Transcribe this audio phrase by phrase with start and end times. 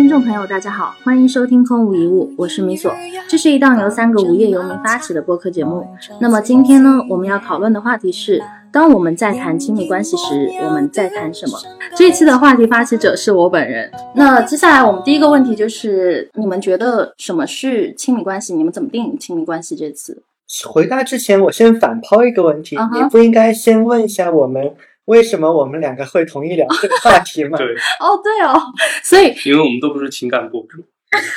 [0.00, 2.90] 听众朋友，大家好，欢迎收听空无一物，我是米索。
[3.28, 5.86] 这是一档由三个无业游民发起的播客节目。
[6.18, 8.42] 那么今天呢，我们要讨论的话题是：
[8.72, 11.58] 当我们在谈亲密关系时，我们在谈什么？
[11.94, 13.90] 这一期的话题发起者是我本人。
[14.14, 18.54] 那接下来我们第一个问题就是：你们觉得什么是亲密关系？
[18.54, 20.22] 你们怎么定义亲密关系这次？
[20.66, 24.72] 回答之前，我先反抛一个问题：你不应该先问一下我们？
[25.06, 27.58] 为什么我们两个会同意聊这个话题吗？
[27.58, 27.66] 对，
[27.98, 28.60] 哦，对哦，
[29.02, 30.84] 所以因为我们都不是情感博主。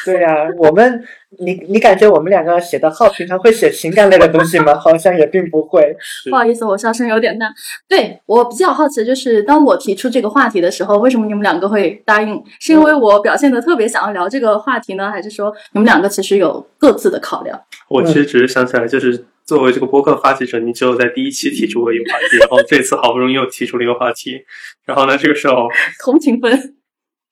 [0.05, 1.03] 对呀，我们，
[1.39, 4.75] 你你感觉我们两个写的号平常会写情感类的东西吗？
[4.77, 5.95] 好像也并不会。
[6.29, 7.51] 不好意思，我笑声有点大。
[7.89, 12.39] 对我比较好奇的就是，当我提出这个话题的时候，为什么你们两个会答应？
[12.59, 17.59] 是因为我表现的特别想要聊这个话题呢，还是说你们两个其实有各自的考量？
[17.89, 19.25] 我其实只是想起来，就是。
[19.45, 24.43] 作为这个播客发起者，你只有在第一期提出过一个话题，然后这次好不容易又提出了一个话题，
[24.85, 25.67] 然后呢，这个时候
[26.03, 26.75] 同情分，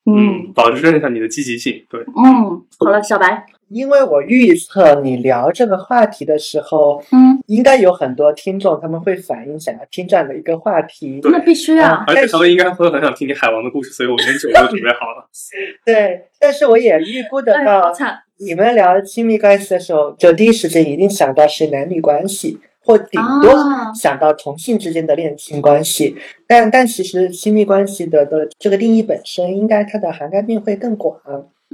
[0.04, 15.26] 嗯，保持一下你的积极性，对，嗯，好了，小白，因为我预测你聊这个话题的时候，嗯，应该有很多听众他们会反映想要听这样的一个话题，那必须啊，而且他们应该会很想听你海王的故事，所以我连酒都准备好了，
[15.86, 17.92] 对，但是我也预估得到。
[18.38, 23.54] 你们聊亲密关系的时候，就第一时间一定想到是男女关系，或顶多
[23.94, 26.16] 想到同性之间的恋情关系。
[26.48, 31.16] 但但其实亲密关系的的这个定义本身，应该它的涵盖面会更广。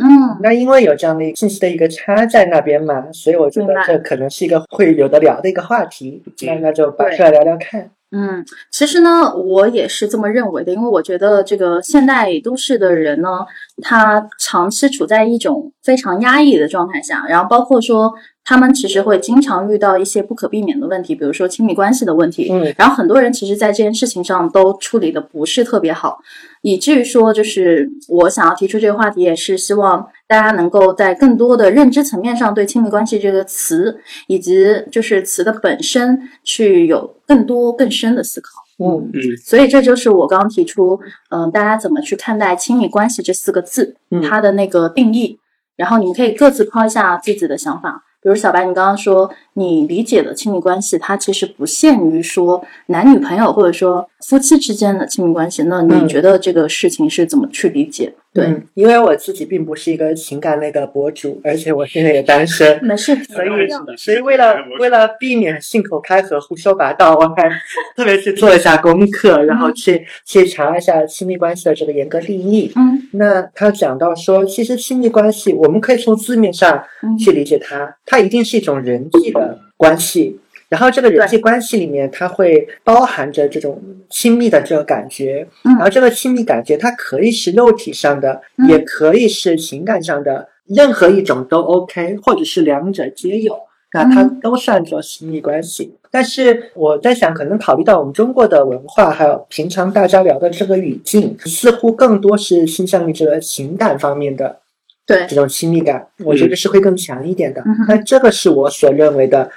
[0.01, 6.23] 嗯，那因为有这样的一个信息的一个差在那边嘛，所以我觉得这可能是一个会有的聊的一个话题。
[6.47, 7.91] 那那就摆出来聊聊看。
[8.11, 13.45] 嗯，其实呢，我也是这么认为的，因为我觉得这个现代都市的人呢，
[13.83, 18.11] 他长期处在一种非常压抑的状态下，然后包括说
[18.49, 26.19] 他们其实会经常遇到一些不可避免的问题，比如说亲密关系的问题，嗯，然后很多人其实，在这件事情上都处理的不是特别好，
[26.63, 30.08] 以至于说，就是我想要提出这个话题，也是希望。
[30.27, 38.48] 大家能够在更多的认知层面上对亲密关系这个词，以及就是词的本身，去有更多更深的思考。
[38.79, 41.01] 嗯嗯，所以这就是我刚刚提出，
[41.31, 43.97] 嗯，大家怎么去看待亲密关系这四个字，
[44.29, 45.39] 它的那个定义，
[45.77, 48.05] 然后你们可以各自抛一下自己的想法。
[48.20, 55.62] 比如小白，你刚刚说你理解的亲密关系，它其实不限于说男女朋友或者说夫妻之间的亲密关系。
[55.62, 58.14] 那你觉得这个事情是怎么去理解？
[58.39, 63.15] 对，因为我自己并不是一个情感类的博主，而且我现在也单身，没事。
[63.25, 67.51] 所以，所以为了为了避免信口开河、胡说八道，我还
[67.97, 72.73] 特别去做一下功课，然后去去查一下亲密关系的这个严格定义。
[72.77, 76.83] 嗯，那他讲到说，其实亲密关系，我们可以从字面上
[77.19, 80.39] 去理解它，它一定是一种人际的关系。
[80.68, 93.58] 然后这个人际关系里面，它会包含着这种亲密的这个感觉，然后这个亲密感觉它可以是肉体上的，也可以是情感上的，任何一种都 OK，或者是两者皆有，
[93.95, 95.95] 那它都算作亲密关系。
[96.11, 104.58] 但是我在想，可能考虑到我们中国的文化，还有平常大家聊的这个语境，似乎更多是倾向于这个情感方面的，
[105.07, 107.64] 对这种亲密感，我觉得是会更强一点的。
[107.89, 109.51] 那这个是我所认为的。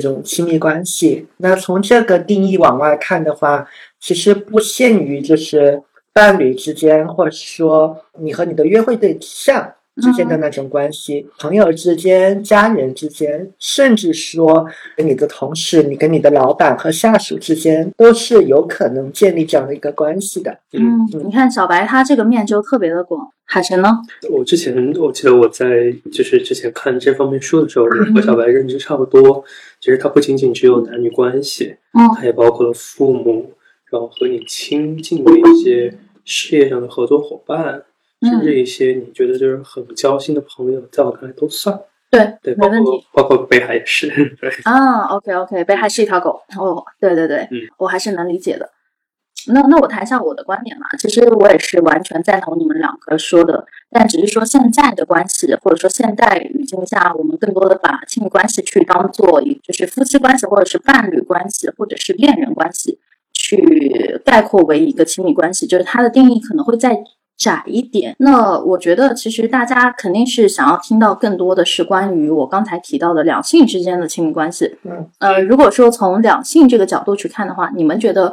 [0.00, 3.66] 这种亲密关系，那从这个定义往外看的话，
[4.00, 5.80] 其实不限于就是
[6.12, 9.72] 伴侣之间，或者说你和你的约会对象
[10.02, 14.66] 之间的那种关系，朋友之间、家人之间，甚至说
[14.96, 20.58] 跟你的同事、你跟你的老板和下属之间，都是有可能建立这样的一个关系的。
[20.72, 23.30] 嗯，你看小白他这个面就特别的广。
[23.46, 23.90] 海晨呢？
[24.30, 27.84] 我之前我记得我在就是之前看这方面书的时候，
[28.14, 29.44] 和小白认知差不多。
[29.84, 33.52] 其实它不仅仅只有男女关系，嗯，它也包括了父母，
[33.90, 37.84] 然后和你亲近的一些事业上的合作伙伴，
[38.22, 41.78] 甚至一些你觉得就是很交心的朋友，在我看来都算。
[42.10, 42.90] 对对，没问题。
[43.12, 44.08] 包括北海也是。
[44.40, 46.40] 对啊，OK OK，北海是一条狗。
[46.58, 48.70] 哦，对对对，嗯，我还是能理解的。
[49.48, 62.98] 那那我谈一下我的观点嘛，其实我也是完全赞同你们两个说的，但只是说现在的关系或者说现代语境下，我们更多的把亲密关系去当做就是夫妻关系或者是伴侣关系或者是恋人关系
[63.32, 66.96] 去概括为一个亲密关系，就是它的定义可能会再
[67.36, 68.14] 窄一点。
[68.18, 74.76] 那我觉得其实大家肯定是想要听到更多的是关于我刚才提到的两性之间的亲密关系。
[74.84, 78.32] 嗯，呃，如果说从两性这个角度去看的话，你们觉得？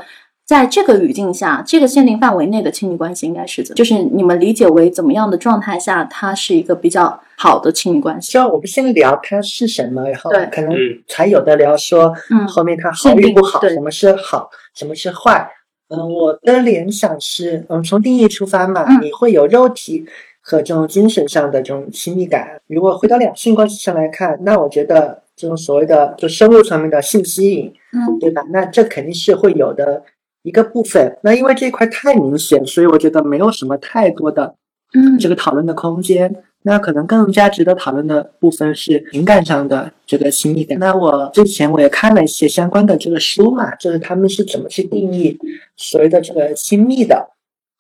[0.51, 3.74] 在这个语境下，这个限定范围内的亲密关系应该是怎？
[3.74, 8.33] 就是你们理解为怎么样的状态下，它是一个比较好的亲密关系？
[8.33, 15.50] 就我们先聊它是什么，然后可能嗯才有的聊说，嗯，后面它好与不好，什么是好，什么是坏？
[15.88, 20.06] 嗯，我的联想是，嗯，从定义出发嘛，你会有肉体。
[20.44, 22.59] 和这种精神上的这种亲密感。
[22.65, 28.44] 如果回到两性关系上来看，那我觉得这种所谓的就生物层面的性吸引，嗯，对吧？
[28.50, 30.01] 那这肯定是会有的
[30.43, 31.17] 一个部分。
[31.23, 34.55] 那因为这一块太明显，所以我觉得没有什么太多的
[34.93, 36.43] 嗯这个讨论的空间。
[36.63, 40.77] 那可能更加值得讨论的部分是情感上的这个亲密感。
[40.77, 45.35] 那我之前我也看了一些相关的这个书嘛，就是他们是怎么去定义
[45.75, 47.31] 所谓的这个亲密的。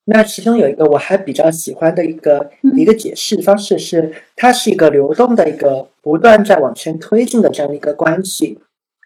[0.05, 8.57] 那其中有一个我还比较喜欢的一个嗯一个解释方式是，它是一个流动的一个不断在往前推进的这样的一个关系，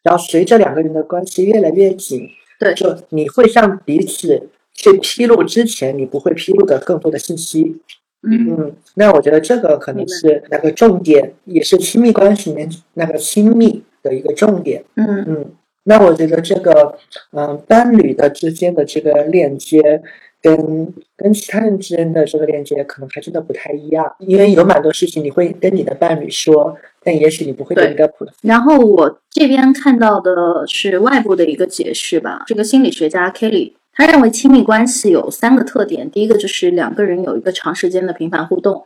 [0.04, 2.30] 然后随着两个人的关系越来越紧，
[2.60, 7.82] 对就你会向彼此去披露之前你不会披露的更多的信息。
[8.28, 14.84] 嗯嗯，那我觉得这个可能是那个重点，也是亲密关系里面那个亲密的一个重点。
[14.96, 15.52] 嗯嗯，
[15.84, 16.98] 那我觉得这个，
[17.34, 20.02] 嗯、伴侣的之间的这个链接，
[20.46, 24.16] 跟跟其他人之间的这个链接，可能还真的不太一样。
[24.20, 28.32] 因为有蛮多事情你会跟你的伴侣说，但也许你不会跟对一个普通。
[28.44, 38.86] 然后我这边看到的是外部的一个解释吧，这个心理学家 Kelly 他认为亲密关系有三个特点，第一个就是两个人有一个长时间的频繁互动，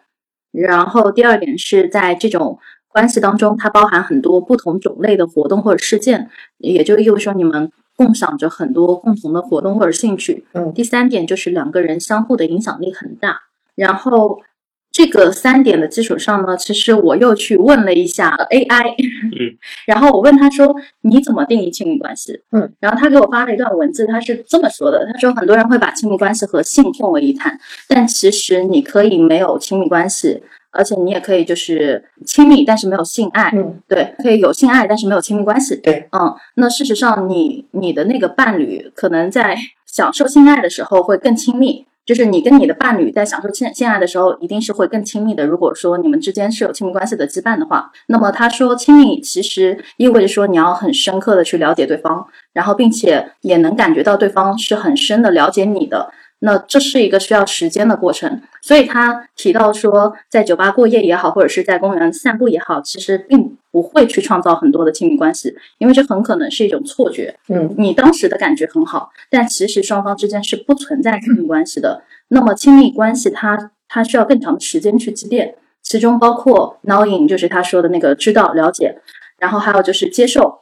[0.52, 10.46] 然后第二点是在这种关系当中，它包含很多不同种类的活动或者事件，也就意味着说你们共享着很多共同的活动或者兴趣。
[10.54, 13.42] 嗯第三点就是两个人相互的影响力很大，
[13.76, 14.40] 然后。
[14.92, 18.90] 这个三点的基础上呢，其实我又去问了一下 AI，
[19.40, 19.56] 嗯，
[19.86, 27.58] 然后我问他说：“你怎么定义亲密关系？”嗯，然后他给我发了一段文字，他是这么说的：“他说很多人会把亲密关系和性混为一谈，
[27.88, 35.76] 但其实你可以没有亲密关系，而且你也可以就是亲密，但是没有性爱，嗯，对，可以有性爱，但是没有亲密关系。
[35.78, 45.46] 对，嗯，那事实上你你的那个伴侣可能在享受性爱的时候会更亲密。”就是你跟你的伴侣在享受性性爱的时候，一定是会更亲密的。
[45.46, 56.12] 如果说你们之间是有亲密关系的羁绊的话，那么他说亲密其实意味着说你要很深刻的去了解对方，然后并且也能感觉到对方是很深的了解你的。
[56.42, 67.38] 那这是一个需要时间的过程，所以他提到说，在酒吧过夜也好，或者是在公园散步也好，其实并不会去创造很多的亲密关系，因为这很可能是一种错觉。
[67.50, 72.04] 嗯你当时的感觉很好，但其实双方之间是不存在亲密关系的。
[72.30, 79.02] 那么亲密关系它它需要更长的时间去积淀，其中包括 knowing，就是他说的那个知道了解，
[79.40, 80.60] 然后还有就是接受，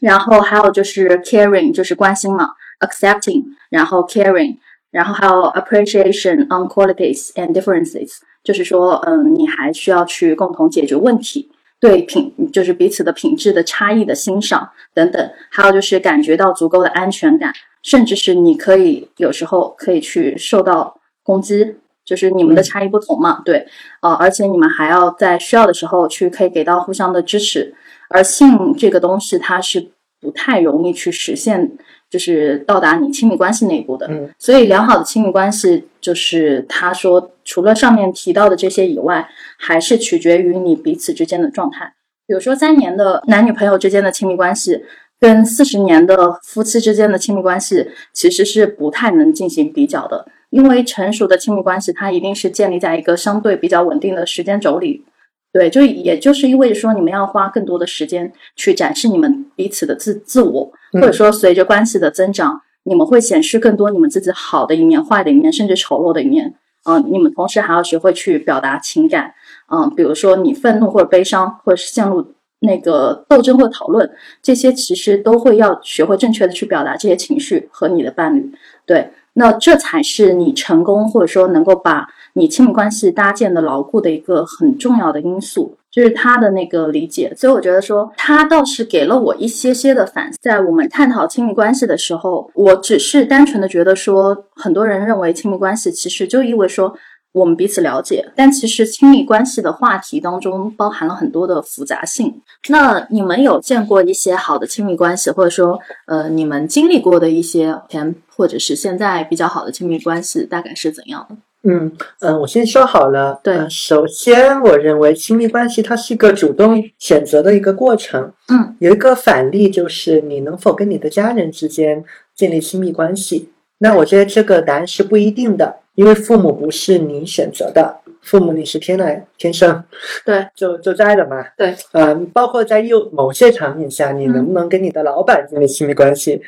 [0.00, 2.50] 然后还有就是 caring，就是关心嘛
[2.80, 4.58] ，accepting，然后 caring，
[4.92, 11.50] 然后还有 appreciation on qualities and differences，就是说，嗯，你还需要去共同解决问题。
[11.80, 17.52] 对品就是彼此的品质的差异的欣赏等等，还有就是感觉到足够的安全感，
[17.82, 21.74] 甚至是你可以有时候可以去受到攻击，
[22.04, 23.66] 就是你们的差异不同嘛，对，
[24.00, 27.74] 呃，而且你们还要在需要的时候去可以给到互相的支持，
[28.08, 29.90] 而性这个东西它是
[30.20, 31.72] 不太容易去实现，
[32.12, 39.26] 就是到达你亲密关系那一步的，嗯所以良好的亲密关系就是他说除了上面提到的这些以外，
[39.58, 41.94] 还是取决于你彼此之间的状态。
[42.26, 44.84] 比如说三年的男女朋友之间的亲密关系，
[45.18, 55.06] 跟四十年的夫妻之间的亲密关系其实是不太能进行比较的，因为成熟的亲密关系它一定是建立在一个相对比较稳定的时间轴里。
[55.52, 66.54] 对，就也就是意味着说，你们要花更多的时间去展示你们彼此的自自我，嗯或者说随着关系的增长，你们会显示更多你们自己好的一面、坏的一面，甚至丑陋的一面。
[66.84, 69.34] 嗯、你们同时还要学会去表达情感，
[69.70, 72.26] 嗯、比如说你愤怒或者悲伤，或者是陷入
[72.58, 74.10] 那个斗争或者讨论，
[74.42, 78.52] 这些其实都会要学会正确的去表达这些情绪和你的伴侣。
[78.84, 87.32] 对，那这才是你成功或者说能够把你亲密关系搭建的牢固的一个很重要的因素，就是他的那个理解。
[87.36, 90.38] 所以我觉得说，他倒是给了我一些些的反思。
[90.40, 96.94] 在我们探讨亲密关系的时候，我只是单纯的觉得说，很多人认为亲密关系其实就意味着说。
[97.34, 102.42] 我们彼此了解，但其实亲密关系的话题当中包含了很多的复杂性。
[102.68, 111.36] 那你们有见过一些好的亲密关系，或者说，呃，你们经历过的一些前或者是现在比较好的亲密关系，大概是怎样的？
[111.64, 113.40] 嗯嗯，我先说好了。
[113.42, 118.32] 对呃首先我认为亲密关系它是一个主动选择的一个过程。
[118.48, 122.04] 嗯，有一个反例就是你能否跟你的家人之间
[122.34, 123.50] 建立亲密关系。
[123.78, 129.82] 那我觉得这个答案是不一定的，因为父母不是你选择的，父母你是天来天生
[130.24, 131.44] 对就就在的嘛。
[131.56, 136.40] 对，嗯，包括在有某些场景下，你能不能跟你的老板建立亲密关系，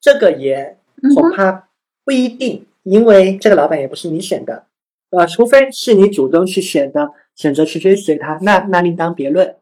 [0.00, 0.76] 这个也
[1.14, 1.64] 恐怕
[2.04, 4.66] 不一定，因为这个老板也不是你选的。
[5.10, 9.56] 呃，除非是你主动去选的，选择去追随他，那那另当别论。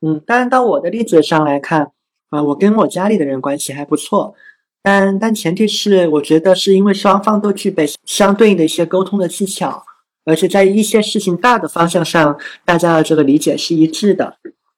[0.00, 1.92] 嗯，当然，到我的例子上来看，
[2.30, 4.34] 啊，我跟我家里的人关系还不错，
[4.82, 9.84] 但但前提是，我觉得是因为双方都具备相对应的一些沟通的技巧，
[10.24, 14.36] 而且在一些事情大的方向上，大家的这个理解是一致的。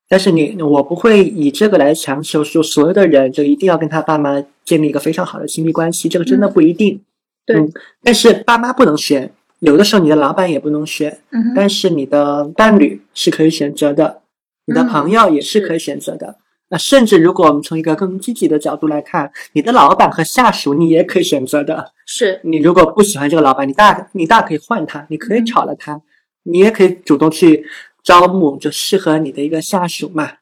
[0.08, 7.02] 但是你，我不会以这个来强求说所有的人就一定要跟他爸妈建立一个非常好的亲密关系，这个真的不一定。
[7.46, 7.64] 对，
[8.02, 14.22] 但是爸妈不能选，有的时候你的老板也不能选，嗯但是你的伴侣是可以选择的，
[14.66, 16.36] 你的朋友也是可以选择的。
[16.68, 21.92] 那甚至如果我们从一个更积极的角度来看，你的老板和下属你也可以选择的。
[22.04, 26.02] 是你如果不喜欢这个老板，你大你大可以换他，你可以炒了他，
[26.42, 27.64] 你也可以主动去
[28.02, 30.32] 招募就适合你的一个下属嘛。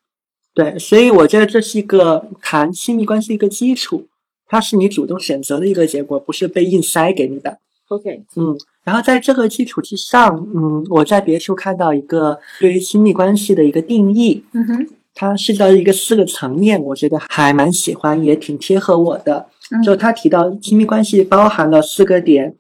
[0.55, 4.07] 对，所以我觉得这是一个谈亲密关系的一个基础，
[4.55, 7.59] 它是你主动选择的一个结果，不是被硬塞给你的。
[7.89, 19.49] OK，嗯，然后在这个基础之上，嗯，我在别处看到一个对于亲密关系的一个定义，嗯哼，它涉及到一个四个层面，我觉得还蛮喜欢，也挺贴合我的。
[19.73, 22.55] 嗯就他提到亲密关系包含了四个点，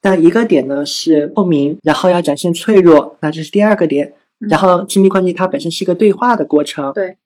[0.00, 4.08] 但一个点呢是透明，然后要展现脆弱，那这是第二个点。
[4.40, 7.16] 嗯然后亲密关系它本身是一个对话的过程，对，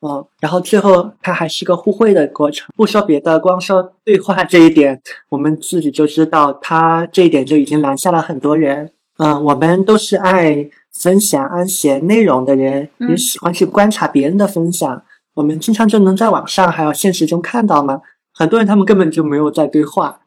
[0.00, 2.68] 嗯，然后最后它还是个互惠的过程。
[2.76, 8.92] 不说别的，光说对话这一点，我们自己就知道，他这一点就已经拦下了很多人。
[9.16, 15.02] 嗯，我们都是爱分享、爱写内容的人，嗯也喜欢去观察别人的分享。
[15.34, 18.00] 我们经常就能在网上还有现实中看到嘛？
[18.32, 20.20] 很多人他们根本就没有在对话，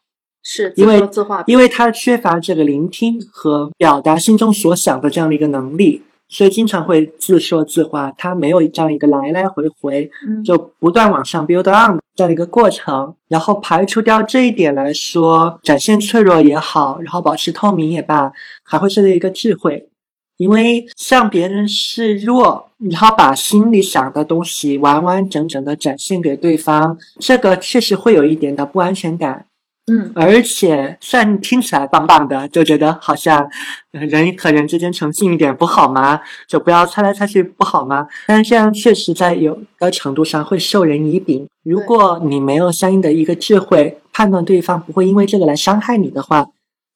[0.44, 1.02] 是因为
[1.46, 8.12] 因为他缺乏这个聆听和表达心中所想的这样的一个能力，所以经常会自说自话。
[8.18, 13.14] 他没有这样一个来来回回，嗯就不断往上 build on 这样的一个过程。
[13.28, 18.32] 然后排除掉这一点来说，展现脆弱也好，然后保持透明也罢，
[18.64, 19.90] 还会是一个智慧。
[20.38, 29.46] 因为向别人示弱，然后把心里想的东西完完整整的展现给对方，这个确实会有一点的不安全感。
[29.88, 33.50] 嗯而且虽然听起来棒棒的，就觉得好像
[33.94, 36.22] 呃人和人之间诚信一点不好吗？
[36.48, 38.08] 就不要猜来猜去不好吗？
[38.28, 41.48] 但是这样确实在有的程度上会授人以柄。
[41.64, 46.48] 如果你没有相应的一个智慧，判断对方不会因为这个来伤害你的话，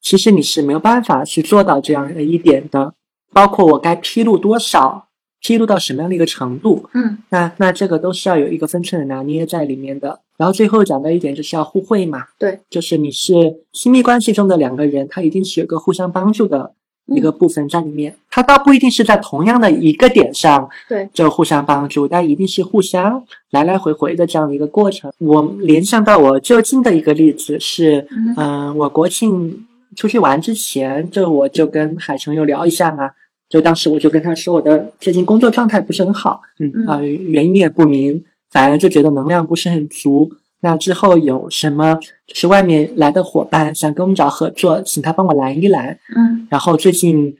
[0.01, 2.93] 其实你是没有办法去做到这样的一点的。
[3.33, 5.07] 包括我该披露多少，
[5.41, 10.21] 披露到什么样的一个程度，嗯那那这个都是要有一个分寸的拿捏在里面的。
[10.37, 13.33] 然后最后讲的一点就是要互惠嘛，对，就是你是
[13.71, 16.73] 亲密关系中的两个人，他一定是有个互相帮助的
[17.07, 18.15] 一个部分在里面。
[18.29, 25.11] 他倒不一定是在同样的一个点上对，就互相帮助，但一定是互相来来回回的这样的一个过程。
[25.19, 29.65] 我联想到我就近的一个例子是，嗯嗯、我国庆
[29.95, 33.11] 出去玩之前，就我就跟海城又聊一下嘛。
[33.47, 38.21] 就当时我就跟他说，我的最近工作状态不是很好，嗯啊、原因也不明，
[38.55, 40.31] 反而就觉得能量不是很足。
[40.61, 41.93] 那之后有什么
[42.25, 45.99] 就是外面来的伙伴想跟我们找合作，请他帮我拦一拦。
[46.15, 47.35] 嗯然后最近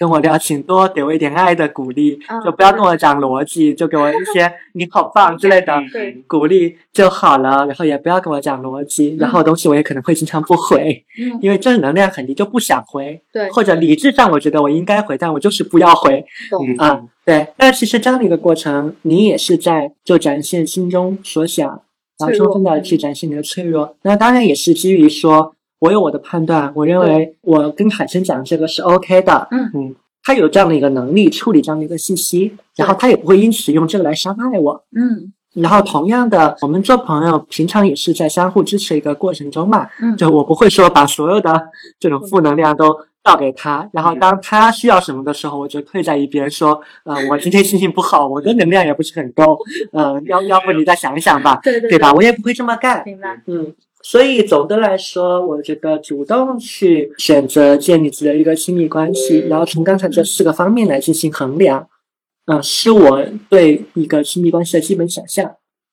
[0.00, 2.40] 跟我聊，请多给我一点爱的鼓励，嗯。
[2.42, 5.78] 就不要跟我讲逻辑，就给我一些你好棒之类的
[6.26, 7.66] 鼓励就好了。
[7.66, 16.24] 然后也不要跟我讲逻辑，然后东西我也可能会经常不回，嗯，因为正能量很低，就不想回，对，或者理智上我觉得我应该回，但我就是不要回。
[16.48, 21.68] 懂，嗯啊，对，那其实这样的一个过程，你也是在就展现心中所想，
[22.18, 23.94] 然后充分的去展现你的脆弱。
[24.04, 29.70] 那当然也是基于说，我有我的判断，我认为我跟海生讲这个是 OK 的，嗯。
[29.74, 34.84] 嗯，他有这样的一个能力处理这样的一个信息，然后他也不会因此用这个来伤害我。
[34.94, 35.32] 嗯。
[35.54, 41.68] 然后同样的，我们做朋友，平常也是在相互支持一个过程中嘛，嗯，就我不会说把所有的
[41.98, 49.58] 这种负能量都倒给他，然后当他需要什么的时候，我就退在一边说，呃，我今天心情不好，我的能量也不是很高，
[49.92, 51.90] 呃，要要不你再想一想吧，对对。
[51.90, 52.12] 对吧？？
[52.14, 53.74] 我也不会这么干，明白，嗯。
[54.02, 61.86] 所以总的来说，我觉得主动去选择建立自己的一个亲密关系，然后从刚才这四个方面来进行衡量，
[62.46, 65.52] 嗯、是我对一个亲密关系的基本想象。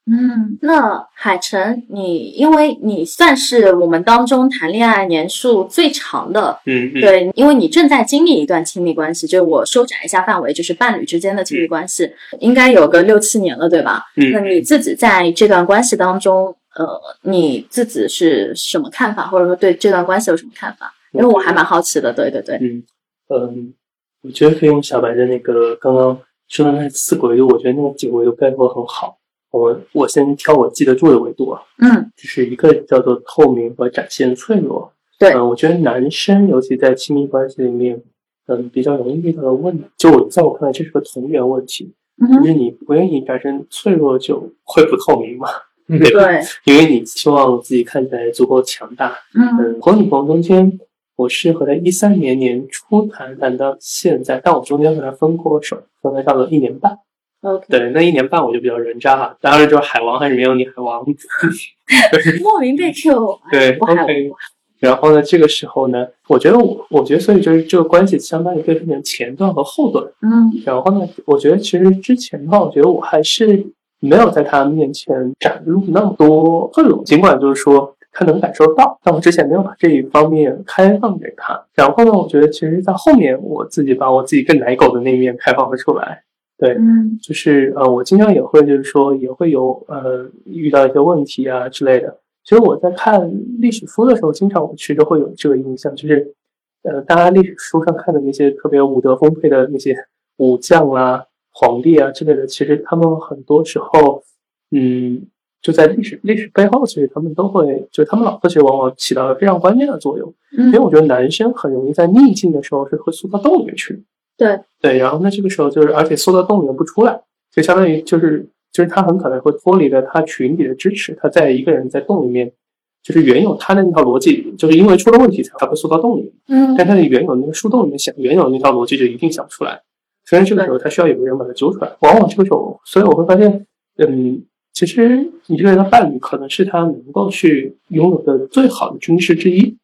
[0.10, 12.10] 嗯，那海晨，你因为你算是我们当中谈恋爱年数最长的，嗯嗯，对，因为你正在经历一段亲密关系，就是我收窄一下范围，就是伴侣之间的亲密关系，
[12.40, 14.02] 应该有个六七年了，对吧？
[14.16, 20.94] 嗯那你自己在这段关系当中，呃，你自己是什么看法，或者说对这段关系有什么看法？
[21.14, 22.84] 因为我还蛮好奇的，对对对，嗯
[23.30, 23.74] 嗯，
[24.22, 29.18] 我觉得可以用小白的那个刚刚说的那四个维度，我觉得那几个维度概括很好。
[29.50, 38.04] 我我先挑我记得住的维度啊，嗯就是一个叫做透明和展现脆弱，对，嗯，我觉得男生尤其在亲密关系里面，
[38.48, 45.48] 嗯，比较容易遇到的问题，就我在我看来，这是个同源问题，就是你不愿意展现脆弱，就会不透明嘛。
[45.88, 49.16] 对，因为你希望自己看起来足够强大。
[49.34, 50.78] 嗯，和女朋友中间，
[51.16, 56.98] 我是和他一三年年初谈，谈到现在，但我中间和他分过手，分了差不多一年半。
[57.42, 61.06] OK，对，那一年半我就比较人渣了，当然就是海王还是没有你海王，
[62.44, 63.40] 莫名被 Q。
[63.52, 64.32] 对，OK。
[64.80, 70.06] 然后呢，这个时候呢，我觉得我，我觉得所以就是这个关系相当于被分成前段和后段。
[70.22, 73.66] 嗯，然后呢，我觉得其实之前的话，我觉得我还是。
[74.00, 81.66] 没有在他面前展露那么多脆弱，尽管就是说他能感受到，但我之前没有把这一方面开放给他。
[81.74, 86.24] 然后呢，我觉得其实，在后面我自己把我自己更奶狗的那一面开放了出来。
[86.58, 92.18] 对，嗯，就是呃，我经常也会就是说也会有呃遇到一些问题啊之类的。
[92.44, 96.34] 其实我在看历史书的时候，经常我其实会有这个印象，就是
[96.82, 99.96] 呃，大家历史书上看的那些特别武德丰沛的那些
[100.38, 101.26] 武将啦。
[101.60, 104.24] 皇帝啊之类的，其实他们很多时候，
[104.70, 105.26] 嗯，
[105.60, 110.32] 就在历史历史背后，其实他们都会，就他们老婆其实往往起到了非常关键的作用。
[110.52, 114.04] 因为我觉得男生很容易在逆境的时候是会缩到洞里面去。
[114.38, 117.20] 对对，然后那这个时候就是，而且缩到洞里面不出来，
[117.52, 122.54] 就相当于就是就是他很可能会脱离了他群体的支持，他在一个人在洞里面，
[123.02, 126.32] 就是原有他的那套逻辑，就是因为出了问题才会缩到洞里面。
[126.50, 129.82] 嗯，但他的原有那个树洞里面想原有那套逻辑就一定想不出来。
[130.28, 131.90] 所以这个时候，他需要有个人把他揪出来。
[132.02, 133.66] 往往这个时候，所以我会发现，
[133.96, 134.44] 嗯，
[134.74, 139.78] 其实你这个人的伴侣可能是他能够去拥有的最好的军师之一，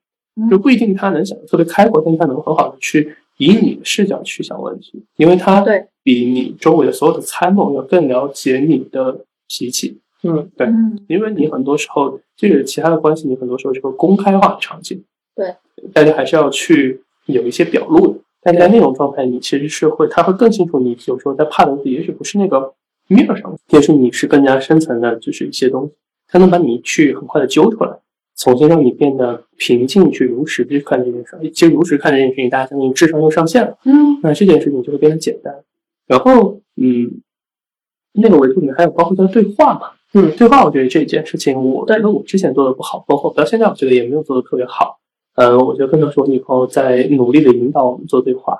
[0.51, 5.65] 就不一定他能想的特别开阔，但是他能很好的去以你的视角去想问题，因为他
[6.03, 10.01] 比你周围的所有的参谋要更了解你的脾气。
[10.23, 10.67] 嗯，对，
[11.07, 15.01] 因为你很多时候这个其他的关系，你很多时候是个公开化的场景。
[15.35, 15.55] 对，
[15.93, 18.19] 大家还是要去有一些表露的。
[18.43, 22.73] 但在那种状态，你其实是会，他会更清楚你有时候在怕的东西，也许不是那个
[23.07, 25.93] 面上，也许你是更加深层的，就是一些东西，
[26.27, 27.97] 他能把你去很快的揪出来，
[28.35, 31.37] 重新让你变得平静，去如实去看这件事。
[31.53, 35.55] 其实如实看这件事情，大家相信智商又上线了，嗯，那这件事情就会变得简单。
[36.05, 37.21] 然后，嗯，
[38.13, 44.99] 那个维度里面还有包括叫对话嘛，嗯，对话，我觉得这件事情，我但是我之前做的不好，包括到现在，我觉得也没有做的特别好。
[45.35, 48.59] 呃，我觉得更多是我女朋友在努力的引导我们做对话，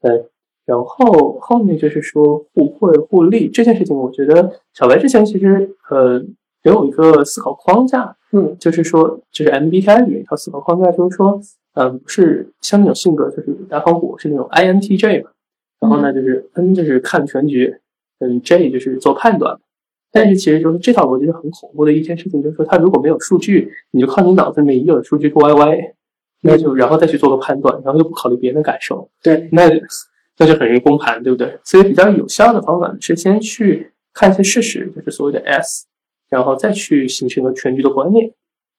[0.00, 0.26] 对，
[0.64, 6.18] 然后后面就是说互惠互利这件事情，我觉得小白之前其实呃
[6.64, 11.40] 也有一个思考框架，嗯，就是说就是 MBTI 里面一套思考框架，就是说，
[11.74, 15.30] 嗯，是像那种性格就是大方股是那种 INTJ 嘛，
[15.80, 17.76] 然后呢就是 N 就是看全局，
[18.20, 19.58] 嗯，J 就是做判断。
[20.10, 25.92] 但是其实就是这套逻辑是很恐怖的一件事情，就是说它如果没有数据，你就靠你脑子里面已有的数据去 YY。
[26.42, 29.68] 那就然后再去做个判断，然后又不考虑别人的感受，对，那
[30.38, 31.58] 那就很容易崩盘，对不对？
[31.64, 35.86] 所以比较有效的方法是先去看一些事实，就是所谓的 S，
[36.28, 38.32] 然后再去形成一个全局的观念。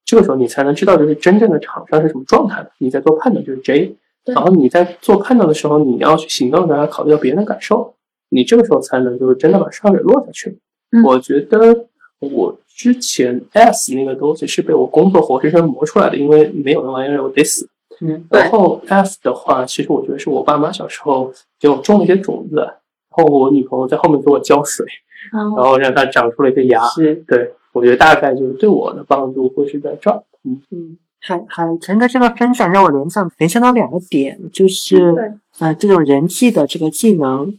[0.06, 2.72] 这个时候你才能知道，就是真正的厂商是什么状态的。
[2.78, 7.96] 你在做判断就是 J，然后你在做判断的时候，你要去行动的时候要考虑到别人的感受，
[8.30, 10.58] 你这个时候才能就是真的把伤给落下去。
[11.04, 11.88] 我觉得
[12.20, 12.58] 我。
[12.78, 17.68] 之前 S 那个东西是被我工作活生生磨出来的，因为没有那玩意儿我得死。
[18.00, 22.78] 嗯，然后 F 的话，其实我觉得是我爸妈小时候给我种了一些种子，然
[23.10, 24.86] 后我女朋友在后面给我浇水，
[25.34, 26.86] 然后让它长出了一个芽。
[26.90, 30.22] 是，对，我觉得大概就是对我的帮助会是在这儿。
[30.44, 37.58] 嗯嗯，海海陈的这个分享让我联想联想到两个点，就是呃这种人际的这个技能。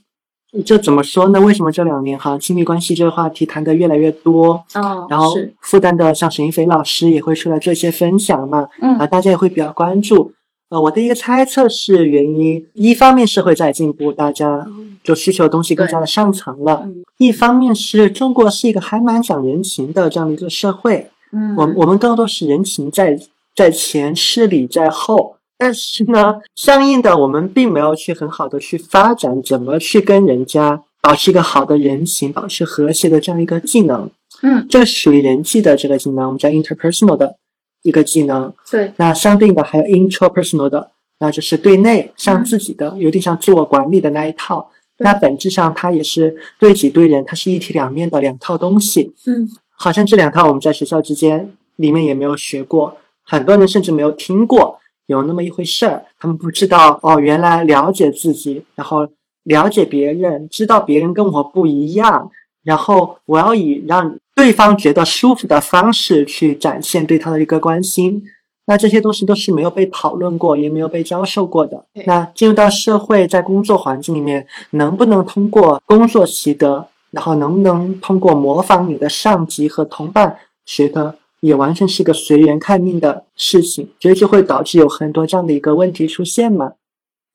[0.64, 1.38] 这怎么说呢？
[1.40, 4.64] 为什么这两年哈亲密关系这个话题谈的越来越多？
[4.74, 8.66] 哦，然后复旦的像沈一飞老师也会出来做一些分享嘛？
[8.80, 10.32] 嗯，啊，大家也会比较关注。
[10.70, 14.66] 呃，我的一个猜测是原因，一方面社会在进步，大家
[15.04, 16.82] 就需求的东西更加的上层了；
[17.18, 21.10] 一方面是中国是一个还蛮讲人情的这样的一个社会。
[21.32, 23.18] 嗯，我我们更多是人情在
[23.54, 25.36] 在前，事理在后。
[25.58, 34.08] 但是呢，相应的，我们并没有去很好的去发展怎么去跟人家保持一个好的人情，保持和谐的这样一个技能。
[34.42, 37.36] 嗯，这属于人际的这个技能，我们叫 interpersonal 的
[37.82, 38.54] 一个技能。
[38.70, 44.70] 对，那相对应的还有 intrapersonal 的，那就是对内像自己的，有点像自我管理的那一套。
[44.98, 49.12] 那本质上它也是对己对人，它是一体两面的两套东西。
[49.26, 54.77] 嗯，好像这两套我们在学校之间里面也没有学过，很多人甚至没有听过。
[55.08, 59.08] 有那么一回事儿，他们不知道哦，原来了解自己，然后
[59.44, 62.30] 了解别人，知道别人跟我不一样，
[62.62, 68.22] 然后我要以让对方觉得舒服的方式去展现对他的一个关心，
[68.66, 71.86] 那这些东西都是没有被讨论过，也没有被教授过的。
[72.04, 86.72] 那进入到社会，在工作环境里面，能不能通过工作习得，然后能不能通过模仿你的上级和同伴学得，也完全是个随缘看命的事情，所以就会导致有很多这样的一个问题出现嘛。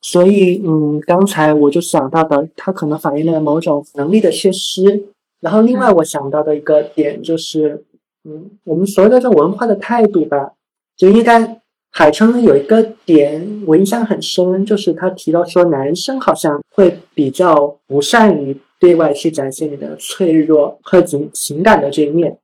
[0.01, 5.05] 所以，嗯，刚才我就想到的，它可能反映了某种能力的缺失。
[5.39, 7.85] 然后，另外我想到的一个点就是，
[8.25, 10.51] 嗯，我们所谓的这种文化的态度吧。
[10.97, 22.37] 就应该，海城有一个点我印象很深，就是他提到说，男生好像会比较不善于对外去展现你的脆弱和情情感的这一面。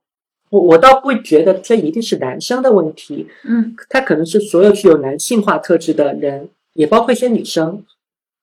[0.50, 7.84] 我我倒不觉得这一定是男生的问题，嗯，他可能是所有具有男性化特质的人，也包括一些女生，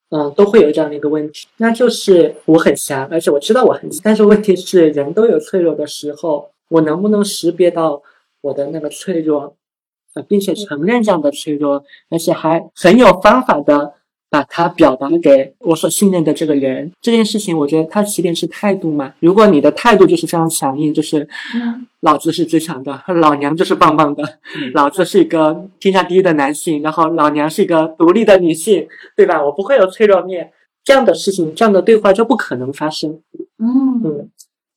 [0.09, 8.01] 嗯，都会有这样的一个问题，那就是我很强，而且我知道我很强，但是问题是人都有脆弱的时候，我能不能识别到
[8.41, 9.55] 我的那个脆弱？
[10.13, 13.93] 呃并且承认这样的脆弱，而且还很有方法的
[14.29, 16.91] 把它表达给我所信任的这个人。
[17.01, 19.13] 这件事情，我觉得它起点是态度嘛。
[19.19, 21.27] 如果你的态度就是非常强硬，就是
[22.01, 24.23] 老子是最强的，老娘就是棒棒的，
[24.73, 29.43] 老子是一个天下第一的男性，然后老娘是一个独立的女性，对吧？
[29.43, 30.51] 我不会有脆弱面，
[30.83, 33.19] 这样的事情，这样的对话就不可能发生。
[33.59, 34.29] 嗯嗯。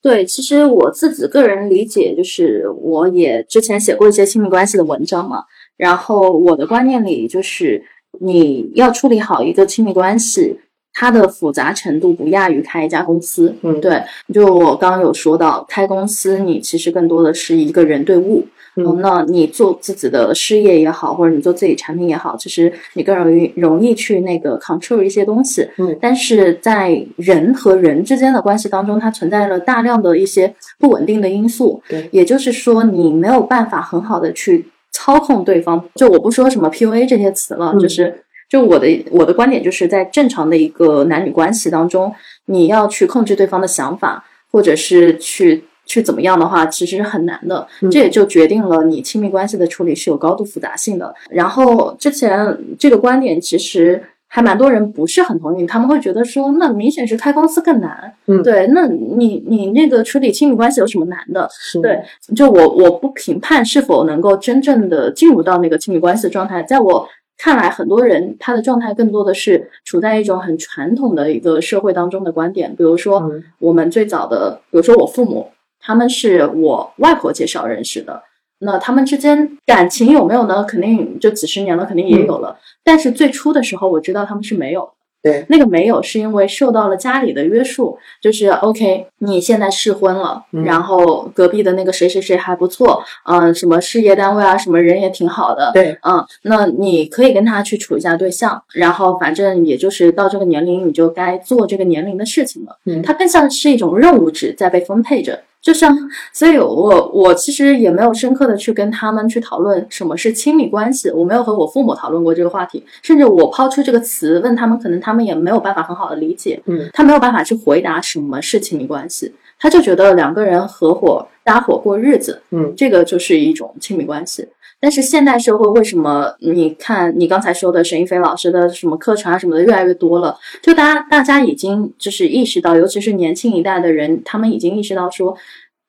[0.02, 5.44] 对，其实我自己个人理解就是，我也之前写过一些亲密关系的文章嘛。
[5.76, 7.84] 然后我的观念里就是，
[8.18, 10.58] 你要处理好一个亲密关系，
[10.92, 13.54] 它的复杂程度不亚于开一家公司。
[13.62, 14.02] 嗯，对，
[14.34, 18.46] 就我刚刚有说到，开公司你其实更多的是一个人对物。
[18.76, 25.68] 嗯，那你做自己的事业也好，或者你做自己产品也好，其实你更容易容易去那个 control 一些东西。
[25.78, 31.82] 嗯，但是在人和人之间的关系当中，它存在了大量的一些不稳定的因素。
[31.88, 35.84] 对，也就是说，你没有办法很好的去操控对方。
[35.94, 42.14] 就我不说什么 PUA 这些词了，就是就我的我的观点，就是在正常的一个男女关系当中，
[42.46, 45.64] 你要去控制对方的想法，或者是去。
[45.86, 47.66] 去怎么样的话，其实是很难的。
[47.90, 51.12] 这也就决定了你亲密关系的处理是有高度复杂性的。
[51.30, 54.00] 然后之前这个观点其实
[54.32, 58.14] 还蛮多人不是很同意，他们会觉得说，那明显是开公司更难。
[58.26, 61.48] 嗯，对，那你你那个处理亲密关系有什么难的？
[61.82, 62.00] 对，
[62.36, 75.50] 就我我不评判是否能够真正的进入到那个亲密关系的状态，在我看来，很多人他的状态更多的是处在一种很传统的一个社会当中的观点，比如说我们最早的，比如说我父母。
[75.82, 78.22] 他们是我外婆介绍认识的，
[78.60, 80.64] 那他们之间感情有没有呢？
[80.64, 82.56] 肯定就几十年了，肯定也有了。
[82.84, 84.90] 但是最初的时候，我知道他们是没有。
[85.22, 95.70] 对，那个没有是因为受到了家里的约束，就是 OK，你现在试婚了，然后隔壁的那个谁谁谁还不错，嗯，什么事业单位啊，什么人也挺好的。
[95.74, 102.78] 对，嗯，那你可以跟他去处一下对象，然后反正也就是到这个年龄，你就该做这个年龄的事情了。
[102.86, 105.38] 嗯，它更像是一种任务制在被分配着。
[105.62, 105.94] 就像，
[106.32, 124.48] 所以我我其实也没有深刻的去跟他们去讨论什么是亲密关系，我没有和我父母讨论过这个话题，甚至我抛出这个词问他们，可能他们也没有办法很好的理解，嗯，他没有办法去回答什么是亲密关系，他就觉得两个人合伙搭伙过日子，嗯，这个就是一种亲密关系。
[124.80, 126.34] 但是现代社会为什么？
[126.40, 135.36] 你看你刚才说的沈一飞老师的什么课程啊什么的越来越多了，就大家大家已经就是意识到，尤其是年轻一代的人，他们已经意识到说，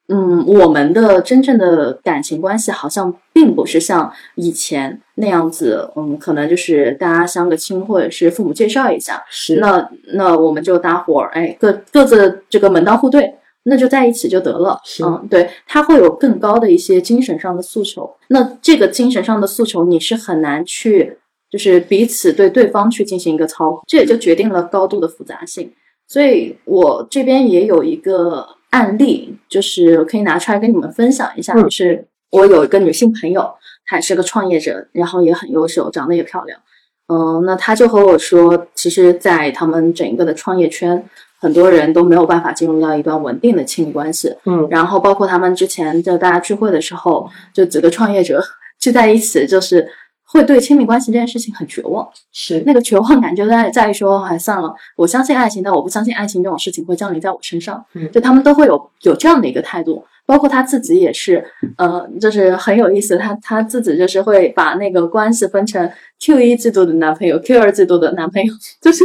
[0.10, 13.36] 嗯，我们的真正的感情关系好像并不是像以前那样子，嗯，可能就是大家相个亲，或者是父母介绍一下，是那那我们就搭伙儿，哎，各各自这个门当户对。
[13.64, 18.12] 那就在一起就得了，嗯，对他会有更高的一些精神上的诉求。
[18.30, 25.72] 那这个精神上的诉求，你是很难去，就是彼此对对方去进行一个操控，这也就决定了高度的复杂性。
[26.08, 31.54] 所以我这边也有一个案例，就是可以拿出来跟你们分享一下。
[31.54, 33.48] 就是我有一个女性朋友，
[33.86, 36.60] 她也是个创业者，然后也很优秀，长得也漂亮。
[37.08, 41.08] 嗯，那她就和我说，其实，在他们整个的创业圈。
[41.42, 48.40] 很多人都没有办法进入到一段稳定的亲密关系，嗯，然后包括他们之前就大家聚会的时候，就几个创业者
[48.80, 49.88] 聚在一起，就是
[50.24, 52.62] 会对亲密关系这件事情很绝望，是。
[52.64, 61.44] 那个绝望感就在在于说，哎，算了，我相信爱情，但我不相信爱情这种事情会降临在我身上，嗯，就他们都会有有这样的一个态度，包括他自己也是，
[61.78, 69.04] 呃，就是很有意思，他他自己就是会把那个关系分成 Q 一季度的男朋友，Q 二季度的男朋友， 就是。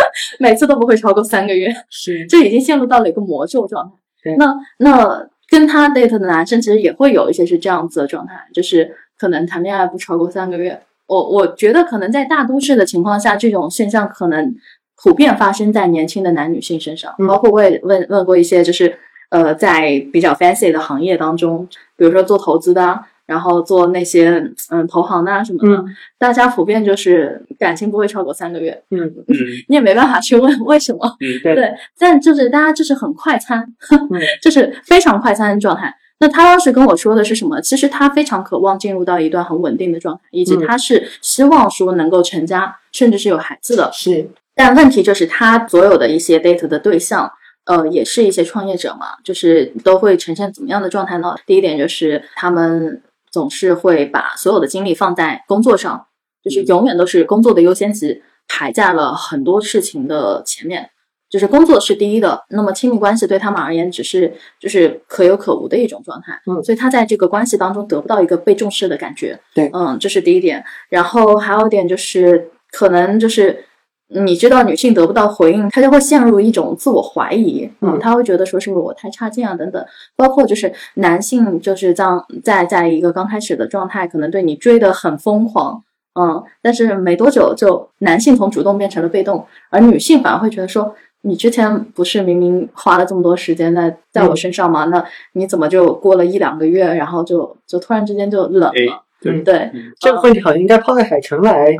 [0.38, 3.90] 每次都不会超过三个月，是， 这已经陷入到了一个魔咒状
[4.22, 4.34] 态。
[4.36, 10.80] 那那跟他 date 的男生其实也会有一些是这样子的状态，就是可能谈恋爱不超过三个月。
[11.06, 14.54] 我我觉得可能在大都市的情况下，这种现象可能
[15.02, 17.14] 普遍发生在年轻的男女性身上。
[17.26, 18.98] 包括我也问问过一些，就是
[19.30, 23.00] 呃，在比较 fancy 的行业当中，比如说做投资的。
[23.28, 25.84] 然后做那些嗯投行啊什么的，
[26.16, 28.82] 大家普遍就是感情不会超过三个月。
[28.90, 29.36] 嗯 嗯，
[29.68, 31.00] 你也没办法去问为什么。
[31.20, 31.74] 嗯，对。
[31.98, 33.62] 但就是大家就是很快餐，
[34.40, 35.94] 就是非常快餐的状态。
[36.20, 37.60] 那他当时跟我说的是什么？
[37.60, 43.90] 其实他非常渴望进入到一段很稳定的状态，以及他是希望说能够成家，甚至是有孩子的。
[43.92, 44.30] 是。
[44.54, 47.30] 但问题就是他所有的一些 date 的对象。
[47.68, 51.34] 呃，也是一些创业者嘛，就是都会呈现怎么样的状态呢？
[51.44, 53.02] 第一点就是他们。
[53.30, 56.06] 总是会把所有的精力放在工作上，
[56.42, 60.90] 就是永远都是工作的优先级排在了很多事情的前面，
[61.30, 62.44] 就是工作是第一的。
[62.50, 70.64] 那么亲密关系对他们而言只是就是可有可无的一种状态，嗯，所以他在这个关系当中得不到一个被重视的感觉，对，嗯，这是第一点。
[70.88, 73.64] 然后还有一点就是可能就是。
[74.08, 79.84] 你知道女性得不到回应，她就会陷入一种自我怀疑，嗯，她会觉得说是不是我太差劲啊等等。
[80.16, 85.82] 包括就是男性就是这样在在一个刚开始的状态，可能对你追得很疯狂，
[86.18, 94.86] 嗯，但是没多久就男性从主动变成了被动，而女性反而会觉得说，你之前不是明明花了这么多时间在在我身上吗？
[94.86, 99.04] 那你怎么就过了一两个月，然后就就突然之间就冷了？
[99.20, 101.74] 对对，这个问题好像应该抛给海城来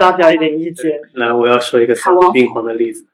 [0.00, 0.98] 发表一点意见。
[1.14, 3.06] 来，我要说一个死病狂的例子。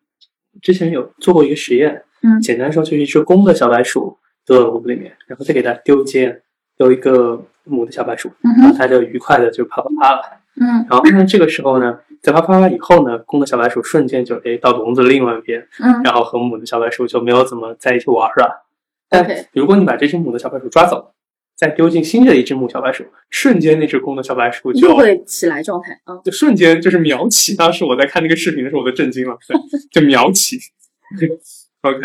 [0.63, 6.43] 之前有做过一个实验，嗯，简单说就是一只公的小白鼠丢到笼子里面，然后再给它丢接
[6.77, 10.23] 丢一个母的小白鼠，然后它就愉快的就啪啪啪了。
[10.61, 18.65] 嗯，然后那，这个时候呢，在啪啪啪以后呢，公的小白鼠瞬间就诶到笼子另外一边，嗯，然后和母的小白鼠就没有怎么在一起玩了。
[19.09, 21.11] 但如果你把这只母的小白鼠抓走。
[21.57, 27.55] 再丢进新的一只母小白鼠，瞬间那只公的小白鼠就会起来状态啊，就瞬间就是秒起。
[27.55, 29.38] 当时我在看那个视频的时候，我都震惊了，
[29.90, 30.59] 就秒起。
[31.83, 31.99] OK，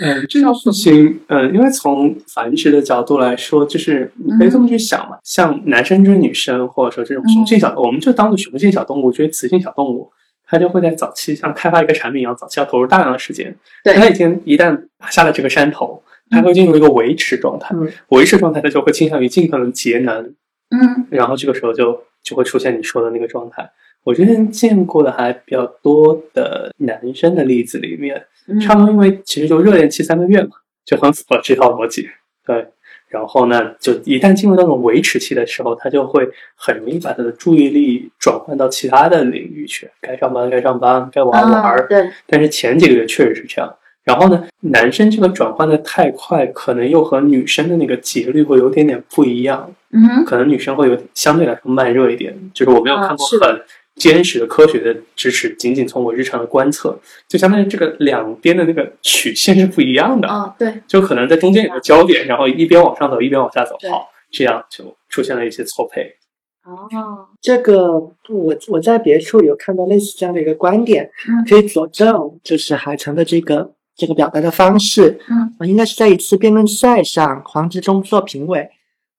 [0.00, 10.10] 嗯，这件事情，嗯，因为从繁殖的角度来说，就是你可以这么去想嘛，像男生追女生，或者说这种雄性小，我们就当做雄性小动物追雌性小动物，
[10.46, 13.54] 它就会在早期像开发一个产品一样，早期要投入大量的时间。
[13.84, 16.02] 对，它已经一旦打下了这个山头。
[16.30, 17.74] 它会进入一个维持状态，
[18.08, 20.34] 维持状态，它就会倾向于尽可能节能，
[20.70, 23.70] 嗯，然后这个时候就就会出现你说的那个状态。
[24.04, 28.24] 我之前见过的还比较多的男生的例子里面，
[28.62, 30.50] 差不多因为其实就热恋期三个月嘛，
[30.86, 32.08] 就很符合这套逻辑。
[32.46, 32.66] 对，
[33.08, 41.86] 然后呢，就一旦进入那种维持期的时候，他就会很容易把他的注意力转换到其他的领域去，该上班该上班，该玩玩。
[41.86, 43.76] 对，但是前几个月确实是这样。
[44.10, 49.72] 然后呢，男生这个转换的太快，可能又和女生的那个节律会有点点不一样。
[49.92, 52.36] 嗯，可能女生会有相对来说慢热一点。
[52.52, 53.62] 就是我没有看过很
[53.94, 60.26] 坚实的科学的支持，仅仅从我日常的观测，就相当于这个两边的那个曲线是不一样的。
[60.26, 66.16] 啊，对，就可能在中间有个焦点，然后一边往上走，一边往下走，好，这样就出现了一些错配。
[66.64, 67.92] 哦，这个
[68.28, 71.08] 我我在别处有看到类似这样的一个观点，
[71.48, 73.70] 可以佐证，就是海城的这个。
[74.00, 78.70] 这个表达的方式，嗯，应该是在一次辩论赛上，黄执中做评委，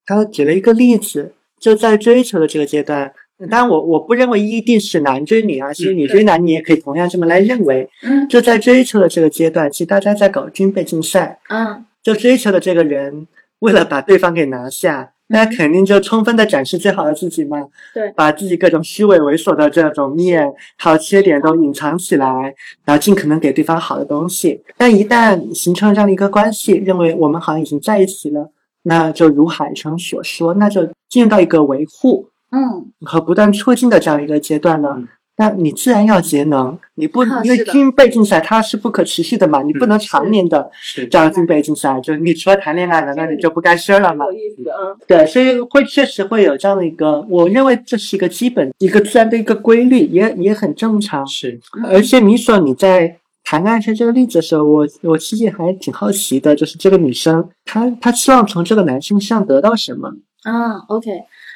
[0.07, 3.13] 他举了一个例子，就在追求的这个阶段，
[3.51, 13.27] 当然我我不认为一定是男追女啊，其实女追男，你也可以同样这么来认为，嗯，就在追求的这个阶段，其实大家在搞军备竞赛，嗯，就追求的这个人
[13.59, 15.11] 为了把对方给拿下。
[15.31, 17.57] 那肯定就充分的展示最好的自己嘛，
[17.93, 20.45] 对，把自己各种虚伪猥琐的这种面、
[20.77, 22.53] 还有缺点都隐藏起来，
[22.85, 24.61] 然后尽可能给对方好的东西。
[24.77, 28.51] 但一旦形成了这样的一个关系，认为我们好像已经在一起了，
[28.83, 35.01] 那就如海城所说，那就进入到一个维护，嗯，和不断促进的这样一个阶段了。
[35.41, 40.69] 那你自然要节能，你不因为军备竞赛它是不可持续的嘛，你不能常年的
[41.09, 44.23] 这样军备竞赛，就你除了谈恋爱了，那你就不干事了吗。
[44.25, 51.25] 有意思，啊，对，所以会确实会有这样的一个，我认为这是一个基本一个自然的一个规律，也也很正常。
[51.25, 60.11] 是，而且你说你在谈爱情这个例子的时候，我我其实还挺好奇的，就是这个女生她她希望从这个男生身上得到什么？
[60.43, 61.09] 啊，OK。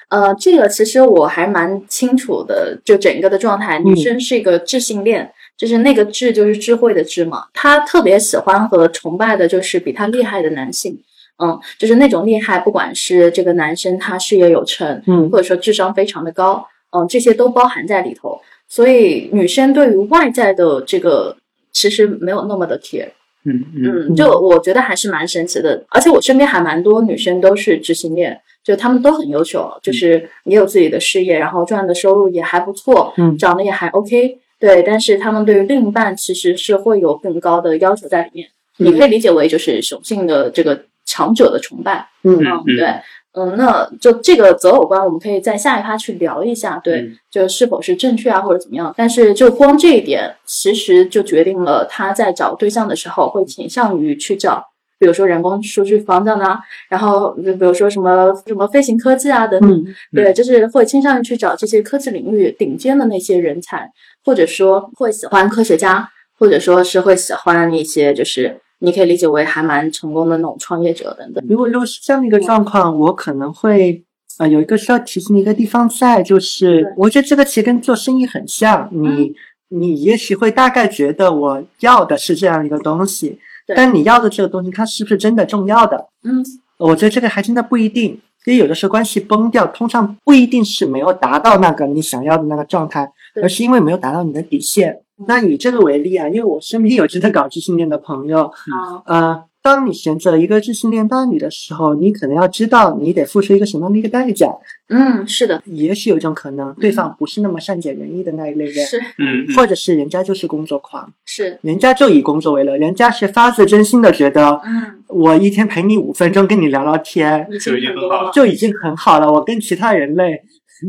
[0.10, 11.00] 呃，这个其实我还蛮清楚的，就整个的状态，女生是一个智性恋，就是那个智就是智慧的智嘛，她特别喜欢和崇拜的就是比她厉害的男性，
[11.44, 16.66] 嗯，就是那种厉害，不管是这个男生他事业有成，嗯，或者说智商非常的高，
[16.96, 18.40] 嗯，这些都包含在里头，
[18.70, 21.36] 所以女生对于外在的这个
[21.74, 23.10] 其实没有那么的 care，
[23.44, 28.40] 嗯嗯，就我觉得还是蛮神奇的，而且我身边还蛮多女生都是知性恋。
[28.66, 33.38] 就他们都很优秀，就是也有自己的事业，然后赚的收入也还不错，嗯。
[33.38, 42.44] 长得也还 OK，对，但是他们对于另一半其实是会有更高的要求在里面，你可以理解为就是雄性的这个强者的崇拜，嗯。
[42.44, 42.88] 嗯，对，
[43.34, 47.18] 嗯，那就这个择偶观，我们可以在下一趴去聊一下，对，嗯。
[47.30, 48.92] 就是否是正确啊，或者怎么样。
[48.98, 54.66] 但是就光这一点，其实就决定了他在找对象的时候会倾向于去找，
[55.00, 63.90] 比如说人工数据方向啊，然后就比如说什么什么飞行科技啊等等，嗯对，就是会倾向于去找这些科技领域顶尖的那些人才，
[64.24, 68.60] 或者说会喜欢科学家，或者说是会喜欢一些就是。
[68.80, 71.44] 你可以理解为还蛮成功的那种创业者等等。
[71.48, 74.04] 如果如果是这样的一个状况，我可能会
[74.38, 79.36] 呃有一个需要提醒的一个地方在，就是我觉得这个其实跟做生意很像，你、嗯
[79.70, 86.08] 你也许会大概觉得我要的是这样一个东西，对但你要的这个东西它是不是真的重要的？
[86.24, 86.44] 嗯，
[86.78, 88.20] 我觉得这个还真的不一定。
[88.46, 95.02] 因为有的时候关系崩掉，通常不一定是没有达到那个你想要的那个状态，而是因为没有达到你的底线。
[95.28, 104.48] 那以这个为例啊，因为我身边有真的搞知性恋的朋友，嗯，呃，当你选择了一个知性恋伴侣的时候，你可能要知道你得付出一个什么样的一个代价。
[104.90, 109.00] 嗯，是的，也许有一种可能，对方不是那么善解人意的那一类人，是。
[109.18, 109.56] 嗯，嗯。
[109.56, 119.34] 或者是人家就是工作狂，是，人家就以工作为乐，人家是发自真心的觉得，嗯，我一天陪你五分钟跟你聊聊天就已经很好了，就已经很好了。
[119.34, 120.40] 我跟其他人类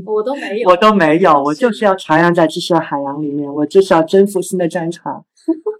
[0.04, 5.24] 我都没有，我都没有，我就是要徜徉在知识的海洋里面，我就是要征服新的战场。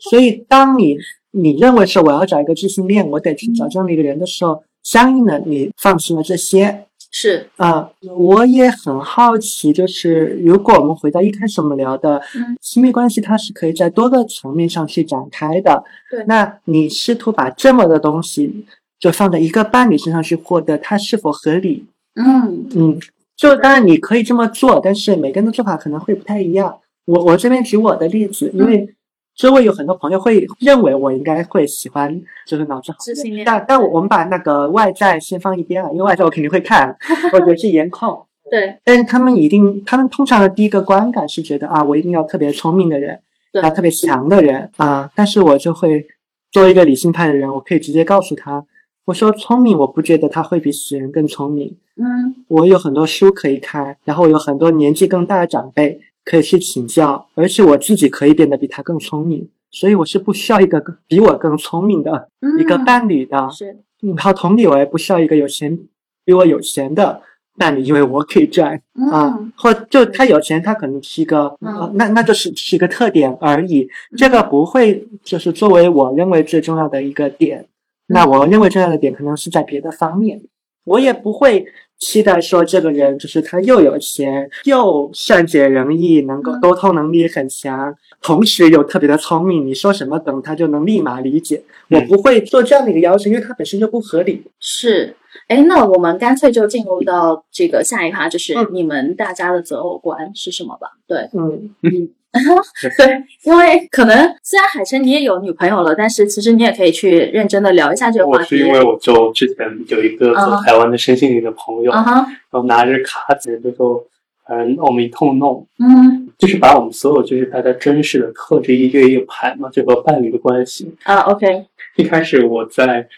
[0.09, 0.97] 所以，当你
[1.37, 6.85] 你认为是我要找一个知性恋，我得去找这样的一个人的时候，相应的你放弃了这些。
[7.13, 15.83] 是，啊、我也很好奇，就是如果我们回到一开始我们聊的嗯亲密关系，它是可以在多个层面上去展开的。
[16.11, 18.67] 对那你试图把这么的东西
[18.99, 21.87] 就放在一个伴侣身上去获得，它是否合理？
[22.17, 22.99] 嗯嗯，
[23.37, 26.79] 就当然你可以这么做，但是每个人的做法可能会不太一样。
[27.07, 28.95] 我我这边举我的例子，因为
[29.37, 32.99] 周围有很多朋友会认为我应该会喜欢就是脑子好
[33.45, 36.97] 但但我我们把那个外在先放一边啊，因为外在我肯定会看，
[37.35, 38.25] 我觉得是颜控。
[38.51, 43.21] 对，但是他们一定，他们通常的第一个观感是觉得啊，我一定要特别聪明的人，
[43.53, 45.11] 对要特别强的人啊。
[45.15, 46.07] 但是我就会
[46.53, 48.65] 作为一个理性派的人，我可以直接告诉他，
[49.05, 51.77] 我说聪明，我不觉得他会比死人更聪明。
[51.97, 63.49] 嗯我有很多书可以看，然后有很多年纪更大的长辈可以去请教，而且我自己可以变得比他更聪明，所以我是不需要一个更比我更聪明的嗯，一个伴侣的。
[63.51, 65.79] 是，然后同理，我也不需要一个有钱
[66.25, 67.23] 比我有钱的
[67.57, 68.75] 伴侣，因为我可以赚
[69.13, 77.67] 啊嗯，或就他有钱，他可能是一个，嗯呃那那就是是一个特点而已，这个不会就是作为我认为最重要的一个点。
[78.09, 80.43] 那我认为重要的点可能是在别的方面，
[80.85, 81.67] 我也不会
[81.99, 91.63] 期待说这个人就是他又有钱又善解人意，能够嗯沟通能力很强，同时又特别的聪明，你说什么等他就能立马理解。
[91.89, 94.43] 我嗯不会做这样的一个要求，因为他本身就不合理。
[94.61, 95.17] 是。
[95.49, 100.93] 哎，那我们干脆就进入到这个下一趴，就是嗯你们大家的择偶观是什么吧？
[101.07, 102.09] 对，嗯嗯，
[102.97, 108.43] 对，因为可能虽然海晨你也有女朋友了，但是其实你也可以去认真的聊一下这个话题。
[108.43, 112.05] 我是因为我就之前有一个嗯做台湾的身心灵的朋友，然
[112.51, 114.05] 后拿着卡子就说，
[114.47, 120.95] 反正我们一通弄，嗯就是把我们所有就是大家真实的刻着一个一个排嘛，就和伴侣的关系。
[121.05, 121.65] 啊，OK，
[121.97, 123.09] 一开始我在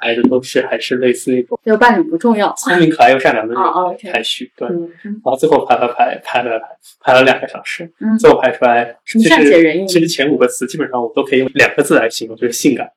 [0.00, 2.52] 排的都是还是类似那种这个伴侣不重要。
[2.56, 4.66] 聪明可爱又善良的哦哦人排序，对。
[4.68, 6.66] 然后最后排排排排了排
[7.00, 12.90] 排了两个小时，嗯最后排出来什么其善解人意实其实前五个词基本上我都可以用两个字来形容，就是性感。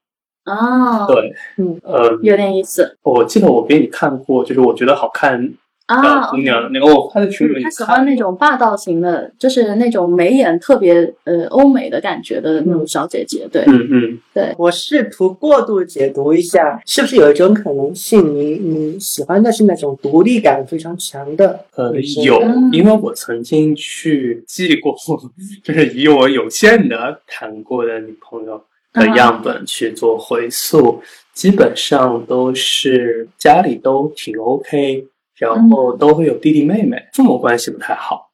[0.46, 5.54] 哦，对，嗯，呃，有点意思我记得我给你看过，就是我觉得好看
[6.00, 6.28] 啊。
[6.30, 13.48] 姑娘，那个我发在群里面他喜欢那种霸道型的，就是那种眉眼特别呃欧美的感觉的那种小姐姐。
[13.52, 13.64] 对。
[13.68, 21.94] 嗯嗯，对，我试图过度解读一下，是不是有一种可能性，你你喜欢的是那种独立感非常强的呃
[22.24, 24.96] 有嗯，因为我曾经去记过，
[25.64, 28.62] 就是以我有限的谈过的女朋友
[28.94, 31.02] 的样本去做回溯，
[31.34, 35.06] 基本上都是家里都挺 OK，
[35.44, 38.32] 然后都会有弟弟妹妹，父母关系不太好，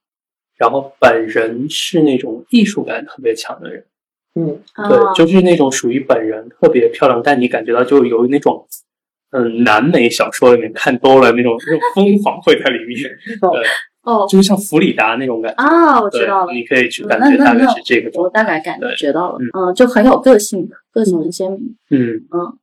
[0.58, 3.86] 然后本人是那种艺术感特别强的人。
[4.36, 4.60] 嗯。
[4.74, 8.68] 啊对，就是那种属于本人特别漂亮，但你感觉到就有那种，
[9.32, 13.10] 嗯，南美小说里面看多了那种那种疯狂会在里面，
[13.42, 13.64] 哦对，
[14.04, 14.28] 哦。
[14.30, 15.64] 就是像弗里达那种感觉。
[15.64, 18.30] 啊，我知道了，你可以去感觉大概是这个我。
[18.30, 19.50] 大概感觉到了，嗯。
[19.54, 22.58] 嗯，就很有个性，个性很鲜明，嗯，嗯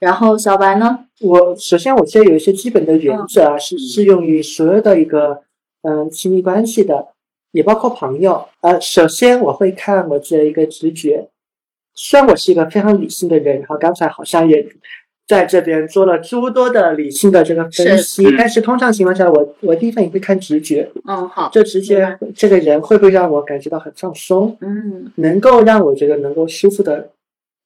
[0.00, 1.06] 然后小白呢？
[1.20, 5.42] 我首先我觉得有一些基本的原则啊，是适用于所有的一个
[5.82, 7.08] 嗯亲密关系的，
[7.52, 8.46] 也包括朋友。
[8.60, 11.28] 呃，首先我会看我自己的一个直觉，
[11.94, 14.64] 虽然我是一个非常理性的人，然后刚才好像也
[15.26, 25.12] 在这边做了诸多的理性的这个分析，但是通常情况下，我我第一反应会看直觉，嗯，好，这直觉这个人会不会让我感觉到很放松，嗯。
[25.16, 27.10] 能够让我觉得能够舒服的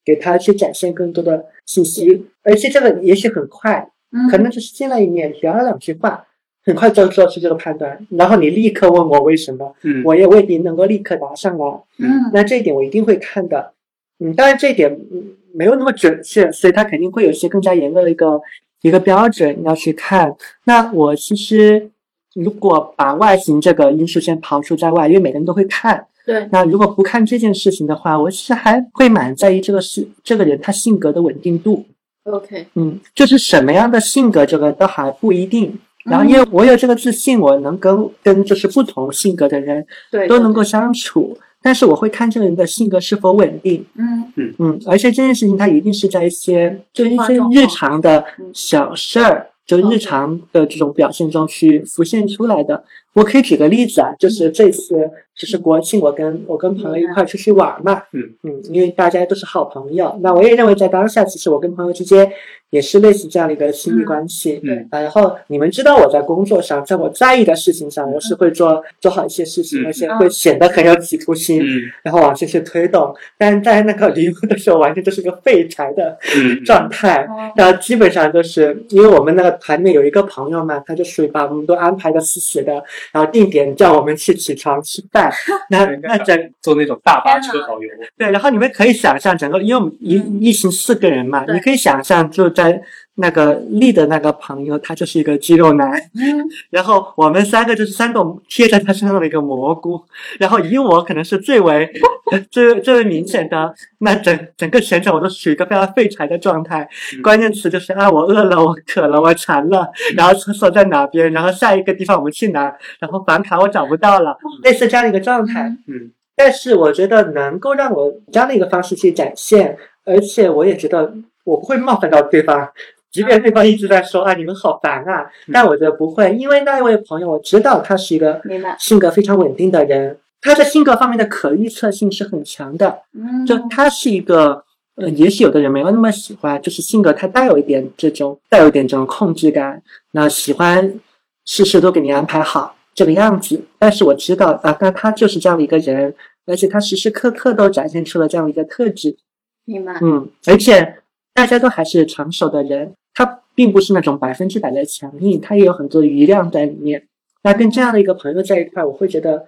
[0.04, 3.88] 给他去展现更多的信息，而且这个也许很快。
[4.14, 6.26] 嗯，可能只是见了一面，聊了两句话，
[6.64, 11.80] 很快就做出这个判断，然后你立刻问我为什么，嗯，我也未必能够立刻答上来。
[11.98, 13.72] 嗯那这一点我一定会看的，
[14.18, 18.38] 嗯，当然这一点嗯没有那么准确，所以他肯定会有一些更加严格的一个
[18.82, 20.36] 一个标准要去看。
[20.64, 21.90] 那我其实
[22.34, 31.84] 如果把外形这个因素先刨除在外，因为每个人都会看，对，那如果不看这件事情的话，我其实还会蛮在意这个是这个人他性格的稳定度。
[32.24, 35.76] OK，嗯，就是什么样的性格，这个都还不一定。
[36.04, 43.84] 然后，因为我有这个自信，我能跟跟就是不同性格的人对，都能够相处，但是我会看这个人的性格是否稳定。
[43.96, 52.84] 嗯嗯嗯，而且这件事情它一定是在一些就一些日常的嗯小事儿，就日常的这种表现中去浮现出来的。
[53.14, 58.22] 我可以举个例子啊，就是这次就是国庆，我跟我跟朋友一块出去玩嘛，嗯。
[58.42, 62.30] 嗯，因为大家都是好朋友，那我也认为在当下，其实我跟朋友之间
[62.70, 73.14] 也是类似这样的一个亲密关系，嗯啊，然后你们知道我在工作上，在我在意的事情上，我是会做做好一些事情，嗯而且会显得很有企图心，嗯然后往前去推动。
[73.38, 76.62] 但在那个离婚的时候，完全就是个废柴的嗯。
[76.64, 77.24] 状态。
[77.24, 77.52] 哦。
[77.56, 85.32] 然后基本上就是因为我们那个团里面有一个朋友嘛，他就属于把我们都安排的死死的，然后定点叫我们去起床吃饭。
[85.70, 87.88] 那那整坐那种大巴车导游，
[88.18, 90.38] 对，然后你们可以想象整个，因为我们一嗯。
[90.42, 92.78] 一行四个人嘛，你可以想象就在
[93.16, 96.42] 那个丽的那个朋友，他就是一个肌肉男，嗯。
[96.70, 100.00] 然后我们三个就是三种贴在他身上的一个蘑菇，
[100.38, 101.90] 然后以我可能是最为
[102.50, 107.22] 最最为明显的，那整整个全程我都处于一个非常废柴的状态，嗯。
[107.22, 109.86] 关键词就是啊，我饿了，我渴了，我馋了，
[110.16, 115.64] 然后厕所在哪边，然后下一个地方我们去哪，然后房卡我找不到了，类似这样的一个状态。
[115.86, 116.10] 嗯。
[116.34, 121.12] 但是我觉得能够让我这样的一个方式去展现，而且我也觉得
[121.44, 122.70] 我不会冒犯到对方，
[123.12, 128.40] 即便对方一直在说啊你们好烦啊，但我觉得不会，因为那一位朋友我知道他是一个
[128.78, 134.64] 性格非常稳定的人，他在性格方面的可预测性是很强的，嗯，就他是一个。
[134.94, 141.00] 呃，也许有的人没有那么喜欢，就是性格他带有一点这种带有一点这种控制感，那喜欢
[141.46, 143.58] 事事都给你安排好这个样子。
[143.78, 149.16] 但是我知道啊，那他就是这样的一个人，而且他时时刻刻都展现出了这样的一个特质。
[149.64, 150.96] 明白，嗯，而且
[151.34, 157.06] 大家都还是成熟的人，他并不是那种百分之百的强硬，他也有很多余量在里面。
[157.42, 159.44] 那跟这样的一个朋友在一块，我会觉得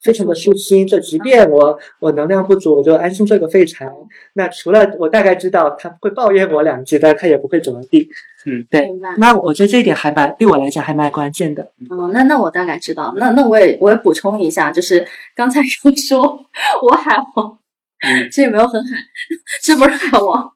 [0.00, 0.86] 非常的舒心。
[0.86, 3.90] 就即便我我能量不足，我就安心做个废柴。
[4.34, 8.08] 那除了我大概知道他会抱怨我两句，但他也不会怎么地。
[8.44, 9.14] 嗯对明白。
[9.18, 11.62] 那我觉得这一点还蛮对我来讲还蛮关键的。
[11.90, 13.14] 哦，那那我大概知道。
[13.16, 16.44] 那那我也我也补充一下，就是刚才有说
[16.82, 17.58] 我海王，
[18.00, 18.96] 嗯， 这也没有很海，
[19.62, 20.52] 这不是海王，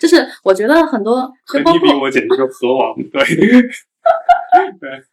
[0.00, 3.22] 就是我觉得很多，和就包括你比我简直就是河王，对，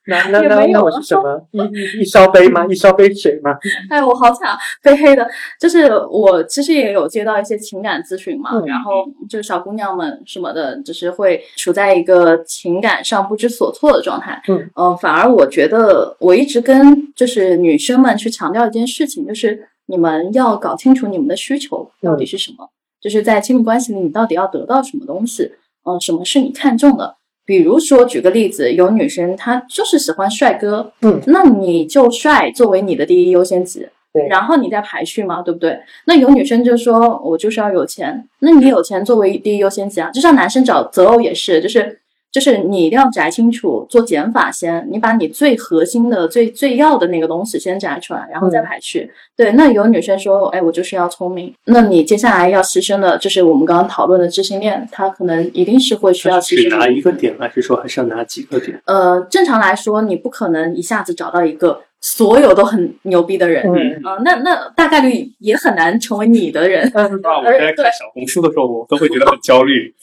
[0.07, 1.47] 那那那也没有那我是什么？
[1.51, 2.65] 一一一烧杯吗？
[2.69, 3.57] 一烧杯水吗？
[3.89, 5.27] 哎，我好惨啊，被黑的。
[5.59, 14.41] 就是我其实也有接到一些情感咨询嘛，嗯然后就是小姑娘们什么的，就是会处在一个情感上不知所措的状态。
[14.47, 22.69] 嗯，呃，反而我觉得我一直跟就是女生们去强调一件事情，就是你们要搞清楚你们的需求到底是什么，
[23.05, 25.51] 就是在亲密关系里你到底要得到什么东西，
[25.83, 27.17] 嗯、什么是你看重的。
[27.45, 35.77] 比如说，举个例子，有女生她就是喜欢帅哥，嗯，那你就帅作为你的第一优先级，对然后你再排序嘛，对不对？
[36.07, 41.99] 那有女生就说我就是要有钱，那你有钱作为第一优先级啊，就像男生找择偶也是，就是
[42.35, 49.09] 就是你一定要摘清楚，做减法先，你把你最核心的、最最要的那个东西先摘出来，然后再排序。
[49.37, 56.85] 对，那有女生说，哎，我就是要聪明，那你接下来要牺牲的，就是我们刚刚讨论的知性恋，它可能一定是会需要牺只拿。
[56.89, 58.81] 一个点，还是说还是要拿几个点？
[58.85, 66.91] 呃，正常来说，你不可能一下子找到一个所有都很牛逼的人，嗯啊、那那大概率也很难成为你的人。
[66.93, 69.95] 嗯，啊，我在看小红书的时候，我都会觉得很焦虑。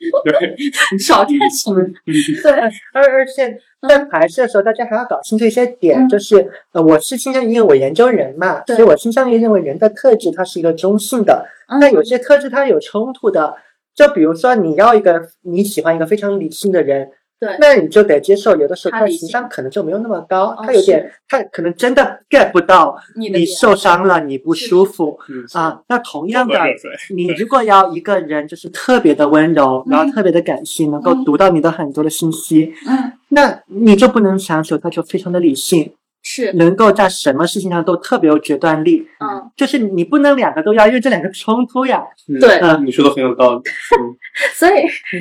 [0.24, 0.56] 对，
[0.98, 1.82] 少看什么？
[2.42, 2.52] 对，
[2.92, 3.56] 而而且
[3.88, 6.08] 在排斥的时候，大家还要搞清楚一些点，嗯。
[6.08, 11.78] 就是呃，我是倾向于因为我研究人嘛，所以我倾向于认为人的特质它是一个中性的，嗯。
[11.80, 13.54] 但有些特质它有冲突的，
[13.94, 17.10] 就比如说你要一个你喜欢一个非常理性的人。
[17.40, 25.80] 对，那你就得接受，有的时候他的情商可能就没有那么高，哦他有点，他可能真的 get 不到你受伤了，你不舒服嗯啊。
[25.88, 26.54] 那同样的
[27.14, 31.24] 你如果要一个人就是特别的温柔，然后特别的感性，能够嗯。
[31.24, 39.06] 读到你的很多的信息，嗯，那你就不能强求他就非常的理性，是，能够在什么事情上都特别有决断力。
[39.20, 42.02] 嗯，就是你不能两个都要，因为这两个冲突呀。
[42.28, 43.58] 嗯对嗯你说的很有道理。
[43.58, 44.16] 嗯
[44.54, 44.72] 所以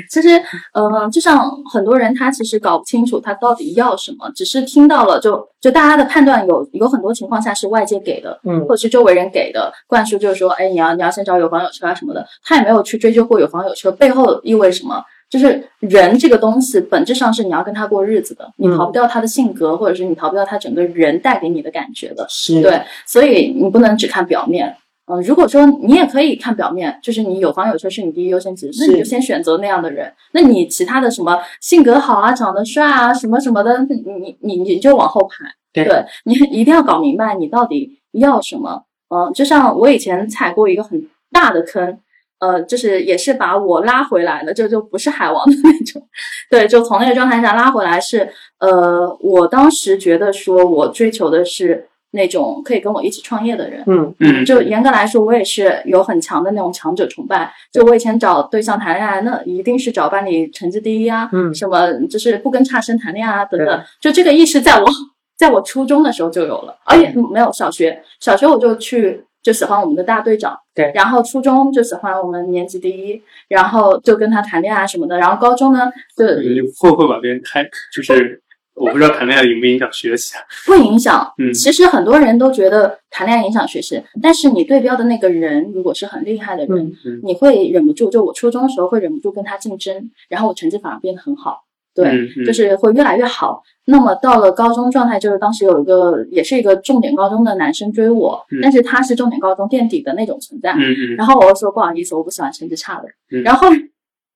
[0.10, 0.30] 其实，
[0.74, 15.04] 呃，就像很多人他其实搞不清楚他到底要什么，只是听到了就就大家的判断有有很多情况下是外界给的，嗯或者是周围人给的灌输，就是说，哎，你要你要先找有房有车啊什么的，他也没有去追究过有房有车背后意味什么。
[15.30, 22.26] 就是人这个东西，本质上是你要跟他过日子的，你嗯逃不掉他的性格，或者是你逃不掉他整个人带给你的感觉的。
[22.30, 24.76] 是，对，所以你不能只看表面。
[25.12, 30.12] 嗯，如果说你也可以看表面，就是你有房有车是你第一优先级，那你就先选择那样的人。
[30.34, 35.46] 那你其他的什么性格好啊、长得帅啊、什么什么的，你你你你就往后排。
[35.72, 38.84] 对对你一定要搞明白你到底要什么。
[39.10, 41.98] 嗯，就像我以前踩过一个很大的坑，
[42.40, 46.02] 呃，就是也是把我拉回来的，就就不是海王的那种，
[46.50, 48.30] 对，就从那个状态下拉回来是，
[48.60, 57.54] 呃，我当时觉得说我追求的是那种可以跟我一起创业的人，嗯嗯，就严格来说，我也是有很强的那种强者崇拜。
[57.72, 63.84] 就我以前找对象谈恋爱，那一定是找班里成绩第一啊，嗯什么就是不跟差生谈恋爱啊，等等。
[64.02, 64.88] 就这个意识，在我
[65.38, 77.64] 在我初中的时候就有了，而且没有小学，小学我就去就喜欢我们的大队长，对然后初中就喜欢我们年级第一，然后就跟他谈恋爱什么的，然后高中呢，就你会不会把别人开？
[77.96, 78.42] 就是
[78.76, 80.42] 我不知道谈恋爱影不影响学习啊？
[80.66, 81.34] 不影响。
[81.38, 91.64] 嗯其实很多人都觉得谈恋爱影响学习，但是你对标的那个人如果是很厉害的人，嗯嗯你会忍不住，就我初中的时候会忍不住跟他竞争，然后我成绩反而变得很好，
[91.96, 93.62] 对，就是会越来越好。
[93.86, 103.08] 那么到了高中状态，就是当时有一个也是一个重点高中的男生追我，嗯但是他是重点高中垫底的那种存在，嗯嗯，然后我就说不好意思，我不喜欢成绩差的。
[103.32, 103.68] 嗯然后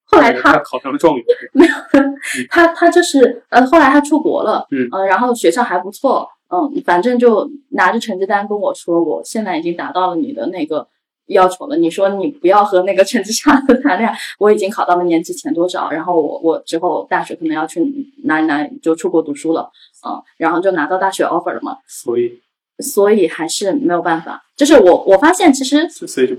[0.05, 1.73] 后来他他考上了状元，没有
[2.49, 4.87] 他他就是呃，后来他出国了，嗯。
[4.91, 10.87] 呃，然后学校还不错，嗯，反正就拿着成绩单跟我说，我现在已经达到了你的那个
[11.33, 11.75] 要求了。
[11.75, 17.81] 你说你不要和那个成绩差的谈恋爱，我已经考到了年级前多少，然后我我之后大学可能要去
[18.23, 19.69] 哪里哪里就出国读书了，
[20.07, 22.41] 嗯，然后就拿到大学 offer 了嘛，所以
[22.79, 24.41] 所以还是没有办法。
[24.55, 25.87] 就是我我发现其实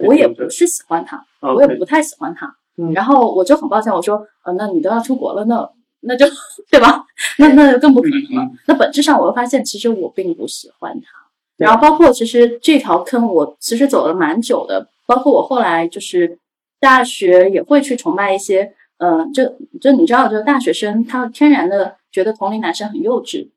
[0.00, 2.46] 我也不是喜欢他，我也不太喜欢他。
[2.76, 5.68] 嗯然后我就很抱歉，我说，呃，那你都要出国了，那
[6.06, 6.26] 那就
[6.70, 7.04] 对吧？
[7.38, 8.42] 那那就更不可能了。
[8.42, 11.23] 嗯那本质上，我又发现其实我并不喜欢他。
[11.56, 14.88] 对然后包括其实这条坑，我其实走了蛮久的。
[15.06, 16.38] 包括我后来就是
[16.80, 19.44] 大学也会去崇拜一些，嗯、就
[19.80, 23.44] 就你知道，就是大学生他天然的觉得同龄男生很幼稚。
[23.46, 23.50] 嗯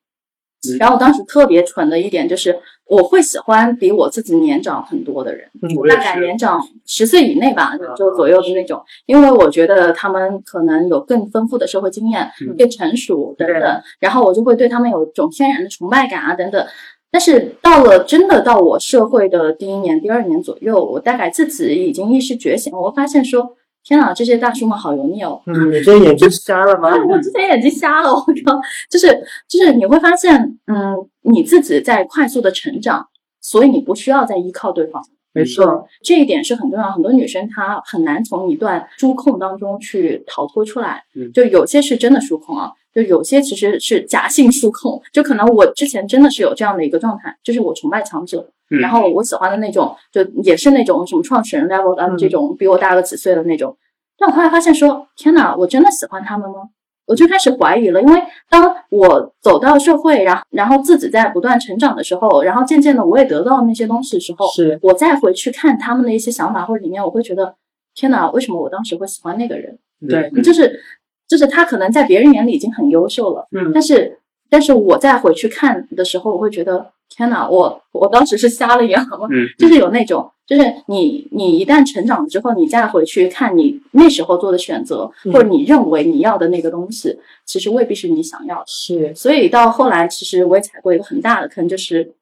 [0.80, 5.48] 然后我当时特别蠢的一点就是，我会喜欢比我自己年长很多的人。
[5.88, 8.84] 大概年长十岁以内吧，嗯就左右的那种。
[9.06, 16.66] 因为我觉得他们可能有更丰富的社会经验嗯，更成熟等等，然后我就会对他们有一种天然的崇拜感啊等等。
[17.10, 25.42] 但是到了真的到我社会的第一年、第二年左右，我大概自己已经意识觉醒，我发现说，天哪，这些大叔们好油腻哦。
[25.46, 26.92] 嗯，你这眼睛瞎了吗？
[27.08, 28.60] 我之前眼睛瞎了，我靠，
[28.92, 29.08] 就是
[29.48, 30.36] 就是你会发现，
[30.68, 33.08] 嗯，你自己在快速的成长，
[33.42, 35.02] 所以你不需要再依靠对方。
[35.34, 36.92] 没错，这一点是很重要。
[36.92, 41.04] 很多女生她很难从一段输控当中去逃脱出来。
[41.16, 45.00] 嗯就有些是真的输控啊，就有些其实是假性输控。
[45.14, 53.78] 就可能我之前真的是有这样的一个状态，就是我崇拜强者，嗯然后我喜欢的那种，就也是那种什么创始人 level 的嗯这种比我大个几岁的那种。
[54.18, 56.70] 但我后来发现说，天哪，我真的喜欢他们吗？
[57.06, 67.56] 我就开始怀疑了，因为当我走到社会，然后然后自己在不断成长的时候，然后渐渐的我也得到那些东西的时候，是我再回去看他们的一些想法或者理念，我会觉得，
[67.96, 69.80] 天哪，为什么我当时会喜欢那个人？
[70.10, 70.80] 对嗯就是
[71.28, 73.72] 就是他可能在别人眼里已经很优秀了，嗯。
[73.74, 74.20] 但是
[74.50, 79.00] 但是我再回去看的时候，我会觉得，天哪，我我当时是瞎了眼？
[79.30, 79.48] 嗯。
[79.58, 85.34] 就是有那种，就是你你一旦成长了之后，你再回去看你那时候做的选择，嗯。
[85.34, 88.64] 或者你认为你要的那个东西，其实未必是你想要的。
[88.68, 92.14] 是，所以到后来，其实我也踩过一个很大的坑，就是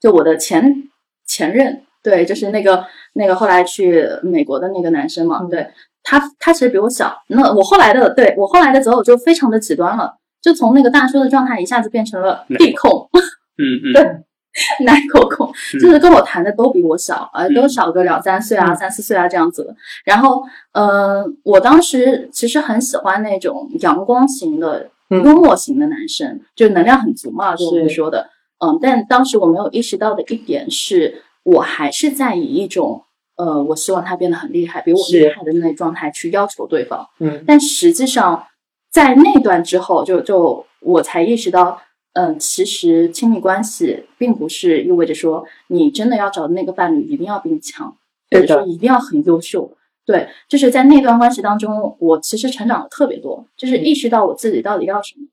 [0.00, 0.90] 就我的前
[1.24, 5.48] 前任，对，就是那个那个后来去美国的那个男生嘛，嗯。
[5.48, 5.68] 对
[6.04, 13.08] 他他其实比我小，那我后来的对我后来的择偶就非常的极端了，就从那个大叔的状态一下子变成了弟控，
[13.58, 15.50] 嗯嗯，对奶狗控，
[15.80, 19.74] 就是跟我谈的都比我小，呃，都小个两三岁啊，三四岁啊这样子的。
[20.04, 28.28] 然后，呃，我当时其实很喜欢那种阳光型的、幽默型的男生，就能量很足嘛，就我们说的。
[28.64, 33.02] 嗯，但当时我没有意识到的一点是，我还是在以一种
[33.36, 37.08] 呃，我希望他变得很厉害，比我厉害的那种状态去要求对方。
[37.20, 38.46] 嗯，但实际上
[38.90, 41.80] 在那段之后，就就我才意识到。
[42.16, 47.92] 嗯，其实亲密关系并不是意味着说你真的要找的那个伴侣一定要比你强，
[48.30, 49.68] 或者说一定要很优秀。
[50.06, 55.26] 对，就是在那段关系当中，我其实成长的特别多，就是意识到我自己到底要什么。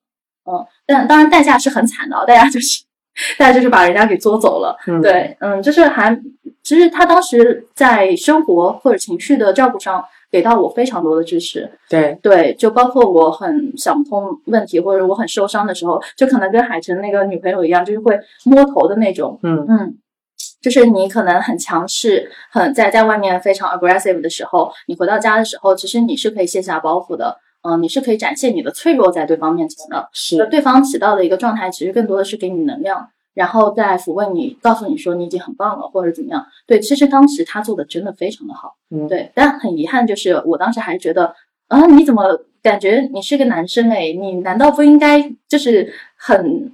[0.51, 2.83] 嗯，但当然代价是很惨的，代价就是
[3.37, 4.75] 大家就是把人家给作走了。
[5.03, 6.19] 对，嗯，就是还
[6.63, 10.03] 其实他当时在生活或者情绪的照顾上。
[10.31, 19.97] 给到我非常多的支持，对对，就包括我很想不通问题，或者我很受伤的时候，就可能跟海晨那个女朋友一样，就是会摸头的那种，嗯嗯，
[20.61, 33.09] 就是你可能很强势，很在在外面非常 aggressive 的时候，你回到家的时候，其实你是可以卸下包袱的，嗯，你是可以展现你的脆弱在对方面前的，是对方起到的一个状态，其实更多的是给你能量。
[33.33, 36.45] 然后再抚慰你，告诉你说你已经很棒了，或者怎么样？
[36.67, 39.31] 对，其实当时他做的真的非常的好，嗯，对。
[39.33, 41.33] 但很遗憾，就是我当时还觉得，
[41.67, 43.89] 啊，你怎么感觉你是个男生？
[43.89, 46.71] 哎，你难道不应该就是很，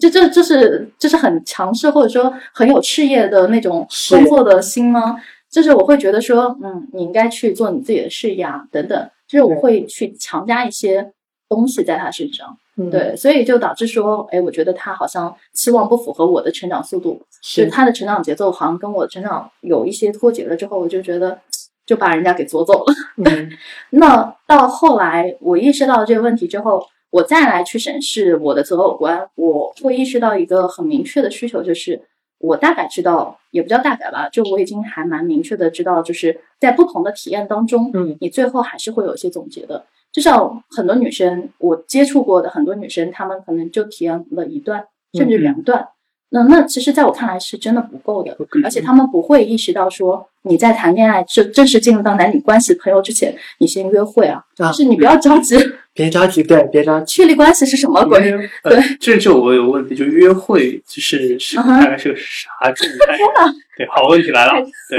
[0.00, 5.16] 就这就是就是很强势，或者说很有事业的那种工作的心吗？
[5.50, 9.10] 就是我会觉得说，嗯，你应该去做你自己的事业啊，等等。
[9.26, 11.12] 就是我会去强加一些
[11.48, 12.56] 东西在他身上。
[12.88, 20.56] 对，所以就导致说，哎，我觉得他好像期望不符合我的成长速度，是他的成长节奏好像跟我的成长有一些脱节了。
[20.56, 21.36] 之后我就觉得
[21.84, 22.94] 就把人家给捉走了。
[23.16, 23.50] 嗯，
[23.90, 32.00] 那到后来我意识到这个问题之后，我再来去审视我的择偶观，我会意识到一个很明确的需求，就是
[32.38, 39.84] 我大概知道，也不叫大概吧，就我已经还蛮明确的知道，就是在不同的体验当中，嗯，你最后还是会有一些总结的。
[40.12, 45.88] 至少很多女生，我接触过的很多女生，她们可能就体验了一段，甚至两段。
[46.30, 55.56] 那那其实在我看来是真的不够的，而且他们不会意识到说你在谈恋爱正正式进入到男女关系朋友之前，你先约会啊，就是你不要着急，
[55.92, 57.16] 别着急，对，别着急。
[57.16, 58.20] 确立关系是什么鬼？
[58.62, 63.16] 对，这就我有问题，就约会就是是大概是个啥状态？
[63.18, 64.52] 天呐，对，好问题来了，
[64.88, 64.98] 对。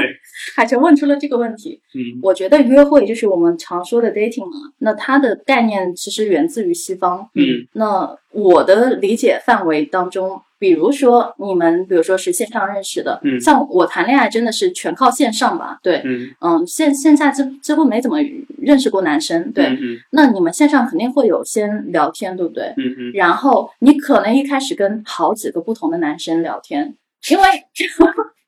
[0.56, 18.20] 海晨问出了这个问题，嗯，我觉得约会就是我们常说的 dating 嘛，那它的概念其实源自于西方，嗯，那我的理解范围当中，比如说你们，比如说是线上认识的，嗯，像我谈恋爱真的是全靠线上吧，对，嗯嗯，线线下几几乎没怎么
[18.60, 22.66] 认识过男生，对，嗯那你们线上肯定会有先聊天，对不对？
[22.78, 26.94] 嗯嗯，然后你可能一开始跟好几个不同的男生聊天，
[27.32, 27.44] 因为。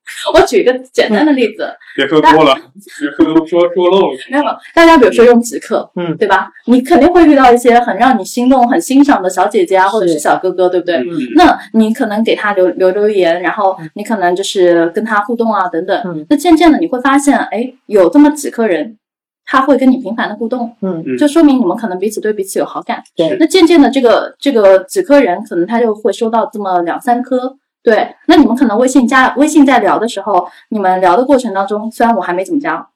[0.33, 4.17] 我举一个简单的例子，别说多了，别说说说漏了。
[4.29, 4.43] 没有，
[4.73, 6.49] 大家比如说用极客，嗯，对吧？
[6.65, 10.97] 你肯定会遇到一些很让你心动、很欣赏的小姐姐啊，或者是小哥哥，对不对？
[10.97, 16.01] 嗯，那你可能给他留留留言，然后你可能就是跟他互动啊，等等。
[16.05, 18.97] 嗯，那渐渐的你会发现，哎，有这么几个人，
[19.45, 23.01] 他会跟你频繁的互动，嗯，就说明你们可能彼此对彼此有好感。
[23.15, 27.55] 对，那渐渐的，这个这个几颗人，可能他就会收到这么两三颗。
[27.83, 32.87] 对，那你们可能微信加微信在聊的时候，你们聊的过程当中，虽然我还没怎么加，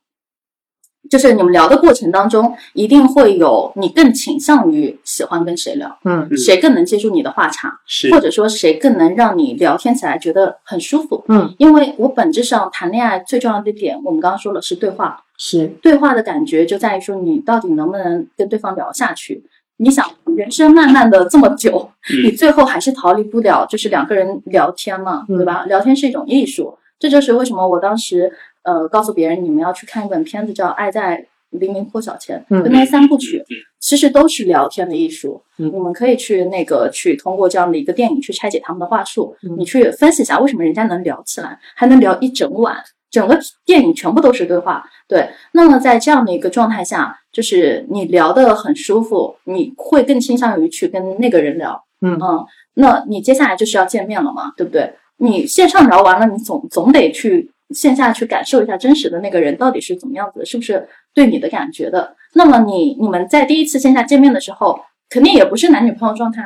[1.09, 19.43] 就是你们聊的过程当中，一定会有你更倾向于喜欢跟谁聊，嗯，谁更能接住你的话茬，是，或者说谁更能让你聊天起来觉得很舒服，嗯，因为我本质上谈恋爱最重要的点，我们刚刚说了是对话，是对话的感觉就在于说你到底能不能跟对方聊下去。
[19.77, 20.05] 你想，
[20.35, 21.89] 人生漫漫的这么久，
[22.23, 25.65] 你最后还是逃离不了，就是两个人聊天嘛，对吧？
[25.65, 28.31] 聊天是一种艺术，这就是为什么我当时
[28.63, 33.43] 呃告诉别人，你们要去看一本片子叫《爱在黎明破晓前》，就，那三部曲
[33.79, 35.41] 其实都是聊天的艺术。
[35.59, 42.75] 嗯，你们可以去那个去通过这样的一个电影去拆解他们的话术，嗯，你去分析一下为什么人家能聊起来，还能聊一整晚。
[43.09, 45.29] 整个电影全部都是对话，对。
[45.53, 52.43] 那么在这样的一个状态下，就是你聊得很舒服，你会更倾向于去跟那个人聊，嗯嗯。
[52.73, 54.91] 那你接下来就是要见面了嘛，对不对？
[55.17, 62.15] 你线上聊完了，你总总得去线下去感受一下真实的那个人到底是怎么样子的，是不是对你的感觉的？
[62.33, 66.41] 那么你你们在第一次线下见面的时候，肯定也不是男女朋友状态，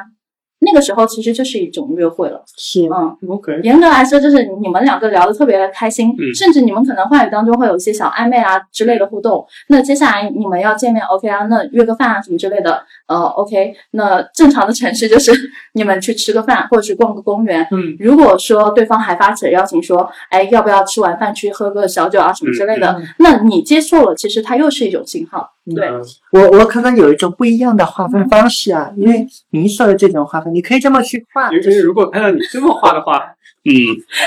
[0.63, 2.43] 那个时候其实就是一种约会了。
[2.55, 9.45] 是，嗯，OK，严格来说，就是你们两个聊得特别的开心，嗯甚至你们可能话语当中会有一些小暧昧啊之类的互动。
[9.69, 13.73] 那接下来你们要见面，OK 啊，那约个饭啊什么之类的，呃，OK。
[13.91, 15.31] 那正常的程序就是
[15.73, 17.67] 你们去吃个饭，或者是逛个公园。
[17.71, 25.49] 嗯如果说对方还发起了邀请说，哎，要不要吃完饭去喝个小酒啊什么之类的，嗯那你接受了，其实它又是一种信号。
[25.75, 26.01] 对，嗯
[26.31, 33.69] 我我可能有一种不一样的划分方式啊，因为您说的这种划分，你可以这么去划，因为如果按照你这么画的话， 嗯，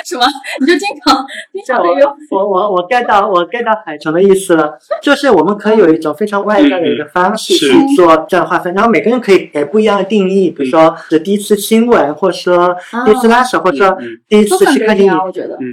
[0.04, 0.24] 什么？
[0.60, 7.66] 你就经常经常会有，我我我 get 到我 get 到海豚的意思了，就是我们可以有一种非常外在的一个方式去
[7.96, 15.12] 做这样划分，然后每个人可以给不一样的定义，比如说是第一次亲吻，或者说第一次拉手，或者说嗯第一次去看电影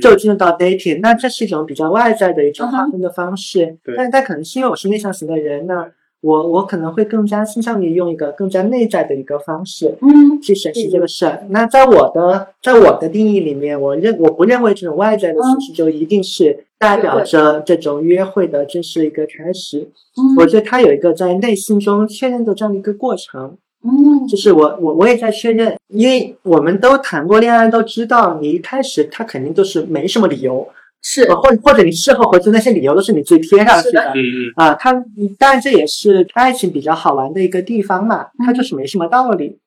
[0.01, 3.78] 就进入到 dating，那这是一种比较外在的一种划分的方式。
[3.84, 3.93] 对。
[3.95, 5.88] 但但可能是因为我是内向型的人呢，
[6.22, 11.43] 我我可能会更加倾向于用一个更加内在的一个方式嗯去审视这个事儿。
[11.49, 19.80] 那在我的在我的定义里面，我认我不认为这种外在的嗯形式就一定是代表着这种约会的正式一个开始。
[20.18, 23.58] 嗯我觉得它有一个在内心中确认的这样的一个过程。
[23.84, 30.68] 嗯，就是我我我也在确认，因为我们都谈过恋爱，都知道你一开始他肯定都是没什么理由，
[31.02, 31.24] 是。
[31.24, 34.12] 呃或或者你事后回溯那些理由都是你自己贴上去的的。
[34.16, 34.54] 嗯嗯。
[34.56, 34.93] 啊，它
[35.38, 39.58] 当然这也是爱情比较好玩的一个地方嘛，它就是没什么道理。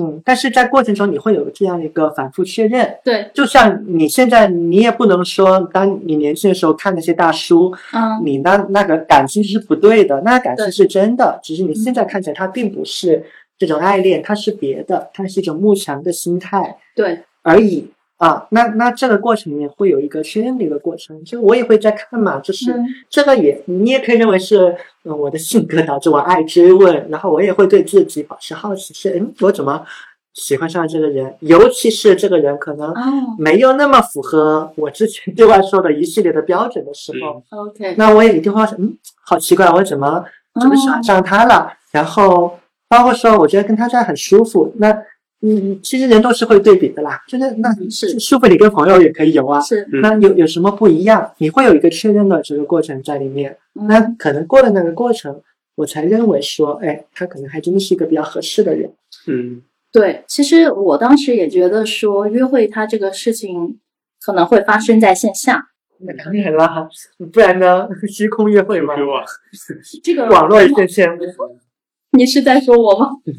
[0.00, 8.22] 嗯，但是在过程中你会有这样一个反复确认，对，就像你现在你也不能说，当你年轻的时候看那些大叔，嗯。
[8.24, 13.22] 你那那个感情是不对的，那感情是真的，只是你现在看起来它并不是
[13.58, 17.90] 这种爱恋，它是别的，它是一种慕强的心态对，而已
[18.26, 18.46] 啊。
[18.50, 22.72] 那那这个过程里面会有一个确认的一个过程，就我也会在看嘛，就是。
[22.72, 29.84] 嗯这个也你也可以认为是，呃，我的性格导致我爱追问，然后我也会对自己保持好奇，是，嗯，我怎么
[30.32, 31.34] 喜欢上这个人？
[31.40, 33.02] 尤其是这个人可能哦
[33.38, 38.96] 没有那么符合我之前对外说的一系列的标准的时候，，OK，那我也一定会说，嗯，
[39.26, 40.24] 好奇怪，我怎么
[40.58, 41.70] 怎么喜欢哦上他了？
[41.90, 42.58] 然后
[42.88, 44.96] 包括说，我觉得跟他在很舒服，那。
[45.44, 51.32] 嗯，其实人都是会对比的啦，就是那是舒服，你跟朋友也可以有啊，是，嗯那有有什么不一样？
[51.38, 53.56] 你会有一个确认的这个过程在里面。
[53.74, 55.42] 那嗯可能过了那个过程，
[55.74, 58.90] 我才认为说，哎，他可能还真的是一个比较合适的人。
[59.26, 63.78] 嗯对，其实我当时也觉得说，约会他这个事情
[64.24, 66.88] 可能会发生在线下，那当然啦，
[67.32, 69.22] 不然呢， 虚空约会吗，我，
[70.04, 71.10] 这个网络一线线。
[72.14, 73.08] 你是在说我吗？
[73.26, 73.34] 嗯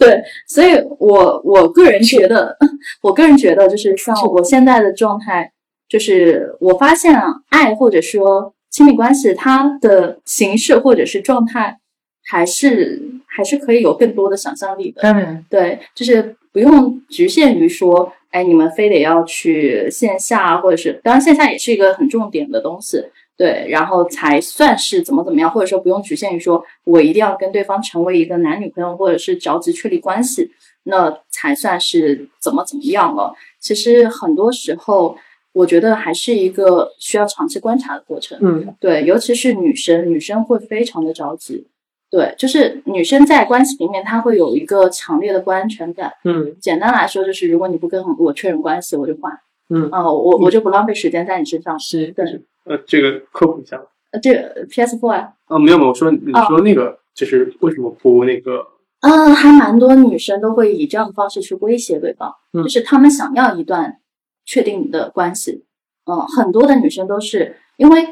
[0.00, 2.56] 对，所以我我个人觉得，
[3.02, 5.52] 我个人觉得就是像我现在的状态，
[5.88, 11.78] 就是我发现啊，爱或者说亲密关系，它的形式或者是状态，
[12.24, 15.02] 还是还是可以有更多的想象力的。
[15.02, 23.04] 当然，对，就是不用局限于说，哎，你们非得要去线下，或者是，当然线下也是一个很重点的东西，
[23.40, 30.50] 对，然后才算是怎么怎么样，或者说不用局限于说我一定要跟对方成为一个男女朋友，或者是着急确立关系，
[30.82, 33.34] 那才算是怎么怎么样了。
[33.58, 35.16] 其实很多时候，
[35.54, 38.38] 我觉得还是一个需要长期观察的过程。
[38.42, 41.66] 嗯，对，尤其是女生，女生会非常的着急。
[42.10, 46.12] 对，就是女生在关系里面，她会有一个强烈的不安全感。
[46.24, 49.32] 嗯简单来说，就是如果你不跟我确认关系，我就换
[49.70, 51.78] 嗯，啊、我我就不浪费时间在你身上。
[51.78, 53.80] 是，对，呃，这个科普一下。
[54.12, 58.66] 呃，这个 PS Four 啊，哦，没有没有，我说你哦说那个就是为什么不那个？
[59.00, 63.98] 嗯，还蛮多女生都会以这样的方式去威胁对方，嗯就是她们想要一段
[64.44, 65.64] 确定的关系。
[66.04, 68.06] 嗯，很多的女生都是因为，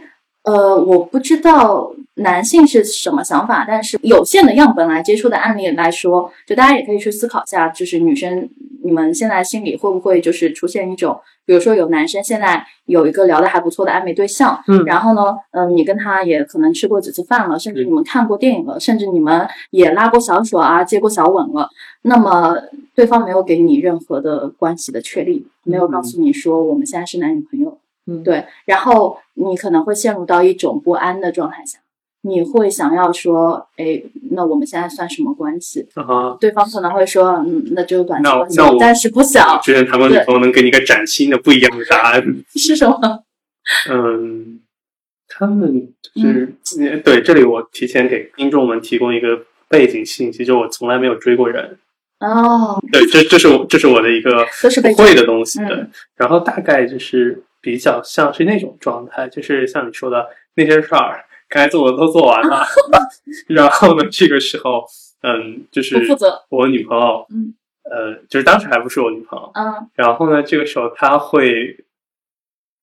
[0.48, 8.48] 呃，我不知道男性是什么想法，但是有限的样本来接触的案例来说，就大家也可以去思考一下，就是女生
[8.82, 21.68] 你们现在心里会不会就是出现一种，比如说有男生现在有一个聊得还不错的暧昧对象，嗯然后呢，嗯、你跟他也可能吃过几次饭了，甚至你们看过电影了，甚至你们也拉过小手啊，接过小吻了。
[22.02, 22.56] 那么
[22.94, 27.78] 对方没有给你任何的关系的确立，没有告诉你说我们现在是男女朋友，
[28.08, 31.78] 嗯对，然后你可能会陷入到一种不安的状态下，
[32.22, 35.86] 你会想要说，哎，那我们现在算什么关系？
[35.94, 42.24] 啊，对方可能会说，嗯，那只有短期那关系那我，但是不想，之前谈过女朋友能给你一个崭新的不一样的答案。
[42.56, 42.98] 是什么？
[43.90, 44.60] 嗯，
[45.28, 51.78] 他们就是、呃对这里我提前给听众们提供一个背景信息，就我从来没有追过人。
[52.20, 54.44] 哦，对，这这是我这是我的一个
[54.96, 55.60] 会的东西。
[55.60, 55.86] 嗯对，
[56.16, 62.64] 然后大概就是比较像是那种状态，就是像你说的那些事儿，该做的都做完了，
[63.48, 64.84] 然后呢，这个时候，
[65.22, 67.54] 嗯，就是不负责我女朋友，嗯
[67.90, 71.84] 呃，就是当时还不是我女朋友，嗯，然后呢，这个时候她会，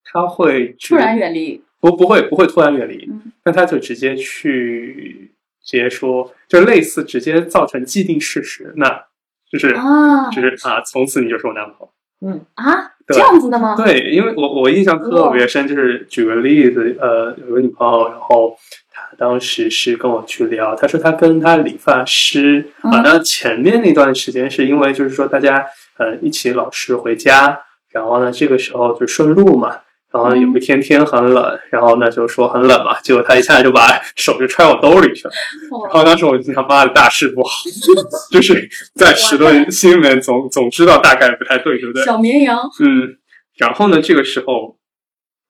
[0.03, 5.32] 她会突然远离，不不会不会突然远离，嗯那他就直接去
[5.63, 9.05] 直接说，就类似直接造成既定事实，那
[9.49, 11.91] 就是啊就是啊，从此你就是我男朋友。
[12.21, 13.76] 嗯啊，对这样子的吗？
[13.78, 18.58] 对，因为我我印象特别深，就是举个例子，呃，有个女朋友，然后
[18.91, 25.66] 她当时是跟我去聊，她说她跟她理发师嗯啊，那前面那段时间是因为就是说大家
[25.97, 29.78] 呃一起老师回家，然后呢这个时候就顺路嘛。
[30.16, 35.34] 然后有一天天很冷，然后呢就说很冷嘛，结果他一下就把手就揣我兜里去了。
[35.70, 37.51] 然哦后当时我就想，妈的大事不好，
[38.32, 42.05] 就是在石头心里面总总知道大概不太对，对不对？
[42.05, 43.18] 小绵羊，嗯，
[43.57, 44.78] 然后呢，这个时候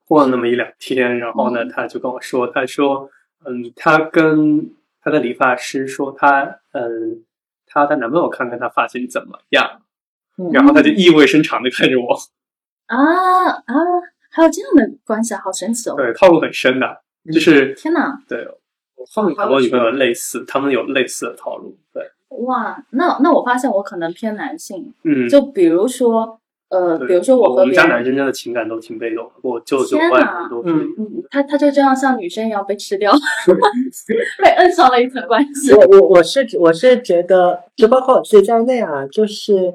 [0.07, 1.69] 过了那么一两天，然后呢，嗯。
[1.69, 3.09] 他就跟我说，他说，
[3.45, 4.71] 嗯，他跟
[5.03, 6.41] 他的理发师说他，
[6.71, 7.23] 嗯，
[7.67, 9.81] 他的男朋友看看他发型怎么样，
[10.39, 10.49] 嗯。
[10.51, 12.15] 然后他就意味深长的看着我，
[12.87, 13.73] 啊啊，
[14.35, 15.95] 还有这样的关系，好神奇哦！
[15.95, 16.85] 对，套路很深的，
[17.33, 18.45] 就是天哪，对
[18.97, 22.03] 我后面很多女朋友类似，他们有类似的套路，对，
[22.45, 33.13] 哇，那那我发现我可能偏男性，嗯，就比如说，呃，比如说我们家和别人，男生真的情感都挺被动的，我舅舅外婆都是，嗯嗯，他他就这样像女生一样被吃掉，
[34.43, 35.73] 被摁上了一层关系。
[35.73, 39.73] 我我我是我是觉得，就包括我自己在内啊，就是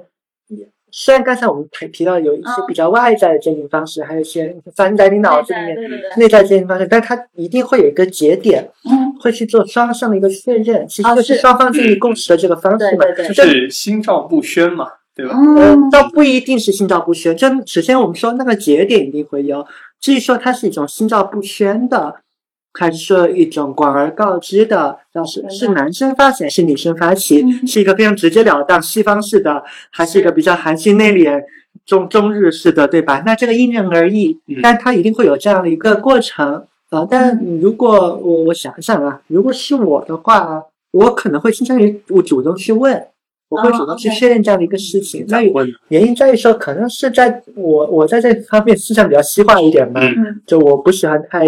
[0.92, 5.76] 虽然刚才我们提提到有一些嗯比较外在的接近方式，还有一些翻在你脑子里面
[6.16, 13.04] 内在接近方式，但它一定会有一个节点，嗯，会去做双向的一个确认，其实啊就是是双方建立共识的这个方式嘛。
[13.32, 15.32] 就是心照不宣嘛，对吧？
[15.34, 17.36] 嗯，嗯，倒不一定是心照不宣。
[17.36, 19.66] 就首先我们说那个节点一定会有，
[20.00, 22.16] 至于说它是一种心照不宣的，
[22.72, 31.42] 还是说一种广而告之的，要是是男生发起还是女生发起，嗯是一个非常直截了当西方式的，还是一个比较含蓄内敛
[31.84, 33.22] 中中日式的，对吧？
[33.26, 37.06] 那这个因人而异嗯，但它一定会有这样的一个过程啊。
[37.10, 43.06] 但如果我我想想啊，如果是我的话，我可能会倾向于我主动去问。
[43.50, 51.44] 我会哦主动去确认这样的一个事情，那问原因在于说，可能是在我我在这方面思想比较西化一点嘛，嗯嗯就我不喜欢太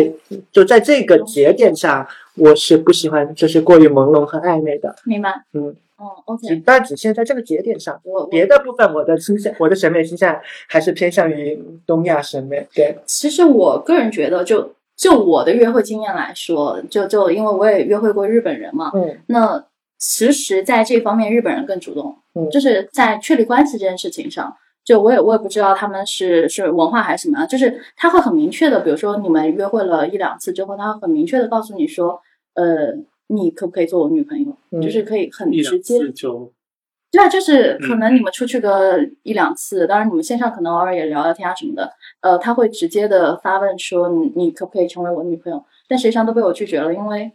[0.50, 5.30] 就在这个节点上，我是不喜欢就是过于朦胧和暧昧的，明白。
[5.52, 8.00] 嗯，哦，OK，但只限在这个节点上。
[8.02, 10.36] 我我别的部分，我的倾向，我的审美倾向
[10.68, 12.66] 还是偏向于东亚审美。
[12.74, 19.64] 对，其实我个人觉得就，就我的约会经验来说，就就因为我也约会过日本人嘛，嗯那
[20.04, 24.52] 其实在这方面日本人更主动，嗯就是在确立关系这件事情上，
[24.84, 32.20] 就我也我也不知道他们是是文化还是什么样，就是他会很明确的，比如说你们约会了一两次之后，他会很明确的告诉你说，
[32.54, 32.92] 呃，
[33.28, 34.56] 你可不可以做我女朋友？
[34.72, 36.00] 嗯就是可以很直接，
[37.12, 41.92] 对啊，就是可嗯能你们出去个一两次，当然你们线上可能偶尔也聊聊天啊什么的，
[42.22, 45.64] 呃，他会直接的发问说你你可不可以成为我女朋友？
[45.86, 47.30] 但实际上都被我拒绝了，因为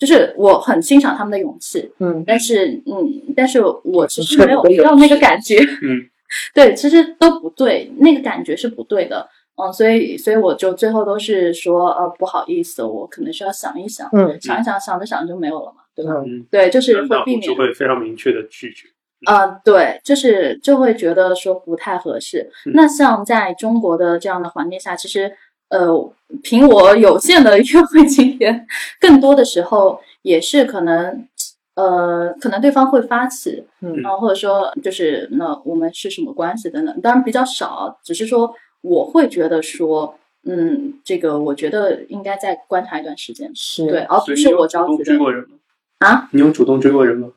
[0.00, 2.24] 就是我很欣赏他们的勇气，嗯。
[2.26, 6.08] 但是嗯，但是我其实没有实有要那个感觉，嗯，
[6.54, 9.28] 对，其实都不对，那个感觉是不对的，
[9.62, 16.12] 嗯，所以所以我就最后都是说呃不好意思，我可能需要想一想，嗯想一想，想着想着就没有了嘛，对吧？
[16.24, 16.38] 嗯。
[16.38, 18.88] 嗯，对，就是会避免就会非常明确的拒绝。
[19.26, 22.50] 啊、对，就是就会觉得说不太合适。
[22.64, 22.72] 嗯。
[22.74, 25.30] 那像在中国的这样的环境下，其实
[25.70, 26.12] 呃，
[26.42, 28.66] 凭我有限的约会经验，
[29.00, 31.26] 更多的时候也是可能
[31.74, 40.14] 呃，可能对方会发起，嗯然后或者说就是那我们是什么关系等等，当然比较少，只是说我会觉得说。
[40.42, 45.56] 嗯，这个我觉得应该再观察一段时间，是对，而不是我着急的追过人吗？
[45.98, 46.30] 啊。
[46.32, 47.28] 你有主动追过人吗？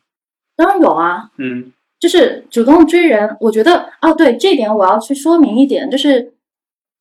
[0.55, 6.31] 当然有啊，嗯就是主动追人，我觉得哦，对这点我要去说明一点，就是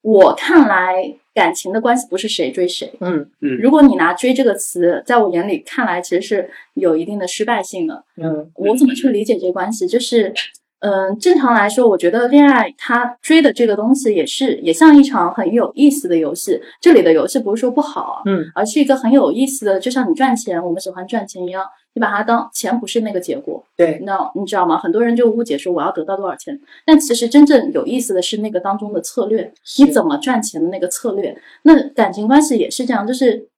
[0.00, 2.92] 我看来感情的关系不是谁追谁。
[3.00, 8.04] 嗯嗯如果你拿“追”这个词，在我眼里看来其实是有一定的失败性的。
[8.16, 9.86] 嗯我怎么去理解这个关系？
[9.86, 10.32] 就是，
[10.80, 16.60] 嗯、正常来说，我觉得恋爱它追的这个东西也是也像一场很有意思的游戏。
[16.80, 21.64] 这里的游戏不是说不好啊，嗯而是一个很有意思的，就像你赚钱，我们喜欢赚钱一样，
[21.94, 23.64] 你把它当钱不是那个结果。
[23.76, 24.78] 对，那你知道吗？
[24.78, 31.36] 很多人就误解说我要得到多少钱，但其实真正有意思的是那个当中的策略，你怎么赚钱的那个策略。
[31.62, 33.48] 那感情关系也是这样，就是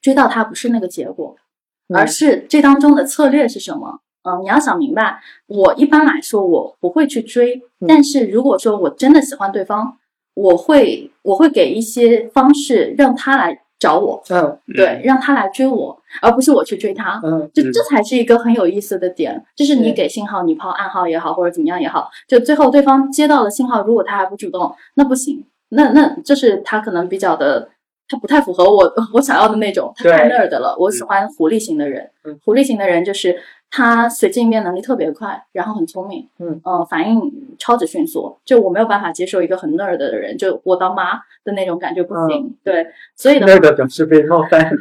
[0.00, 1.36] 追到它不是那个结果，
[1.88, 4.00] 嗯而是这当中的策略是什么。
[4.24, 9.98] 嗯，你要想明白，我一般来说我不会去追，嗯但是如果说我真的喜欢对方，
[10.34, 14.58] 我会我会给一些方式让他来找我，嗯。
[14.76, 17.20] 对，让他来追我，而不是我去追他。
[17.24, 17.72] 嗯就嗯。
[17.72, 27.68] 这才是一个很有意思的点，就是你给信号，你抛暗号也好，或者怎么样也好，就最后对方接到了信号，如果他还不主动，那不行，那那就是他可能比较的，
[28.08, 30.38] 他不太符合我我想要的那种，他太对。
[30.38, 30.76] nerd 了。
[30.78, 32.38] 我喜欢狐狸型的人，嗯。
[32.44, 33.36] 狐狸型的人就是
[33.74, 44.70] 他随机应变能力特别快，然后很聪明，嗯呃，反应超级迅速，就我没有办法接受一个很 nerd 的人，就我当妈的那种感觉不行，对，所以的话那个表示被冒犯。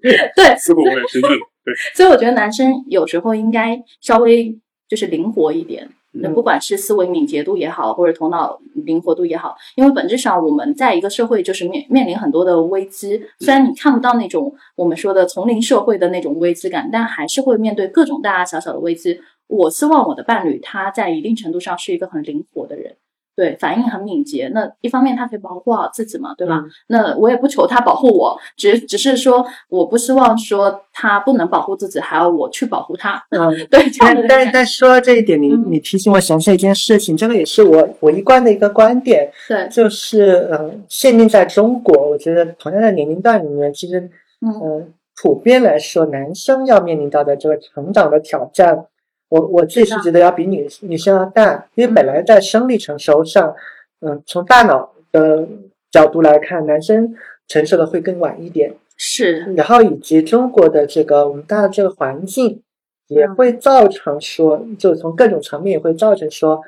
[0.34, 4.56] 对，似乎我也是对，所以我觉得男生有时候应该稍微
[4.88, 19.20] 就是灵活一点，那嗯不管是思维敏捷度也好，或者头脑灵活度也好，因为本质上我们在一个社会就是面面临很多的危机，虽然你看不到那种我们说的丛林社会的那种危机感，但还是会面对各种大大小小的危机。
[19.46, 22.96] 我希望我的伴侣他在一定程度上是一个很灵活的人。
[23.36, 24.50] 对，反应很敏捷。
[24.52, 26.56] 那一方面，他可以保护好自己嘛，对吧？
[26.58, 33.22] 嗯那我也不求他保护我，只只是说，我不希望说他不能保护自己，还要我去保护他。
[33.30, 44.00] 嗯， 对，但但但说到这一点，你嗯你提醒我想起来一件事情，这个也是我我一贯的一个观点，对，就是嗯，限定在中国，我觉得同样的年龄段里面，其实
[44.42, 48.86] 嗯嗯，普遍来说，男生要面临到的这个成长的挑战，
[49.30, 53.54] 我我自己是觉得要比女女生要大，因为本来在生理成熟上，
[54.00, 55.48] 嗯，从大脑的
[55.90, 57.14] 角度来看，男生
[57.48, 62.62] 成熟的会更晚一点，是，然后以及中国的这个我们大的这个环境，
[63.08, 66.60] 也嗯会造成说，就从各种层面也会造成说，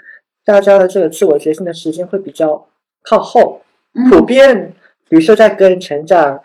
[0.44, 2.66] 大家的这个自我觉醒的时间会比较
[3.02, 3.60] 靠后。
[4.08, 4.72] 普嗯，遍，
[5.08, 6.40] 比如说在个人成长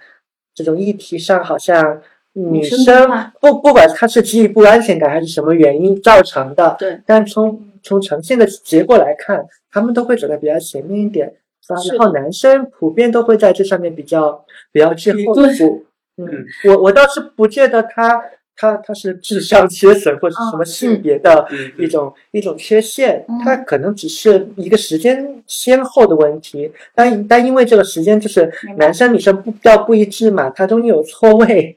[0.53, 2.01] 这种议题上，好像
[2.37, 3.09] 女女生
[3.39, 11.33] 不不管她是基于不安全感还是什么原因造成的，对，但从从呈现的结果来看，他们都会走在比较前面一点。
[11.67, 15.85] 然后男生普遍都会在这上面比较比较滞后一步。
[16.15, 18.21] 嗯，我我倒是不觉得他
[18.55, 26.71] 他他是智商缺损或者什么性别的嗯一种一种缺陷嗯，它可能只是一个时间先后的问题。
[26.95, 31.75] 但但因为这个时间就是男生女生步调不一致嘛，它中间有错位，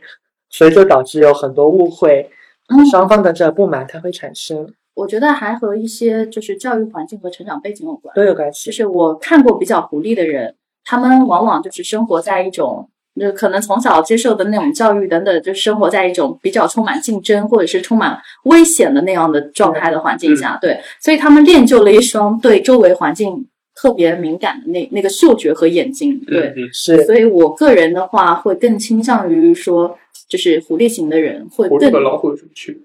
[0.50, 2.28] 所以就导致有很多误会，
[2.68, 8.14] 嗯双方的这不满它会产生，我觉得还和一些就是教育环境和成长背景有关。
[8.14, 8.66] 都有关系。
[8.66, 12.88] 就是我看过比较狐狸的人，他们往往就是生活在一种，
[13.18, 29.96] 就可能从小接受的那种教育等等，就生活在一种比较充满竞争或者是充满危险的那样的状态的环境下，对，所以他们练就了一双对周围环境特别敏感的那那个嗅觉和眼睛，对，嗯是所以我个人的话会更倾向于说，
[30.30, 32.82] 就是狐狸型的人会狐狸更和老虎有什么区别？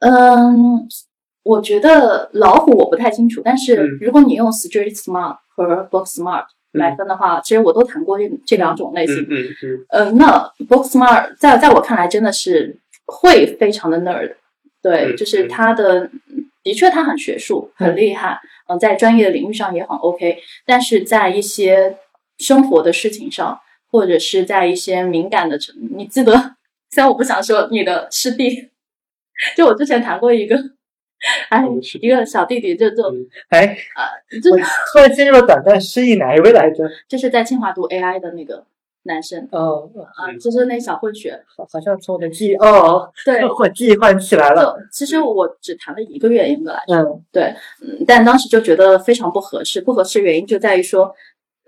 [0.00, 0.88] 嗯，
[1.44, 9.16] 我觉得老虎我不太清楚，但是嗯如果你用 Street Smart 和 Book Smart 来分的话，其实我都谈过这这两种类型。
[9.22, 14.34] 嗯嗯嗯呃，那 Book Smart 在在我看来真的是会非常的 nerd，
[14.82, 16.10] 对，嗯就是他的
[16.64, 21.98] 的确他很学术，很厉害，嗯、在专业的领域上也很 OK，但是在一些
[22.38, 23.60] 生活的事情上，
[23.90, 25.58] 或者是在一些敏感的，
[25.96, 26.54] 你记得，
[26.92, 28.68] 虽然我不想说你的师弟，
[29.56, 30.54] 就我之前谈过一个，
[31.48, 31.64] 哎
[32.02, 33.64] 一个小弟弟，就就嗯哎，
[33.94, 34.12] 啊，
[34.92, 36.84] 突然进入了短暂失忆，哪一位来着？
[37.08, 38.66] 就是在清华读 AI 的那个
[39.04, 44.62] 男生哦，啊、嗯就是那小混血，好，好像从我的记忆哦，对， 我记忆唤起来了。
[44.62, 51.14] 就其实我只谈了一个月，严格来说，嗯对，嗯，但当时就觉得非常不合适，不合适原因就在于说，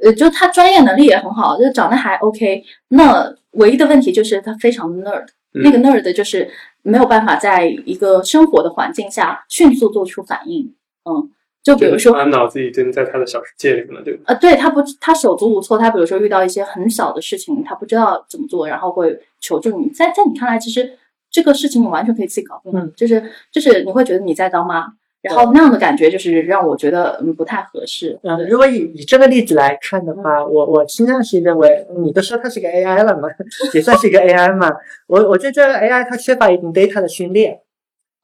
[0.03, 5.24] 呃，就他专业能力也很好，就长得还 OK，那唯一的问题就是他非常 nerd，、
[5.55, 6.51] 嗯那个 nerd 就是
[6.82, 10.74] 没有办法在一个生活的环境下迅速做出反应，
[11.05, 11.30] 嗯，
[11.62, 14.24] 就比如说他脑子已经在他的小世界里面了，对吧？
[14.26, 15.78] 呃，对他不，他手足无措。
[15.78, 19.88] 他比如说遇到一些很小的事情，他不知道怎么做，然后会求助你。
[19.90, 20.99] 在在你看来，其实
[21.30, 23.22] 这个事情你完全可以自己搞定，嗯就是
[23.53, 24.86] 就是你会觉得你在当妈，
[25.25, 28.18] 然后那样的感觉就是让我觉得嗯不太合适。
[28.22, 33.29] 嗯，如果以以这个例子来看的话，我我倾向是认为，你都说它是个 AI 了嘛，
[33.72, 34.70] 也算是一个 AI 嘛。
[35.07, 37.61] 我我觉得这个 AI 它缺乏一定 data 的训练，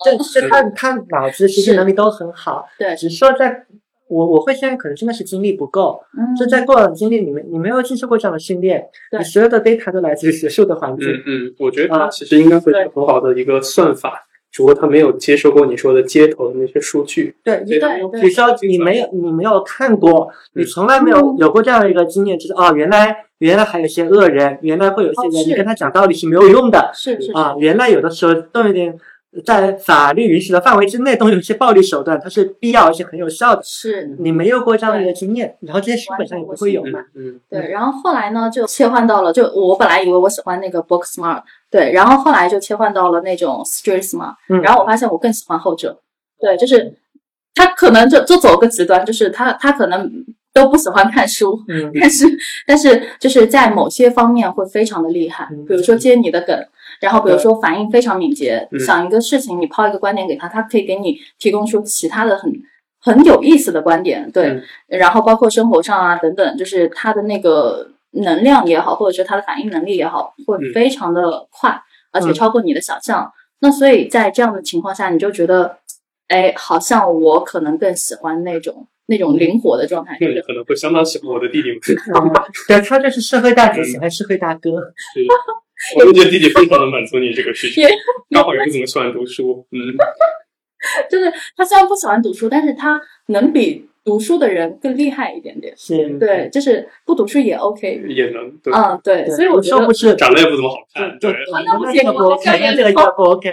[0.05, 3.65] 这这它它脑子学习能力都很好，对，只是说在
[4.09, 9.19] 我我会现在可能真的是精力不够，嗯，就在过往经历里面，你没有接受过这样的训练，对。
[9.19, 11.09] 你所有的 data 都来自于学术的环境。
[11.09, 17.37] 嗯嗯，我觉得它其实应该会是很好的一个算法，只不过他没有接受过你说的街头的那些数据。
[17.45, 26.91] 对，对对对比如说你没有你没有看过，你从来没有嗯有过这样的一个经验，就是哦，原来原来还有一些恶人，原来会有些人，哦你跟他讲道理是没有用的。
[26.93, 28.97] 是是是，啊，原来有的时候都有点
[29.45, 33.63] 在法律允许的范围之内，都有一些暴力手段，它是必要而且很有效的。
[33.63, 36.99] 是你没有过这样的一个经验，然后这些书本上也不会有嘛。
[37.15, 44.61] 嗯对，然后后来呢，就切换到了，就我本来以为我喜欢那个 book smart，对，然后后来就切换到了那种 street smart，、嗯。
[44.63, 46.01] 然后我发现我更喜欢后者，
[46.41, 46.93] 对，就是
[47.55, 50.11] 他可能就就走个极端，就是他他可能
[50.53, 51.93] 都不喜欢看书，嗯。
[52.01, 52.27] 但是
[52.67, 56.59] 但是就是在某些方面会非常的厉害嗯，比如说接你的梗，
[57.01, 58.79] 然后比如说反应非常敏捷，嗯。
[58.79, 62.53] 想一个事情你抛一个观点给他，他可以给你提供出其他的很
[63.01, 64.63] 很有意思的观点，对，嗯。
[64.89, 70.73] 然后包括生活上啊等等，就是他的那个能量也好，或者是他的反应能力也好，会嗯。
[70.75, 71.81] 非常的快，
[72.13, 72.35] 而且嗯。
[72.35, 73.33] 超过你的想象。
[73.61, 75.79] 那所以在这样的情况下，你就觉得，
[76.29, 81.69] 哎，好像我可能更喜欢那种那种灵活的状态，你可能会相当喜欢我的弟弟
[82.69, 84.71] 对，他就是社会大姐喜欢社会大哥。
[85.81, 87.83] 是， 我就觉得弟弟非常的满足你这个需求，
[88.31, 89.79] 刚好也不怎么喜欢读书，嗯，
[91.11, 95.75] 就是他虽然不喜欢读书，但是他能比读书的人更厉害一点点。
[95.77, 98.03] 是，对，就是不读书也 OK。
[98.09, 103.53] 也能对，嗯，对，所以我觉得不是，长得也不怎么好看，对，那不行这个不 OK，那这个也不 OK。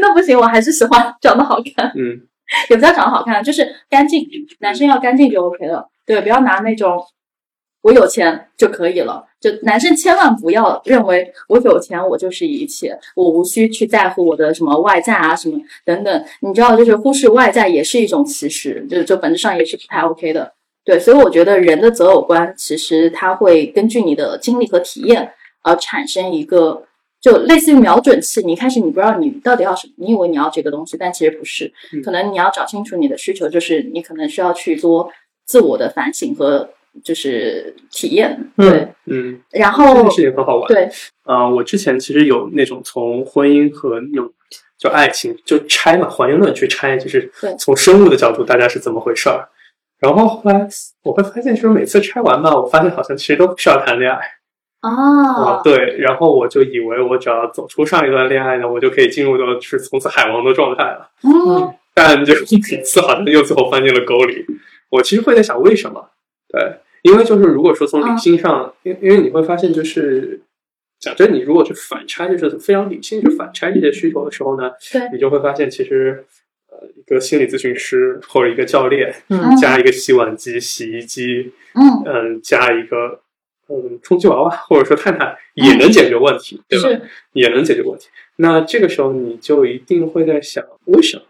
[0.00, 1.92] 那不行，我还是喜欢长得好看。
[1.96, 2.20] 嗯
[2.68, 4.26] 也不要长得好看，就是干净，
[4.60, 5.88] 男生要干净就 OK 了。
[6.04, 7.02] 对，不要拿那种
[7.80, 9.24] 我有钱就可以了。
[9.42, 16.24] 就男生千万不要认为我有钱我就是一切，我无需去在乎我的什么外在啊什么等等。
[16.40, 20.52] 你知道，就是忽视外在也是一种歧视，就就本质上也是不太 OK 的。
[20.84, 25.32] 对，所以我觉得人的择偶观其实它会根据你的经历和体验
[25.62, 26.84] 而产生一个。
[27.20, 31.72] 就类似于瞄准器，你一开始你不知道你到底要什么，你以为你要这个东西，但其实不是。
[31.92, 35.08] 嗯可能你要找清楚你的需求，就是你可能需要去多
[35.46, 36.68] 自我的反省和
[37.02, 38.50] 就是体验。
[38.56, 40.68] 嗯对，嗯，然这后件事情很好玩。
[40.68, 40.88] 对，
[41.24, 44.32] 啊、我之前其实有那种从婚姻和那种
[44.78, 49.48] 就爱情就拆嘛，还原论去拆，就是从生物的角度大家是怎么回事儿。
[50.00, 50.68] 然后后来
[51.04, 54.18] 我会发现，就是每次拆完吧，我发现好像其实都不需要谈恋爱
[54.80, 54.90] 啊、
[55.32, 61.08] 啊，对，然后我就以为我只要走出上一段恋爱呢，我就可以进入到就是从此海王的状态了。
[61.22, 64.44] 嗯但就每次好像又最后翻进了沟里。
[64.90, 66.02] 我其实会在想为什么？
[66.48, 66.60] 对，
[67.02, 70.40] 因为就是如果说从理性上，因、因为你会发现就是。
[71.04, 76.24] 假设，你如果去反拆，就是非常理性去反拆这些需求的时候呢，对你就会发现，其实
[76.70, 83.18] 呃，一个心理咨询师或者一个教练，嗯加一个洗碗机、洗衣机，嗯，嗯，加一个
[83.68, 86.88] 嗯充气娃娃，或者说探探，也能解决问题，对吧？
[86.88, 88.06] 是，也能解决问题。
[88.36, 91.24] 那这个时候你就一定会在想，为什么？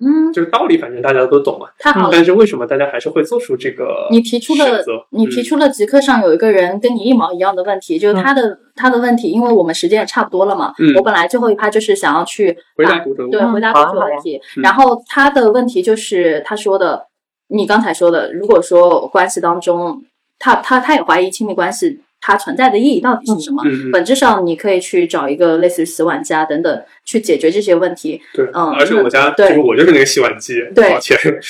[0.00, 1.66] 嗯，就是道理，反正大家都懂嘛。
[1.78, 2.08] 太好了。
[2.12, 14.40] 但是为什么大家还是会做出这个你提出了，你提出了极客上有一个人跟你一毛一样的问题，就是他的他的问题，因为我们时间也差不多了嘛，嗯我本来最后一趴就是想要去回答读者对，嗯回答读者问题。
[14.56, 17.06] 嗯然后他的问题就是他说的，
[17.48, 20.04] 你刚才说的，如果说关系当中，
[20.38, 23.62] 他他他也怀疑亲密关系它存在的意义到底是什么。
[23.64, 28.20] 嗯嗯，本质上，你可以去找一个类似于洗碗机啊等等去解决这些问题。
[28.34, 30.98] 对，嗯而且我家就对是我就是那个洗碗机，对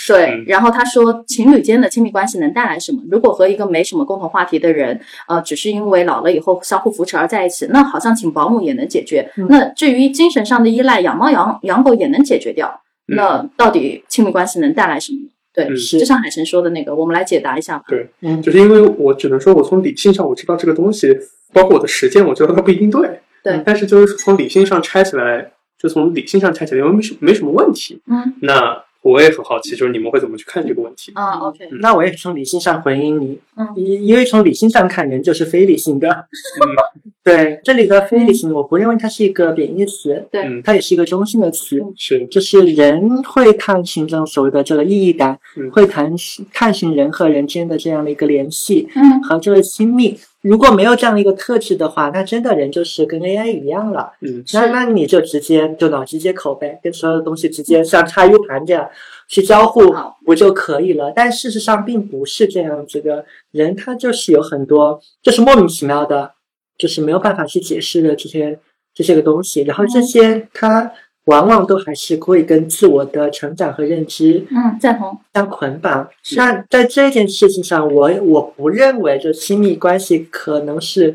[0.07, 3.03] 对嗯，然后他说，情侣间的亲密关系能带来什么？
[3.11, 9.31] 如果和一个没什么共同话题的人，呃，只是因为老了以后相互扶持而在一起，那好像请保姆也能解决。
[9.37, 12.69] 嗯那至于精神上的依赖，养猫养养狗也能解决掉。
[13.09, 15.19] 嗯那到底亲密关系能带来什么？
[15.67, 17.85] 对，嗯就像海神说的那个，我们来解答一下吧。
[17.89, 21.17] 对嗯就是因为我只能说，我从理性上我知道这个东西，
[21.53, 23.21] 包括我的实践，我觉得它不一定对。
[23.43, 28.01] 对但是就是从理性上拆起来，就从理性上拆起来，因为没什没什么问题。
[28.07, 31.13] 嗯那我也很好奇，就是你们会怎么去看这个问题？
[31.15, 33.67] 啊，OK，那我也从理性上回应你，嗯。
[33.77, 36.09] 因因为从理性上看，人就是非理性的。
[36.09, 36.67] 嗯。
[37.23, 40.43] 对，这里的非理性，我不认为它是一个贬义词，对。
[40.43, 41.81] 嗯，它也是一个中性的词。
[41.97, 45.71] 是，就是人会探寻这种所谓的这个意义感，嗯。
[45.71, 49.23] 会探寻探寻人和人之间的这样的一个联系嗯。
[49.23, 50.19] 和这个亲密。
[50.49, 54.13] 如果没有这样的一个特质的话，那真的人就是跟 AI 一样了。
[54.23, 54.43] 嗯。
[54.55, 58.89] 那那你就直接就脑机接口呗，跟所有的东西直接像插 U 盘这样
[59.29, 61.13] 去交互好，不就可以了？
[61.15, 66.33] 但事实上并不是这样子的，人他就是有很多就是莫名其妙的，
[66.79, 68.59] 就是没有办法去解释的这些
[68.95, 70.91] 这些个东西，然后这些它
[71.29, 75.19] 往往都还是会跟自我的成长和认知嗯，赞同。
[75.35, 76.09] 相捆绑。
[76.37, 81.15] 那在这件事情上，我我不认为就亲密关系可能是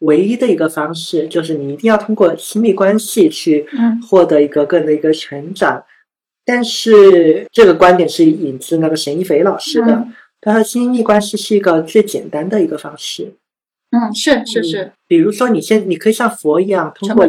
[0.00, 5.82] 唯一的一个方式，就是你一定要通过亲密关系去嗯获得一个个人的一个成长。
[6.44, 10.12] 但是这个观点是引自那个沈一斐老师的，嗯
[10.42, 13.32] 他说亲密关系是一个最简单的一个方式。
[13.96, 17.26] 嗯，是是是，比如说，你现你可以像佛一样，通过。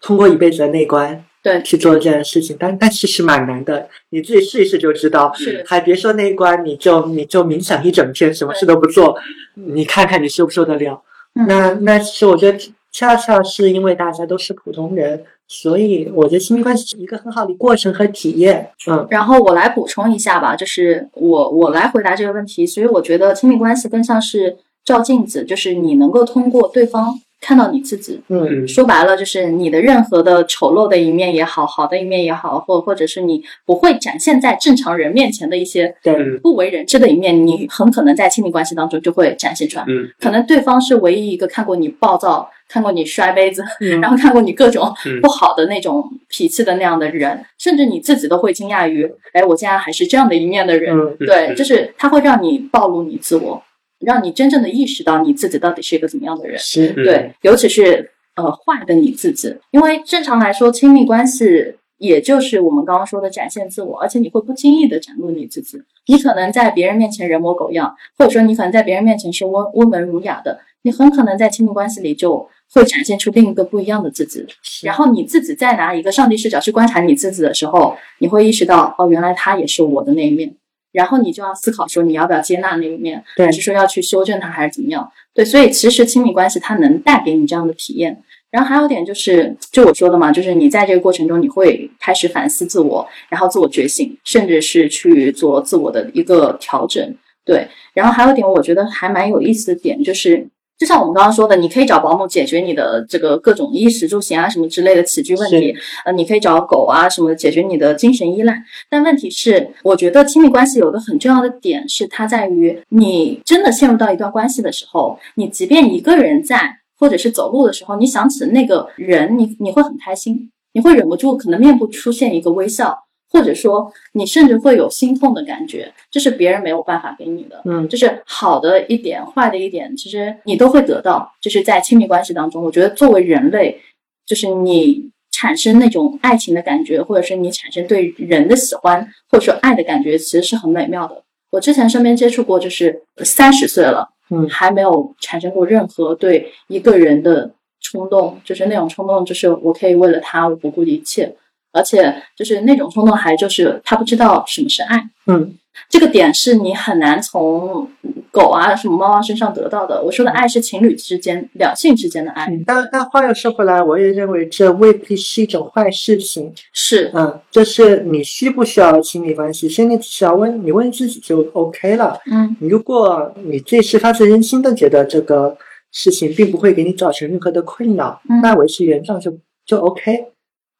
[0.00, 5.32] 通过一辈子的内观，对，去做这件事情，但但其实蛮难的，你自己试一试就知道。
[5.34, 9.16] 是还别说那一关，你就你就冥想一整天，什么事都不做，
[9.54, 11.02] 你看看你受不受得了？
[11.34, 12.58] 嗯那那其实我觉得
[12.90, 18.70] 恰恰是因为大家都是普通人，所以我觉得亲密关系是一个很好的过程和体验。
[18.90, 28.20] 嗯，然后我来补充一下吧，就是我我来回答这个问题，所以我觉得亲密关系更像是照镜子，就是你能够通过对方看到你自己。
[28.28, 28.64] 嗯。
[28.64, 39.84] 嗯说白了，就是你的任何的丑陋的一面也好，好的一面也好，或或者是你不会展现在正常人面前的一些对，嗯不为人知的一面，你很可能在亲密关系当中就会展现出来。
[39.88, 40.08] 嗯。
[40.20, 44.00] 可能对方是唯一一个看过你暴躁、看过你摔杯子，嗯。
[44.02, 45.20] 然后看过你各种嗯。
[45.20, 50.96] 不好的那种脾气的那样的人，甚至你自己都会惊讶于，哎，我竟然还是这样的一面的人。
[50.96, 51.16] 嗯。
[51.20, 51.56] 对，嗯。
[51.56, 53.62] 就是他会让你暴露你自我，
[54.00, 56.58] 让你真正的意识到你自己到底是一个怎么样的人。
[56.58, 65.82] 是，嗯对，尤其是呃坏的你自己，因为正常来说，亲密关系也就是我们刚刚说的展现自我，而且你会不经意的展露你自己。
[66.06, 74.46] 你可能在别人面前人模狗样，或者说你可能在别人面前是温温文儒雅的，你很可能在亲密关系里就会展现出另一个不一样的自己。
[74.84, 80.54] 然后你自己再拿一个上帝视角去观察你自己的时候，你会意识到，哦，原来他也是我的那一面。
[80.92, 85.10] 然后你就要思考说，你要不要接纳那一面，对还是说要去修正它，还是怎么样？
[85.34, 88.22] 对，所以其实亲密关系它能带给你这样的体验。
[88.50, 97.14] 然后还有一点就是，就我说的嘛，就是你在这个过程中，你会开始反思自我，然后自我觉醒，甚至是去做自我的一个调整。
[97.44, 100.48] 对，然后还有一点，我觉得还蛮有意思的点就是。
[100.78, 105.74] 就像我们刚刚说的，你可以找保姆解决你的这个各种衣食住行啊什么之类的起居问题，
[106.04, 108.62] 呃，你可以找狗啊什么解决你的精神依赖。
[108.88, 122.96] 但问题是，我觉得亲密关系有个很重要的点是，它在于你真的陷入到一段关系的时候，你即便一个人在，或者是走路的时候，你想起那个人，你你会很开心，你会忍不住可能面部出现一个微笑，
[123.30, 127.60] 或者说你甚至会有心痛的感觉，这是别人没有办法给你的。
[127.64, 131.32] 嗯就是好的一点，坏的一点，其实你都会得到。
[131.40, 133.80] 就是在亲密关系当中，我觉得作为人类，
[134.26, 141.22] 就是你产生那种爱情的感觉，或者是你产生对人的喜欢，或者说爱的感觉，其实是很美妙的。
[141.50, 147.50] 我之前身边接触过，就是三十岁了，嗯还没有产生过任何对一个人的
[147.80, 151.34] 冲动，就是那种冲动，就是我可以为了他，我不顾一切，
[151.78, 155.00] 而且就是那种冲动，还就是他不知道什么是爱。
[155.26, 155.54] 嗯
[155.88, 157.88] 这个点是你很难从
[158.32, 160.02] 狗啊、什么猫啊身上得到的。
[160.02, 166.52] 我说的爱是情侣之间、两性之间的爱，嗯，但但话又说回来，我也认为这未必是一种坏事情。
[166.72, 172.18] 是嗯，就是你需不需要亲密关系，先你只需要问你问自己就 OK 了。
[172.28, 175.56] 嗯如果你自己是发自真心的觉得这个
[175.92, 179.32] 事情并不会给你造成任何的困扰，嗯那维持原状就
[179.64, 180.26] 就 OK。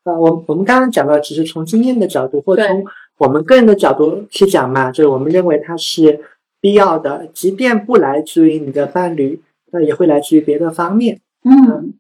[0.08, 2.82] 呃，我我们刚刚讲到，只是从经验的角度或对从
[3.18, 6.20] 我们个人的角度去讲嘛，就是我们认为它是
[6.62, 11.20] 必要的，即便不来自于你的伴侣，那也会来自于别的方面。
[11.44, 11.92] 嗯，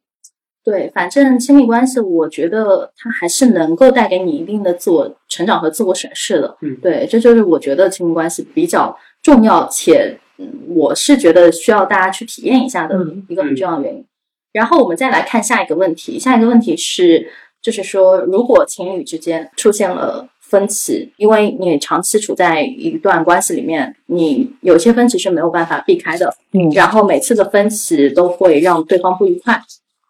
[0.64, 6.56] 对，反正亲密关系，我觉得它还是能够带给你一定的自我成长和自我审视的。
[6.62, 14.04] 嗯对，这就是我觉得亲密关系比较重要且，嗯，我是觉得需要大家去体验一下的嗯一个很重要的原因。
[14.52, 17.28] 然后我们再来看下一个问题，下一个问题是，
[17.62, 29.60] 就是说，如果情侣之间出现了分歧，因为你长期处在一段关系里面，你有些分歧是没有办法避开的，嗯然后每次的分歧都会让对方不愉快，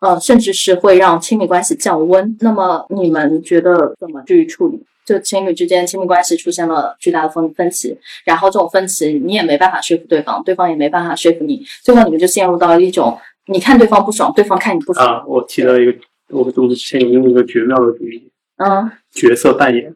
[0.00, 2.36] 呃，甚至是会让亲密关系降温。
[2.40, 4.80] 那么你们觉得怎么去处理？
[5.04, 15.94] 就情侣之间亲密关系出现了巨大的分分歧，然后这种分歧你也没办法说服对方，对方也没办法说服你，最后你们就陷入到一种你看对方不爽，对方看你不爽，啊，我提到一个，
[16.30, 19.94] 我我之前有用一个绝妙的主意，嗯，角色扮演，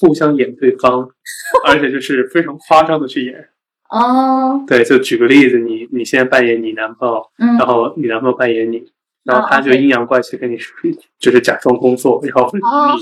[0.00, 1.08] 互相演对方，
[1.66, 3.48] 而且就是非常夸张的去演。
[3.90, 8.82] 哦，对，就举个例子，你你现在扮演你男朋友，嗯然后你男朋友扮演你，
[9.24, 10.74] 然后哦他就阴阳怪气跟你说，
[11.20, 12.96] 就是假装工作，然后你， 哦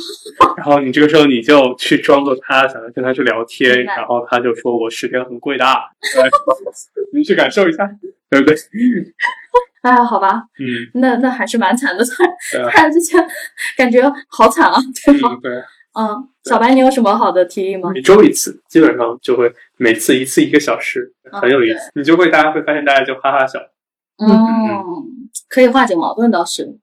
[0.57, 5.77] 然后你这个时候你就去装作他，想要跟他去聊天，然后他就说我时间很贵的啊，
[6.15, 6.31] 对
[7.13, 7.89] 你去感受一下，
[8.29, 8.57] 对不对？
[9.83, 13.25] 哎呀，好吧，嗯，那那还是蛮惨的， 突然之间
[13.77, 15.31] 感觉好惨啊，对吧。
[15.33, 15.53] 嗯，对。
[15.95, 16.09] 嗯，
[16.45, 17.91] 小白，你有什么好的提议吗？
[17.93, 21.91] 每周一次，基本上就会每次一次一个小时，很有意思。
[21.95, 23.59] 你就会大家会发现，大家就哈哈笑。
[24.17, 24.31] 嗯，
[25.51, 26.79] 可以化解矛盾倒是。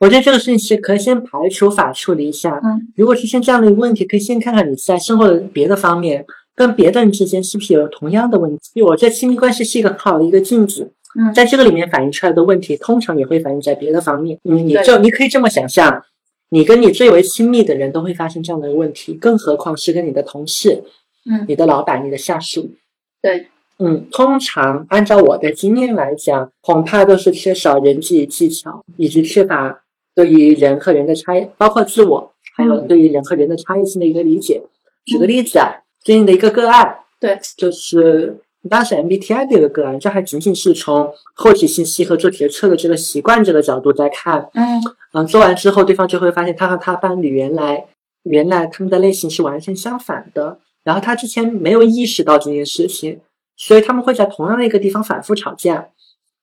[0.00, 2.60] 我觉得这个事情是可以先排除法处理一下。
[2.62, 8.72] 嗯，如果出现这样的一个问题，可以先看看你在生活的别的方面，跟别的人之间是不是有同样的问题。
[8.74, 11.32] 因为我觉得亲密关系是一个很好的一个镜子，嗯。
[11.34, 14.38] 在这个里面反映出来的问题，通常也会反映在别的方面。
[14.44, 16.04] 嗯，你就你可以这么想象，
[16.50, 20.84] 你跟你最为亲密的人都会发生这样的问题，更何况是跟你的同事、
[21.30, 22.70] 嗯，你的老板、你的下属。
[23.22, 29.82] 对，嗯，通常按照我的经验来讲，恐怕都是缺少人际技巧，以及缺乏
[30.14, 34.62] 对于人和人的差异，包括自我，还有对于人和人的差异性的一个理解。
[35.04, 38.36] 举个例子啊，最近的一个个案，对，就是
[38.68, 44.48] 当时 MBTI 的一个个案，这还仅仅是从获取信息和做决策的这个习惯这个角度在看。
[44.54, 44.80] 嗯
[45.12, 47.86] 嗯，做完之后，对方就会发现他和他伴侣原来
[48.24, 53.20] 原来他们的类型是完全相反的，然后他之前没有意识到这件事情，
[53.56, 55.88] 所以他们会在同样的一个地方反复吵架。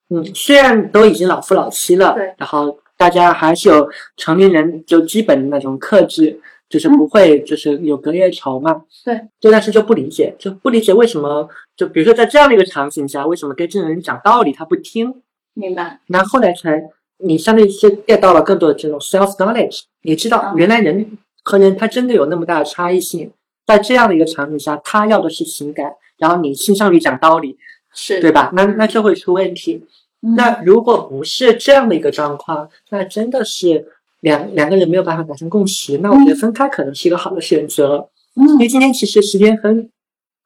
[0.10, 6.40] 嗯，虽然都已经老夫老妻了，对然后大家还是有成年人就基本的那种克制，
[6.72, 8.84] 就是不会就是有隔夜仇嘛。
[9.06, 15.22] 对，对但是就不理解，就不理解为什么就比如说在这样的一个场景下，为什么跟这个人讲道理他不听？
[15.54, 16.00] 明白。
[16.08, 16.82] 那后来才
[17.18, 23.32] 你相对是 get 到了更多的这种 self knowledge，你知道嗯原来人和人他真的有那么大的差异性，
[23.68, 27.58] 在这样的一个场景下，他要的是情感，然后你倾向于讲道理，
[27.94, 28.52] 是对吧？
[28.54, 29.86] 那那就会出问题。
[30.24, 33.88] 嗯那如果不是这样的一个状况，那真的是
[34.22, 38.10] 两两个人没有办法达成共识，那我觉得分开可能是一个好的选择。
[38.36, 39.90] 因嗯为今天其实时间很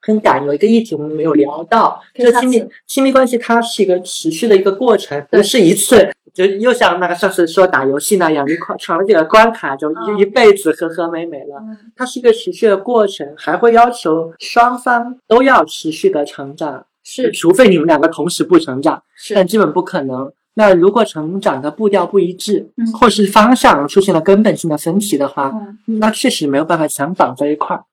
[0.02, 11.58] 很赶，有一个议题我们没有聊到，就是亲密亲密关系它是一个持续的一个过程，不是一次就又像那个上次说打游戏那样，你闯闯了几个关卡就一、嗯一辈子和和美美了。
[11.62, 19.04] 嗯它是一个持续的过程，还会要求双方都要持续的成长，是除非你们两个同时不成长，
[19.34, 20.32] 但基本不可能。
[20.56, 22.92] 那如果成长的步调不一致，嗯。
[22.94, 25.52] 或是方向出现了根本性的分歧的话，
[25.88, 26.00] 嗯。
[26.00, 27.84] 那确实没有办法强绑在一块儿。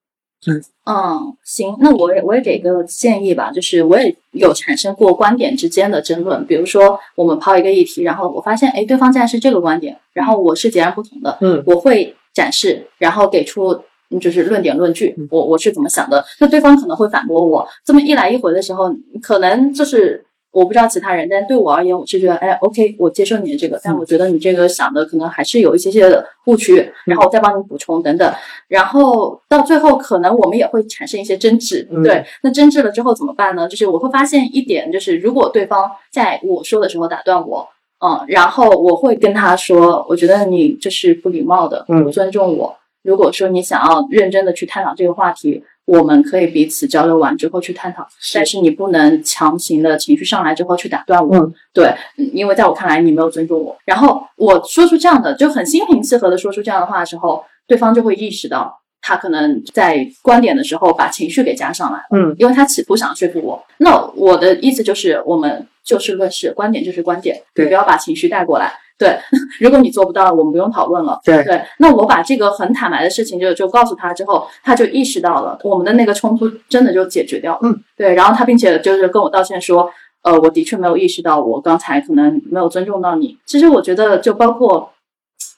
[0.86, 11.62] 嗯，行，那我也我也给个建议吧，就是我也有产生过观点之间的争论，比如说我们抛一个议题，然后我发现哎对方竟然是这个观点，然后我是截然不同的，嗯。
[11.64, 13.70] 我会展示，然后给出
[14.10, 26.76] 嗯就是论点论据嗯，我我是怎么想的，那对方可能会反驳我，这么一来一回的时候，可能就是我不知道其他人，但对我而言，我是觉得哎，OK，我接受你的这个，但嗯我觉得你这个想的可能还是有一些些的误区，
[27.06, 28.32] 然后我再帮你补充等等，
[28.68, 33.66] 然后到最后可能我们也会产生一些争执，嗯对，那争执了之后怎么办呢？
[33.66, 37.68] 就是我会发现一点，就是如果对方在我说的时候打断我。
[38.04, 42.76] 嗯，然后我会跟他说，我觉得你这是不礼貌的，嗯不尊重我。
[43.04, 51.36] 如果说你想要认真的去探讨这个话题，我们可以彼此交流完之后去探讨，但是你不能强行的情绪上来之后去打断我。
[51.36, 53.76] 嗯对，嗯因为在我看来你没有尊重我。
[53.84, 62.04] 然后我说出这样的，就很心平气和的说出这样的话的时候，对方就会意识到他可能在观点的时候把情绪给加上来了。
[62.12, 63.60] 嗯因为他企图想说服我。
[63.78, 68.72] 那我的意思就是，我们就事论事，观点就是观点，对你不要把情绪带过来。
[68.98, 69.18] 对，
[69.60, 71.20] 如果你做不到，我们不用讨论了。
[71.24, 77.60] 对对，那我把这个很坦白的事情就就告诉他之后，他就意识到了我们的那个冲突真的就解决掉了。
[77.62, 79.90] 嗯，对，然后他并且就是跟我道歉说，
[80.22, 83.36] 呃，我的确没有意识到我刚才可能没有尊重到你。
[83.44, 84.90] 其实我觉得就包括。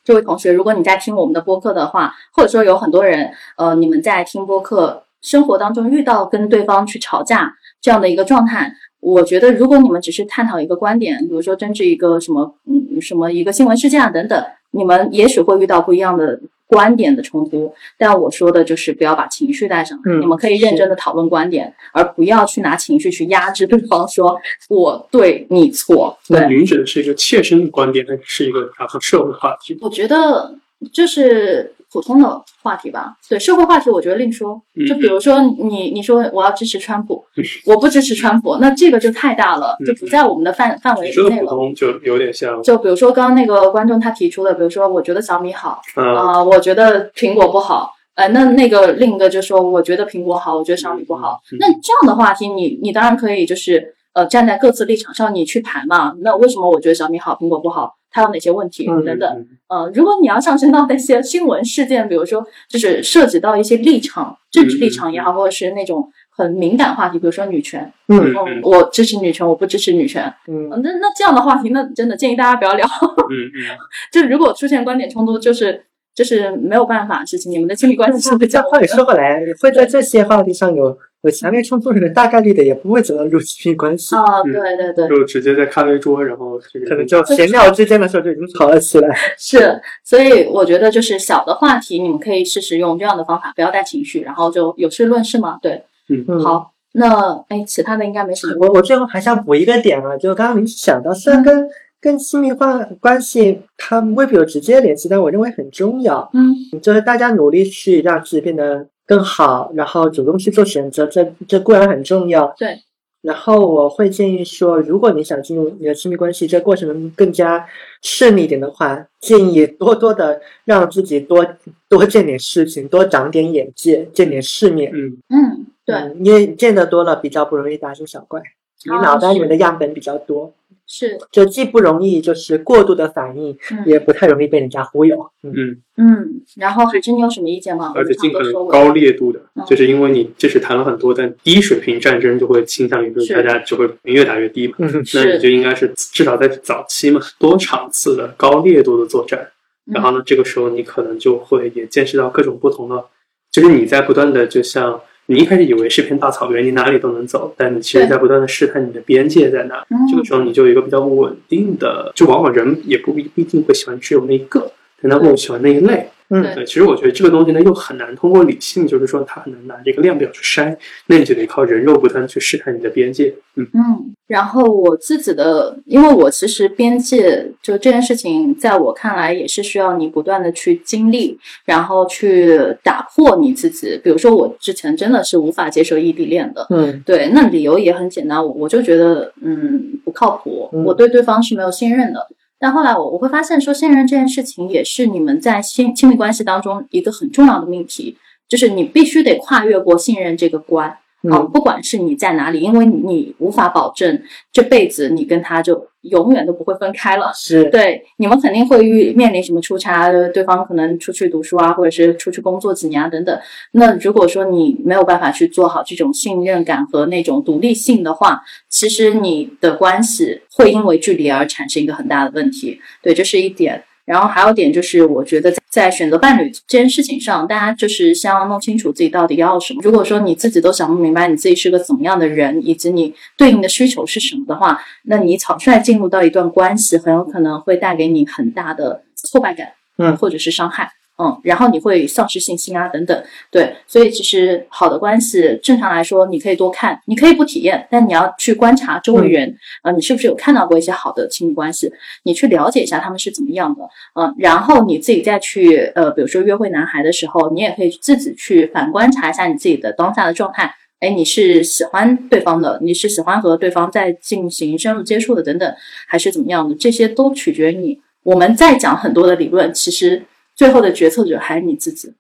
[0.07, 8.71] 这位同学，如果你在听我们的播客的话，或者说有很多人，呃，你们在听播客生活当中遇到跟对方去吵架这样的一个状态，
[9.05, 17.75] 我觉得如果你们只是探讨一个观点，比如说争执一个什么，嗯，什么一个新闻事件啊等等，你们也许会遇到不一样的观点的冲突。
[17.99, 24.41] 但我说的就是不要把情绪带上，嗯你们可以认真的讨论观点，而不要去拿情绪去压制对方，说
[24.71, 26.19] 我对你错。
[26.29, 29.77] 那您指的是一个切身的观点，还是一个打破社会话题？
[29.83, 30.57] 我觉得
[30.91, 33.15] 就是普通的话题吧。
[33.29, 34.61] 对社会话题，我觉得另说。
[34.75, 37.25] 嗯就比如说你你说我要支持川普，
[37.67, 41.49] 我不支持川普，那这个就太大了，嗯就不在我们的范范围你说的内了。
[41.49, 47.93] 普通就有点像，就比如说刚刚那个观众他提出的，比如说我觉得小米好嗯啊、我觉得苹果不好。
[48.17, 51.41] 呃，那那个另一个就说，我觉得苹果好，我觉得小米不好。
[51.53, 56.15] 嗯那这样的话题，你你当然可以就是呃站在各自立场上你去谈嘛。
[56.23, 57.95] 那为什么我觉得小米好，苹果不好？
[58.11, 59.29] 它有哪些问题嗯等等？
[59.29, 68.33] 嗯呃，如果你要上升到那些新闻事件，比如说就是涉及到一些立场、政治立场也好，或者是那种很敏感话题，比如说女权，嗯
[68.63, 72.87] 我支持女权，我不支持女权，嗯呃那那这样的话题，那真的建议大家不要聊。
[72.87, 73.77] 嗯嗯，
[74.13, 75.85] 就如果出现观点冲突，就是
[76.15, 86.59] 就是没有办法的事情，你们的亲密关系是会这样话也说回来，会在这些话题上有有强烈冲突的人，大概率的也不会走到入亲密关系，啊，嗯对对对，就直接在咖啡桌，然后
[86.89, 89.17] 可能就闲聊之间的时候就已经吵了起来。
[89.37, 95.59] 是，所以我觉得就是小的话题，你们可以试试用这样的方法，不要带情绪，然后就有事论事嘛。
[95.61, 98.55] 对，嗯，好，那哎，其他的应该没什么。
[98.61, 101.67] 我我最后还想补一个点啊，就刚刚你想到，虽然跟
[102.05, 106.29] 跟亲密关关系，它未必有直接联系，但我认为很重要。
[106.35, 112.55] 嗯，就是大家努力去让自己变得更好，然后主动去做选择，这这固然很重要。
[112.59, 112.79] 对。
[113.23, 117.65] 然后我会建议说，如果你想进入你的亲密关系，这过程能更加
[118.03, 121.43] 顺利一点的话，建议多多的让自己多
[121.89, 124.93] 多见点事情，多长点眼界，见点世面。
[124.95, 128.43] 嗯嗯，对，因为见得多了，比较不容易大惊小怪。
[128.87, 130.53] 你脑袋里面的样本比较多。
[130.97, 135.29] 是，就既不容易就是过度的反应，也不太容易被人家忽悠。
[135.43, 137.93] 嗯嗯，然后海之你有什么意见吗？
[137.97, 144.75] 而且尽可能高烈度的，就是因为你即使谈了很多，但低水平战争就会倾向于就是大家就会越打越低嘛。
[144.79, 149.49] 那你就应该是至少在早期嘛，多场次的高烈度的作战，
[149.93, 153.05] 然后呢，这个时候你可能就会也见识到各种不同的，
[153.51, 155.01] 就是你在不断的就像。
[155.27, 159.87] 你一开始以为是片大草原，你哪里都能走，但你其实在不断的试探你的边界在哪。
[160.11, 164.71] 这个时候你就有一个比较稳定的，就往往人也不一定会喜欢只有那一个，
[165.01, 166.09] 但他更喜欢那一类。
[166.31, 170.75] 嗯，对，其实我觉得这个东西呢，又很难通过理性，就是说它很难拿这个量表去筛，
[171.07, 173.35] 那你就得靠人肉不断去试探你的边界。
[173.57, 184.01] 嗯嗯，然后我自己的，因为我其实边界就这件事情，在我看来也是需要你不断的去经历，然后去打破你自己。
[184.03, 192.27] 比如说我之前真的是无法接受异地恋的，嗯，对，那理由也很简单，我我就觉得嗯不靠谱，我对对方是没有信任的。
[192.65, 198.17] 但后来我我会发现，说信任这件事情也是你们在亲亲密关系当中一个很重要的命题，
[198.49, 200.97] 就是你必须得跨越过信任这个关。
[201.25, 207.31] 嗯，不管是你在哪里，因为你无法保证这辈子你跟他就永远都不会分开了。
[207.35, 213.39] 是对，你们肯定会遇面临什么出差，对方可能出去读书啊，或者是出去工作几年啊等等。
[213.73, 222.81] 那如果说你没有办法去做好这种信任感和那种独立性的话，其实你的关系会因为距离而产生一个很大的问题。
[223.03, 223.83] 对，这是一点。
[224.05, 229.81] 然后还有点就是，我觉得在选择伴侣这件事情上，大家就是先要弄清楚自己到底要什么。
[229.83, 240.93] 如果说你自己都想不明白你自己是个怎么样的人，以及你对应的需求是什么的话，那你草率进入到一段关系，很有可能会带给你很大的挫败感，嗯，或者是伤害。
[241.17, 251.93] 嗯，然后你会丧失信心啊，等等，对，所以其实好的关系，正常来说，你可以多看，你可以不体验，但你要去观察周围人，呃，你是不是有看到过一些好的亲密关系？
[252.25, 253.89] 你去了解一下他们是怎么样的，
[254.21, 265.75] 嗯，然后你自己再去，呃，比如说约会男孩的时候，你也可以自己去反观察一下你自己的当下的状态，哎，你是喜欢对方的，你是喜欢和对方在进行深入接触的，等等，
[266.09, 266.75] 还是怎么样的？
[266.75, 268.01] 这些都取决于你。
[268.25, 270.25] 我们在讲很多的理论，其实。
[270.55, 272.15] 最后的决策者还是你自己。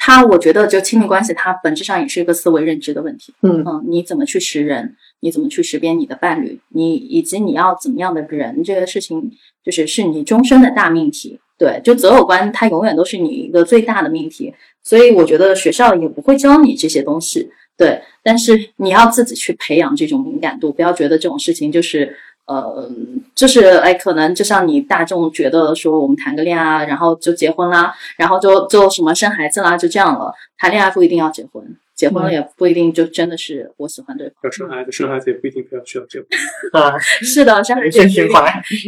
[0.00, 3.34] 他，我觉得就亲密关系，它本质上也是一个思维认知的问题。
[3.42, 4.94] 嗯嗯，你怎么去识人？
[5.20, 6.60] 你怎么去识别你的伴侣？
[6.68, 8.62] 你以及你要怎么样的人？
[8.62, 9.32] 这个事情
[9.64, 11.40] 就是是你终身的大命题。
[11.58, 14.54] 对，就择偶观，它永远都是你一个最大的命题。
[14.84, 17.50] 所以我觉得学校也不会教你这些东西。
[17.76, 22.16] 对，但是你要自己去培养这种敏感度，不要觉得这种事情就是。
[22.48, 22.90] 呃，
[23.34, 30.32] 就是哎，可能就像你大众觉得说，我们谈个恋爱，然后就结婚啦，然后就就什么生孩子啦，就这样了。
[30.56, 31.62] 谈恋爱不一定要结婚，
[31.94, 34.36] 结婚了也不一定就真的是我喜欢对方。
[34.44, 36.26] 要生孩子，生孩子也不一定非要需要结婚
[36.82, 36.98] 啊。
[37.20, 38.00] 是的，生孩子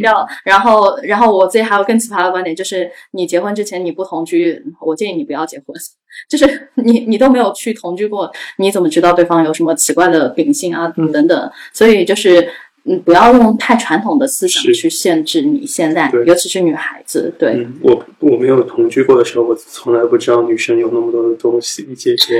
[0.01, 0.27] 要。
[0.43, 5.67] 然后，然后我自己还有更奇葩的观点，就是你结婚之前你不同居，我建议你不要结婚。
[6.27, 11.51] 就是你你都没有去同居过，你怎么知道对方有什么奇怪的秉性啊等等？
[11.71, 12.49] 所以就是。
[12.83, 17.31] 嗯，不要用太传统的思想去限制你现在，尤其是女孩子。
[17.37, 21.83] 对，我我没有同居过的时候，我从来不知道女生有那么多的东西。
[21.93, 22.35] 结果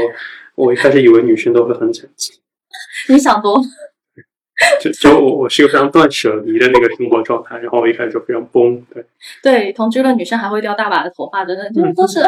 [0.55, 2.33] 我一开始以为女生都会很整齐。
[3.09, 3.61] 你想多。
[4.79, 8.79] 就就我我是一个非常断舍离的那个生活状态，然后我一开始就非常崩。
[8.93, 9.03] 对
[9.41, 12.19] 对，同居了女生还会掉大把的头发，真的，就都是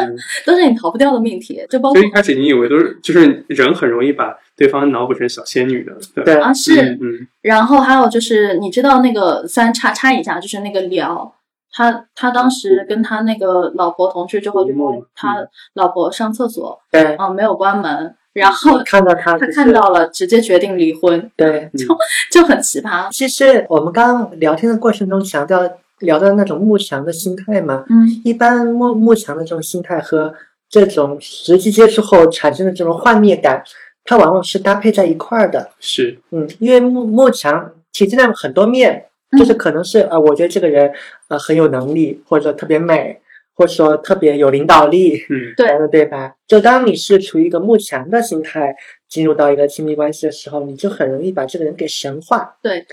[0.44, 1.64] 都是你逃不掉的命题。
[1.68, 4.36] 就包括一开始你以为都是就是人很容易把。
[4.56, 5.92] 对方脑补成小仙女的，
[6.24, 11.34] 对啊是，嗯，然后还有就是你知道那个，虽然插插一下，就是那个辽，
[11.72, 14.72] 他他当时跟他那个老婆同居之后，就
[15.16, 15.36] 他
[15.74, 21.86] 老婆上厕所，对，啊没有关门，然后看到他，他看到了，直接决定离婚，对，就
[22.30, 23.10] 就很奇葩。
[23.10, 25.68] 其实我们刚刚聊天的过程中强调
[25.98, 30.32] 聊到那种慕强的心态嘛，嗯，一般慕慕强的这种心态和
[30.68, 33.64] 这种实际接触后产生的这种幻灭感。
[34.04, 39.06] 它往往是搭配在一块儿的，是，嗯，因为慕慕强体现在很多面，
[39.38, 40.92] 就是可能是呃，我觉得这个人
[41.28, 43.18] 呃很有能力，或者特别美，
[43.54, 45.66] 或者说特别有领导力，嗯，对。
[45.78, 46.34] 的，对吧？
[46.46, 48.76] 就当你是处于一个慕强的心态
[49.08, 52.84] 进入到一个亲密关系的时候，你就很容易把这个人给神化，对，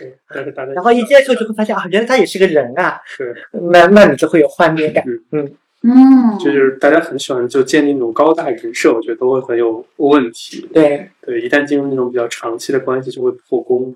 [0.74, 3.36] 然后一接触就会发现啊，原来他也是个人啊，是，
[3.72, 5.04] 那那你就会有幻灭感。
[5.32, 5.52] 嗯，
[5.84, 10.70] 嗯，就是大家很喜欢就建立那种高大人设，我觉得都会很有问题。
[10.72, 13.96] 对，对，一旦进入那种比较长期的关系，就会破功。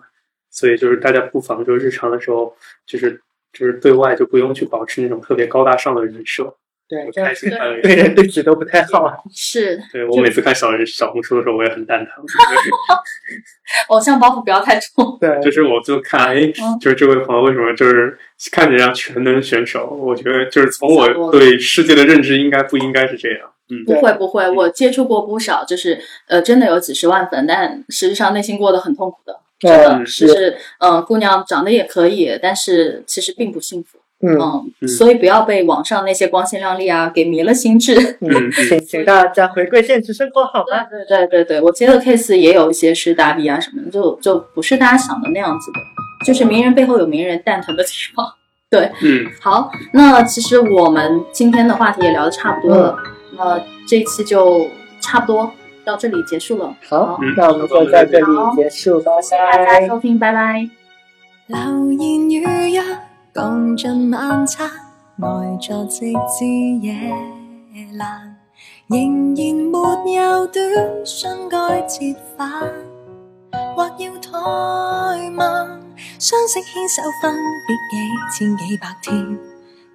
[0.50, 2.56] 所以就是大家不妨就日常的时候，
[2.88, 3.22] 就是
[3.54, 6.56] 就是对外就不用去保持那种特别高大上的人设，
[6.88, 7.82] 对，这样开心快乐。
[7.82, 9.18] 对人对己都不太好啊。
[9.34, 12.24] 是对我每次看小人小红书的时候，我也很蛋疼，
[13.90, 15.18] 偶像包袱不要太重。
[15.20, 18.18] 对，就是我就看，哎嗯，就是这位朋友为什么就是
[18.52, 19.88] 看着像全能选手？
[19.88, 23.52] 我觉得就是从我对世界的认知，应该不应该是这样。
[23.68, 29.40] 嗯，不会不会，我接触过不少，就是呃，真的有几十万粉，但实际上内心过得很痛苦的。
[29.58, 33.98] 真的嗯就是是，嗯、姑娘长得也可以，但是其实并不幸福。
[34.22, 37.94] 嗯所以不要被网上那些光鲜亮丽啊给迷了心智。
[38.22, 40.88] 嗯， 请请大家回归现实生活好吧？
[40.90, 45.80] 对对对对，我接的 case 也有一些是打比啊什么的，就就不是大家想的那样子的，
[46.26, 48.28] 就是名人背后有名人蛋疼的情况。
[48.72, 52.98] 对，嗯，好，那其实我们今天的话题也聊的差不多了，
[53.38, 54.68] 那这一期就
[55.00, 55.52] 差不多
[55.86, 56.76] 到这里结束了。
[56.90, 58.26] 好嗯，那我们就在这里
[58.56, 59.88] 结束，拜谢谢大家。
[59.88, 60.68] 收听，拜拜。
[61.48, 61.58] 流
[61.92, 62.82] 言與約，
[63.36, 64.72] 共進晚餐，
[65.20, 65.28] 呆
[65.60, 66.46] 坐直至
[66.80, 66.94] 夜
[67.92, 68.32] 阑，
[68.88, 72.62] 仍然沒有短信该折返，
[73.76, 75.68] 或要怠慢。
[76.18, 77.98] 相識牽手分別幾
[78.32, 79.38] 千幾百天，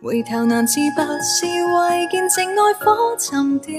[0.03, 3.73] 回頭難自拔，是為見證愛火沉澱，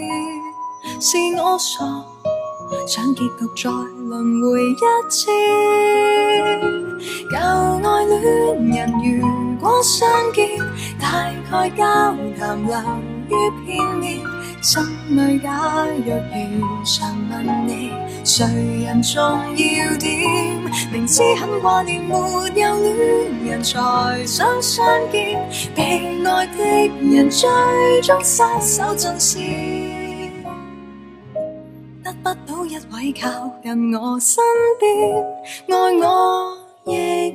[1.00, 1.86] 是我傻。
[2.88, 3.70] 想結局再
[4.12, 4.76] 轮回一
[5.08, 5.32] 次。
[7.32, 7.38] 舊
[7.82, 10.60] 愛戀人如果相見，
[11.00, 11.86] 大概交
[12.38, 12.76] 談流
[13.30, 13.34] 於
[13.66, 14.20] 片面，
[14.62, 14.84] 心
[15.16, 17.90] 裏假若如常問你，
[18.26, 18.44] 誰
[18.86, 20.60] 人重要點？
[20.92, 25.40] 明知很掛念，沒有戀人才想相見，
[25.74, 27.50] 被愛的人最
[28.02, 29.71] 终失手盡是。
[32.72, 33.28] 一位靠
[33.62, 34.42] 近我身
[34.80, 37.34] 边，爱我亦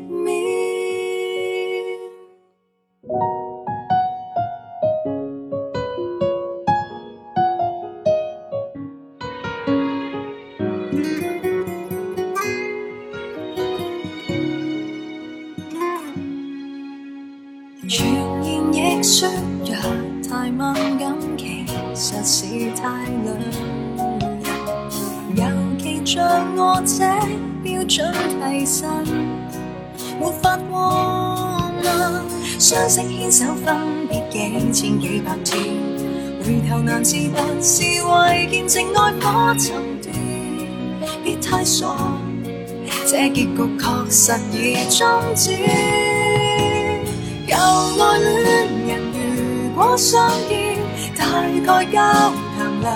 [32.96, 35.62] 即牵手分别几千几百天
[36.42, 40.14] 回头难自拔是为见证爱火诊断
[41.22, 41.94] 别太傻
[43.06, 45.06] 这结局确实已终
[45.36, 45.50] 止
[47.46, 47.54] 旧
[48.02, 50.78] 爱恋人如果相见
[51.18, 52.00] 大概交
[52.56, 52.88] 谈流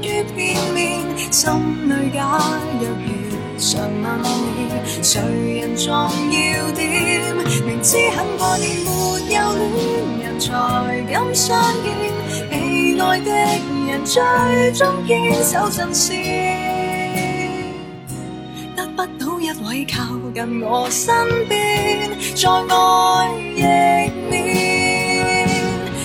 [0.00, 1.52] 于片面心
[1.90, 2.40] 里假
[2.80, 3.21] 若
[3.62, 4.18] 常問
[4.56, 4.66] 你，
[5.02, 5.20] 誰
[5.60, 6.36] 人重要
[6.72, 6.82] 點？
[7.64, 8.90] 明知很掛念，沒
[9.32, 9.62] 有戀
[10.20, 10.50] 人才
[11.12, 11.86] 敢相見，
[12.50, 12.52] 被
[12.98, 13.30] 愛的
[13.86, 14.20] 人最
[14.72, 15.10] 終堅
[15.44, 16.10] 守陣線。
[18.74, 20.02] 得不到一位靠
[20.34, 21.14] 近我身
[21.48, 22.76] 邊，再愛
[23.54, 23.62] 亦
[24.28, 24.32] 免。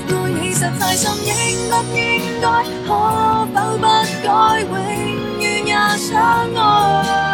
[0.09, 1.33] 愛你實在心應
[1.71, 1.97] 不應
[2.39, 2.45] 該，
[2.85, 2.89] 可
[3.51, 3.83] 否不
[4.23, 4.71] 改，永
[5.39, 6.07] 遠也相
[6.53, 7.26] 愛。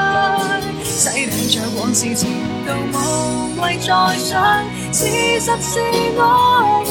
[1.03, 2.31] 洗滌着往事前
[2.65, 2.95] 度，無
[3.59, 4.63] 謂再想，
[4.93, 5.03] 事
[5.41, 5.73] 實是
[6.15, 6.21] 我
[6.85, 6.87] 活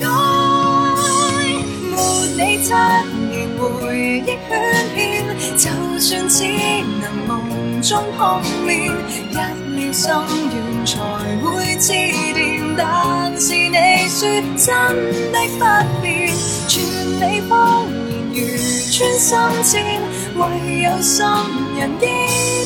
[0.00, 0.04] 該。
[1.94, 1.94] 沒
[2.34, 2.68] 你七
[3.30, 3.62] 年回
[4.22, 4.50] 憶圈
[4.96, 4.98] 片，
[5.56, 5.62] 就
[6.00, 6.42] 算只
[7.00, 7.30] 能夢
[7.88, 8.74] 中碰面，
[9.30, 9.32] 一
[9.70, 10.52] 秒心軟
[10.84, 10.92] 才
[11.40, 11.46] 會
[11.76, 12.74] 致電。
[12.76, 12.82] 但
[13.40, 13.78] 是你
[14.08, 14.20] 說
[14.56, 14.66] 真
[15.30, 15.62] 的不
[16.02, 16.04] 變，
[16.66, 17.52] 全你謊
[17.86, 18.03] 言
[18.34, 18.40] 如
[18.90, 20.02] 穿心箭，
[20.34, 21.24] 唯有心
[21.78, 22.06] 人記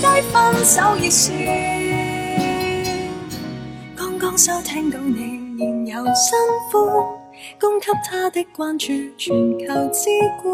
[0.00, 1.22] 低分手熱線。
[3.94, 6.38] 剛剛收聽到你現有新
[6.72, 6.72] 歡，
[7.60, 8.86] 供給他的關注
[9.18, 10.08] 全球之
[10.42, 10.48] 冠。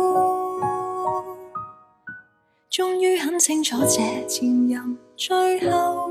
[2.72, 6.10] 終於很清楚這前任最後